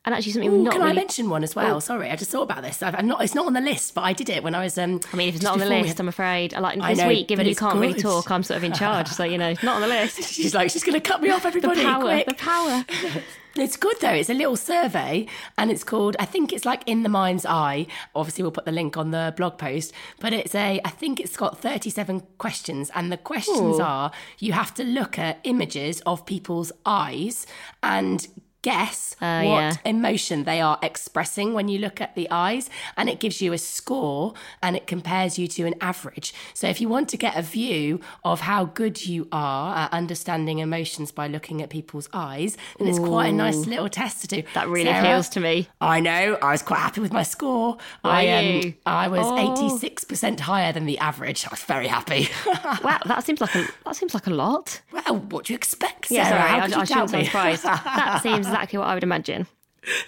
And 0.05 0.15
actually, 0.15 0.31
something 0.31 0.49
Ooh, 0.51 0.63
not 0.63 0.71
can 0.71 0.81
really. 0.81 0.91
I 0.93 0.95
mention 0.95 1.29
one 1.29 1.43
as 1.43 1.55
well? 1.55 1.81
Sorry, 1.81 2.09
I 2.09 2.15
just 2.15 2.31
thought 2.31 2.43
about 2.43 2.63
this. 2.63 2.81
I've, 2.81 2.95
I'm 2.95 3.05
not. 3.05 3.21
It's 3.21 3.35
not 3.35 3.45
on 3.47 3.53
the 3.53 3.59
list, 3.61 3.93
but 3.93 4.01
I 4.01 4.13
did 4.13 4.29
it 4.29 4.43
when 4.43 4.55
I 4.55 4.63
was. 4.63 4.77
Um, 4.77 5.01
I 5.11 5.17
mean, 5.17 5.27
if 5.27 5.35
it's 5.35 5.43
not 5.43 5.53
on 5.53 5.59
the 5.59 5.65
list, 5.65 5.89
had- 5.89 5.99
I'm 5.99 6.07
afraid. 6.07 6.53
I 6.53 6.59
like 6.59 6.79
I 6.79 6.91
this 6.93 6.99
know, 6.99 7.07
week, 7.09 7.27
given 7.27 7.45
you 7.45 7.55
can't 7.55 7.77
really 7.77 7.99
talk, 8.01 8.31
I'm 8.31 8.41
sort 8.43 8.57
of 8.57 8.63
in 8.63 8.71
charge. 8.71 9.09
So 9.09 9.25
you 9.25 9.37
know, 9.37 9.53
not 9.61 9.75
on 9.75 9.81
the 9.81 9.87
list. 9.87 10.23
She's 10.33 10.55
like, 10.55 10.71
she's 10.71 10.83
going 10.83 10.93
to 10.99 11.01
cut 11.01 11.21
me 11.21 11.29
off, 11.31 11.45
Everybody, 11.49 11.81
The 11.81 11.85
power, 11.85 12.01
quick. 12.01 12.27
the 12.27 12.33
power. 12.33 12.85
It's 13.55 13.75
good 13.77 13.95
though. 13.99 14.11
It's 14.13 14.29
a 14.29 14.33
little 14.35 14.55
survey 14.55 15.25
and 15.57 15.71
it's 15.71 15.83
called, 15.83 16.15
I 16.19 16.25
think 16.25 16.53
it's 16.53 16.65
like 16.65 16.83
In 16.87 17.01
the 17.01 17.09
Mind's 17.09 17.45
Eye. 17.47 17.87
Obviously, 18.15 18.43
we'll 18.43 18.51
put 18.51 18.65
the 18.65 18.71
link 18.71 18.95
on 18.95 19.09
the 19.09 19.33
blog 19.35 19.57
post, 19.57 19.91
but 20.19 20.31
it's 20.33 20.53
a, 20.53 20.79
I 20.85 20.89
think 20.91 21.19
it's 21.19 21.35
got 21.35 21.59
37 21.59 22.21
questions. 22.37 22.91
And 22.93 23.11
the 23.11 23.17
questions 23.17 23.79
Ooh. 23.79 23.81
are 23.81 24.11
you 24.37 24.53
have 24.53 24.73
to 24.75 24.83
look 24.83 25.17
at 25.17 25.39
images 25.43 25.99
of 26.01 26.25
people's 26.27 26.71
eyes 26.85 27.47
and 27.81 28.27
guess 28.61 29.15
Uh, 29.21 29.41
what 29.43 29.59
yeah. 29.59 29.73
emotion 29.85 30.43
they 30.43 30.59
are 30.61 30.77
expressing 30.81 31.53
when 31.53 31.67
you 31.67 31.77
look 31.79 32.01
at 32.01 32.13
the 32.15 32.27
eyes 32.31 32.69
and 32.97 33.09
it 33.09 33.19
gives 33.19 33.41
you 33.41 33.53
a 33.53 33.57
score 33.57 34.33
and 34.61 34.75
it 34.75 34.85
compares 34.87 35.37
you 35.39 35.47
to 35.47 35.63
an 35.65 35.73
average 35.81 36.33
so 36.53 36.67
if 36.67 36.79
you 36.81 36.87
want 36.89 37.07
to 37.09 37.17
get 37.17 37.37
a 37.37 37.41
view 37.41 37.99
of 38.23 38.41
how 38.41 38.65
good 38.65 39.05
you 39.05 39.27
are 39.31 39.75
at 39.77 39.93
understanding 39.93 40.59
emotions 40.59 41.11
by 41.11 41.27
looking 41.27 41.61
at 41.61 41.69
people's 41.69 42.09
eyes 42.13 42.57
then 42.77 42.87
it's 42.87 42.99
quite 42.99 43.27
a 43.27 43.31
nice 43.33 43.65
little 43.65 43.89
test 43.89 44.21
to 44.21 44.27
do 44.27 44.43
That 44.53 44.67
really 44.67 44.85
Sarah, 44.85 44.99
appeals 45.07 45.29
to 45.29 45.39
me. 45.39 45.67
I 45.81 45.99
know. 45.99 46.37
I 46.41 46.51
was 46.51 46.61
quite 46.61 46.79
happy 46.79 47.01
with 47.01 47.13
my 47.13 47.23
score. 47.23 47.77
Were 48.03 48.11
I 48.11 48.21
you? 48.41 48.73
I 48.85 49.07
was 49.07 49.25
Oh. 49.25 49.37
eighty 49.37 49.69
six 49.77 50.03
percent 50.03 50.39
higher 50.41 50.71
than 50.73 50.85
the 50.85 50.97
average. 50.99 51.45
I 51.45 51.49
was 51.51 51.63
very 51.63 51.87
happy. 51.87 52.27
Wow, 52.83 52.99
that 53.05 53.23
seems 53.25 53.41
like 53.41 53.53
a 53.55 53.67
that 53.85 53.95
seems 53.95 54.13
like 54.13 54.27
a 54.27 54.31
lot. 54.31 54.81
well, 54.91 55.15
what 55.31 55.45
do 55.45 55.53
you 55.53 55.57
expect, 55.57 56.07
Sarah? 56.07 56.19
Yeah, 56.23 56.29
sorry, 56.29 56.49
How 56.49 56.57
I, 56.57 56.61
could 56.67 56.73
I 56.73 56.79
you 56.79 56.85
sound 56.85 57.11
me? 57.11 57.25
surprised. 57.25 57.63
that 57.63 58.19
seems 58.23 58.47
exactly 58.51 58.79
what 58.79 58.87
I 58.87 58.93
would 58.93 59.03
imagine. 59.03 59.47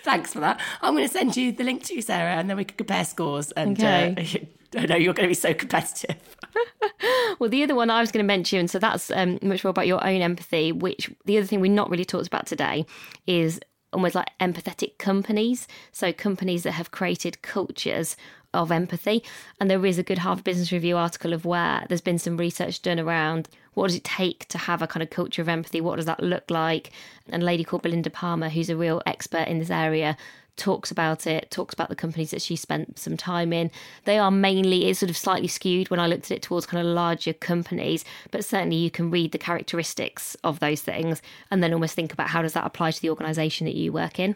Thanks 0.04 0.34
for 0.34 0.40
that. 0.42 0.60
I'm 0.82 0.94
going 0.96 1.08
to 1.08 1.14
send 1.14 1.38
you 1.38 1.52
the 1.52 1.64
link 1.64 1.84
to 1.86 1.96
you, 1.96 2.02
Sarah, 2.02 2.34
and 2.36 2.50
then 2.50 2.58
we 2.58 2.66
can 2.66 2.78
compare 2.78 3.06
scores. 3.06 3.52
And 3.54 3.80
Okay. 3.80 4.46
uh, 4.76 4.80
I 4.80 4.86
know 4.86 4.96
you're 4.96 5.14
going 5.14 5.26
to 5.28 5.32
be 5.32 5.34
so 5.34 5.54
competitive. 5.54 6.16
Well, 7.40 7.50
the 7.50 7.64
other 7.64 7.74
one 7.76 7.90
I 7.90 8.02
was 8.02 8.12
going 8.12 8.24
to 8.24 8.28
mention, 8.28 8.60
and 8.60 8.70
so 8.70 8.78
that's 8.78 9.10
um, 9.12 9.40
much 9.42 9.64
more 9.64 9.70
about 9.72 9.88
your 9.88 10.06
own 10.06 10.22
empathy, 10.22 10.72
which 10.72 11.10
the 11.26 11.38
other 11.38 11.48
thing 11.48 11.60
we're 11.60 11.72
not 11.72 11.90
really 11.90 12.06
talked 12.06 12.28
about 12.28 12.46
today 12.46 12.86
is 13.26 13.60
almost 13.94 14.14
like 14.16 14.30
empathetic 14.40 14.98
companies. 15.00 15.68
So, 15.92 16.14
companies 16.14 16.64
that 16.64 16.74
have 16.74 16.92
created 16.92 17.42
cultures 17.42 18.16
of 18.54 18.72
empathy. 18.72 19.24
And 19.60 19.72
there 19.72 19.84
is 19.86 19.98
a 19.98 20.04
good 20.04 20.20
Harvard 20.20 20.44
Business 20.44 20.72
Review 20.72 20.98
article 20.98 21.34
of 21.34 21.46
where 21.46 21.84
there's 21.88 22.02
been 22.02 22.20
some 22.20 22.38
research 22.38 22.82
done 22.82 23.00
around 23.00 23.50
what 23.74 23.88
does 23.88 23.96
it 23.96 24.04
take 24.04 24.48
to 24.50 24.58
have 24.58 24.82
a 24.82 24.88
kind 24.88 25.04
of 25.04 25.10
culture 25.10 25.42
of 25.42 25.50
empathy? 25.50 25.82
What 25.82 25.96
does 25.98 26.06
that 26.06 26.22
look 26.22 26.50
like? 26.50 26.92
And 27.30 27.44
a 27.44 27.46
lady 27.46 27.64
called 27.64 27.84
Belinda 27.84 28.10
Parmar, 28.10 28.50
who's 28.50 28.70
a 28.70 28.76
real 28.76 29.02
expert 29.06 29.48
in 29.48 29.60
this 29.60 29.70
area, 29.70 30.18
talks 30.58 30.92
about 30.92 31.26
it, 31.26 31.50
talks 31.50 31.74
about 31.74 31.90
the 31.90 31.96
companies 31.96 32.32
that 32.32 32.42
she 32.42 32.56
spent 32.56 33.00
some 33.00 33.18
time 33.18 33.54
in. 33.54 33.72
They 34.06 34.20
are 34.20 34.32
mainly, 34.32 34.90
it's 34.90 35.00
sort 35.00 35.10
of 35.10 35.18
slightly 35.18 35.48
skewed 35.48 35.90
when 35.90 36.00
I 36.00 36.08
looked 36.08 36.26
at 36.26 36.38
it 36.38 36.42
towards 36.42 36.66
kind 36.66 36.86
of 36.86 36.94
larger 36.94 37.34
companies, 37.34 38.06
but 38.30 38.46
certainly 38.46 38.76
you 38.76 38.92
can 38.92 39.10
read 39.10 39.32
the 39.32 39.38
characteristics 39.38 40.36
of 40.44 40.60
those 40.60 40.82
things 40.82 41.22
and 41.50 41.64
then 41.64 41.74
almost 41.74 41.96
think 41.96 42.14
about 42.14 42.30
how 42.30 42.42
does 42.42 42.54
that 42.54 42.66
apply 42.66 42.92
to 42.92 43.02
the 43.02 43.10
organisation 43.10 43.66
that 43.66 43.76
you 43.76 43.92
work 43.92 44.20
in. 44.20 44.36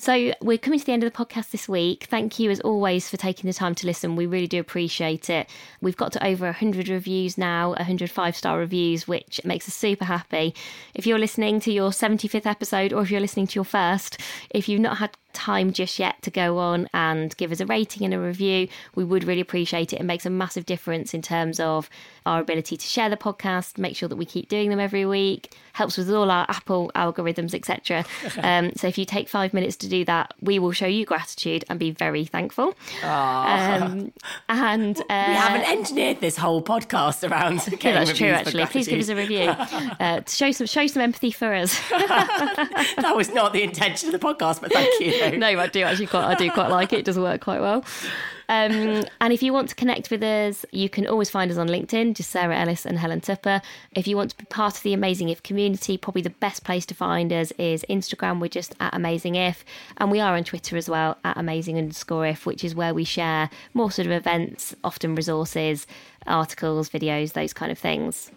So 0.00 0.32
we're 0.40 0.58
coming 0.58 0.78
to 0.78 0.86
the 0.86 0.92
end 0.92 1.02
of 1.02 1.12
the 1.12 1.24
podcast 1.24 1.50
this 1.50 1.68
week. 1.68 2.06
Thank 2.08 2.38
you 2.38 2.52
as 2.52 2.60
always 2.60 3.08
for 3.08 3.16
taking 3.16 3.48
the 3.48 3.52
time 3.52 3.74
to 3.74 3.86
listen. 3.86 4.14
We 4.14 4.26
really 4.26 4.46
do 4.46 4.60
appreciate 4.60 5.28
it. 5.28 5.50
We've 5.80 5.96
got 5.96 6.12
to 6.12 6.24
over 6.24 6.44
100 6.46 6.88
reviews 6.88 7.36
now, 7.36 7.70
100 7.70 8.08
five-star 8.08 8.60
reviews, 8.60 9.08
which 9.08 9.40
makes 9.44 9.66
us 9.66 9.74
super 9.74 10.04
happy. 10.04 10.54
If 10.94 11.04
you're 11.04 11.18
listening 11.18 11.58
to 11.60 11.72
your 11.72 11.90
75th 11.90 12.46
episode 12.46 12.92
or 12.92 13.02
if 13.02 13.10
you're 13.10 13.20
listening 13.20 13.48
to 13.48 13.56
your 13.56 13.64
first, 13.64 14.20
if 14.50 14.68
you've 14.68 14.80
not 14.80 14.98
had 14.98 15.16
time 15.32 15.72
just 15.72 15.98
yet 15.98 16.20
to 16.22 16.30
go 16.30 16.58
on 16.58 16.88
and 16.92 17.36
give 17.36 17.52
us 17.52 17.60
a 17.60 17.66
rating 17.66 18.04
and 18.04 18.14
a 18.14 18.18
review, 18.18 18.66
we 18.94 19.04
would 19.04 19.24
really 19.24 19.40
appreciate 19.40 19.92
it. 19.92 20.00
It 20.00 20.04
makes 20.04 20.26
a 20.26 20.30
massive 20.30 20.66
difference 20.66 21.14
in 21.14 21.22
terms 21.22 21.60
of 21.60 21.88
our 22.26 22.40
ability 22.40 22.76
to 22.76 22.86
share 22.86 23.08
the 23.08 23.16
podcast, 23.16 23.78
make 23.78 23.94
sure 23.96 24.08
that 24.08 24.16
we 24.16 24.24
keep 24.24 24.48
doing 24.48 24.70
them 24.70 24.80
every 24.80 25.06
week, 25.06 25.54
helps 25.74 25.96
with 25.96 26.10
all 26.10 26.30
our 26.30 26.44
Apple 26.48 26.90
algorithms, 26.94 27.54
etc. 27.54 28.04
um, 28.42 28.72
so 28.74 28.88
if 28.88 28.98
you 28.98 29.04
take 29.04 29.28
five 29.28 29.54
minutes 29.54 29.76
to 29.76 29.87
do 29.88 30.04
that, 30.04 30.34
we 30.40 30.58
will 30.58 30.72
show 30.72 30.86
you 30.86 31.04
gratitude 31.04 31.64
and 31.68 31.78
be 31.78 31.90
very 31.90 32.24
thankful. 32.24 32.74
Um, 33.02 34.12
and 34.48 34.98
uh, 35.10 35.24
we 35.28 35.34
haven't 35.34 35.68
engineered 35.68 36.20
this 36.20 36.36
whole 36.36 36.62
podcast 36.62 37.28
around. 37.28 37.60
yeah, 37.82 37.92
that's 37.92 38.16
true. 38.16 38.28
Actually, 38.28 38.66
please 38.66 38.88
give 38.88 39.00
us 39.00 39.08
a 39.08 39.16
review. 39.16 39.54
Uh, 40.00 40.20
to 40.20 40.34
show 40.34 40.50
some 40.52 40.66
show 40.66 40.86
some 40.86 41.02
empathy 41.02 41.30
for 41.30 41.52
us. 41.52 41.78
that 41.90 43.14
was 43.16 43.32
not 43.32 43.52
the 43.52 43.62
intention 43.62 44.12
of 44.12 44.12
the 44.12 44.24
podcast, 44.24 44.60
but 44.60 44.72
thank 44.72 45.00
you. 45.00 45.38
no, 45.38 45.46
I 45.46 45.66
do 45.66 45.82
actually 45.82 46.06
quite. 46.06 46.24
I 46.24 46.34
do 46.34 46.50
quite 46.50 46.70
like 46.70 46.92
it. 46.92 47.00
It 47.00 47.04
does 47.04 47.18
work 47.18 47.40
quite 47.40 47.60
well. 47.60 47.84
Um, 48.50 49.04
and 49.20 49.32
if 49.32 49.42
you 49.42 49.52
want 49.52 49.68
to 49.68 49.74
connect 49.74 50.10
with 50.10 50.22
us, 50.22 50.64
you 50.72 50.88
can 50.88 51.06
always 51.06 51.28
find 51.28 51.50
us 51.50 51.58
on 51.58 51.68
LinkedIn, 51.68 52.14
just 52.14 52.30
Sarah 52.30 52.58
Ellis 52.58 52.86
and 52.86 52.98
Helen 52.98 53.20
Tupper. 53.20 53.60
If 53.94 54.08
you 54.08 54.16
want 54.16 54.30
to 54.30 54.36
be 54.38 54.46
part 54.46 54.76
of 54.76 54.82
the 54.82 54.94
Amazing 54.94 55.28
If 55.28 55.42
community, 55.42 55.98
probably 55.98 56.22
the 56.22 56.30
best 56.30 56.64
place 56.64 56.86
to 56.86 56.94
find 56.94 57.30
us 57.30 57.52
is 57.52 57.84
Instagram. 57.90 58.40
We're 58.40 58.48
just 58.48 58.74
at 58.80 58.94
Amazing 58.94 59.34
If, 59.34 59.66
and 59.98 60.10
we 60.10 60.20
are 60.20 60.34
on 60.34 60.44
Twitter 60.44 60.78
as 60.78 60.88
well 60.88 61.18
at 61.24 61.36
Amazing 61.36 61.76
underscore 61.76 62.26
If, 62.26 62.46
which 62.46 62.64
is 62.64 62.74
where 62.74 62.94
we 62.94 63.04
share 63.04 63.50
more 63.74 63.90
sort 63.90 64.06
of 64.06 64.12
events, 64.12 64.74
often 64.82 65.14
resources, 65.14 65.86
articles, 66.26 66.88
videos, 66.88 67.34
those 67.34 67.52
kind 67.52 67.70
of 67.70 67.78
things. 67.78 68.30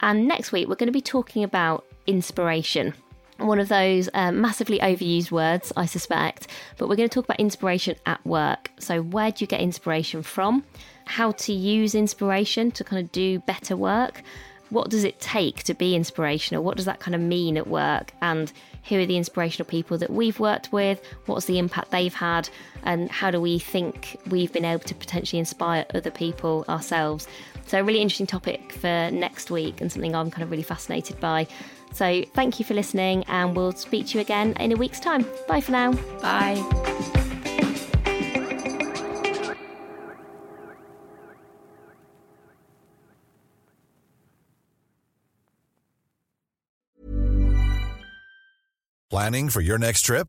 And 0.00 0.26
next 0.26 0.50
week, 0.50 0.68
we're 0.68 0.74
going 0.74 0.88
to 0.88 0.92
be 0.92 1.00
talking 1.00 1.44
about 1.44 1.84
inspiration. 2.08 2.94
One 3.38 3.60
of 3.60 3.68
those 3.68 4.08
um, 4.14 4.40
massively 4.40 4.78
overused 4.80 5.30
words, 5.30 5.72
I 5.76 5.86
suspect, 5.86 6.48
but 6.76 6.88
we're 6.88 6.96
going 6.96 7.08
to 7.08 7.14
talk 7.14 7.24
about 7.24 7.40
inspiration 7.40 7.96
at 8.04 8.24
work. 8.26 8.70
So, 8.78 9.00
where 9.02 9.30
do 9.30 9.42
you 9.42 9.46
get 9.46 9.60
inspiration 9.60 10.22
from? 10.22 10.64
How 11.06 11.32
to 11.32 11.52
use 11.52 11.94
inspiration 11.94 12.70
to 12.72 12.84
kind 12.84 13.02
of 13.02 13.12
do 13.12 13.38
better 13.40 13.76
work? 13.76 14.22
What 14.70 14.90
does 14.90 15.04
it 15.04 15.18
take 15.20 15.62
to 15.64 15.74
be 15.74 15.94
inspirational? 15.94 16.62
What 16.62 16.76
does 16.76 16.84
that 16.84 17.00
kind 17.00 17.14
of 17.14 17.20
mean 17.22 17.56
at 17.56 17.68
work? 17.68 18.12
And 18.20 18.52
who 18.84 18.98
are 18.98 19.06
the 19.06 19.16
inspirational 19.16 19.66
people 19.66 19.96
that 19.98 20.10
we've 20.10 20.38
worked 20.38 20.72
with? 20.72 21.00
What's 21.24 21.46
the 21.46 21.58
impact 21.58 21.90
they've 21.90 22.12
had? 22.12 22.50
And 22.82 23.10
how 23.10 23.30
do 23.30 23.40
we 23.40 23.58
think 23.58 24.18
we've 24.28 24.52
been 24.52 24.66
able 24.66 24.84
to 24.84 24.94
potentially 24.94 25.38
inspire 25.38 25.86
other 25.94 26.10
people 26.10 26.66
ourselves? 26.68 27.26
So, 27.66 27.80
a 27.80 27.84
really 27.84 28.00
interesting 28.00 28.26
topic 28.26 28.72
for 28.72 29.10
next 29.10 29.50
week 29.50 29.80
and 29.80 29.92
something 29.92 30.14
I'm 30.14 30.30
kind 30.30 30.42
of 30.42 30.50
really 30.50 30.62
fascinated 30.62 31.20
by. 31.20 31.46
So, 31.92 32.22
thank 32.34 32.58
you 32.58 32.64
for 32.64 32.74
listening, 32.74 33.24
and 33.24 33.56
we'll 33.56 33.72
speak 33.72 34.08
to 34.08 34.14
you 34.14 34.20
again 34.20 34.52
in 34.60 34.72
a 34.72 34.76
week's 34.76 35.00
time. 35.00 35.26
Bye 35.46 35.60
for 35.60 35.72
now. 35.72 35.92
Bye. 36.20 36.62
Planning 49.10 49.48
for 49.48 49.62
your 49.62 49.78
next 49.78 50.02
trip? 50.02 50.28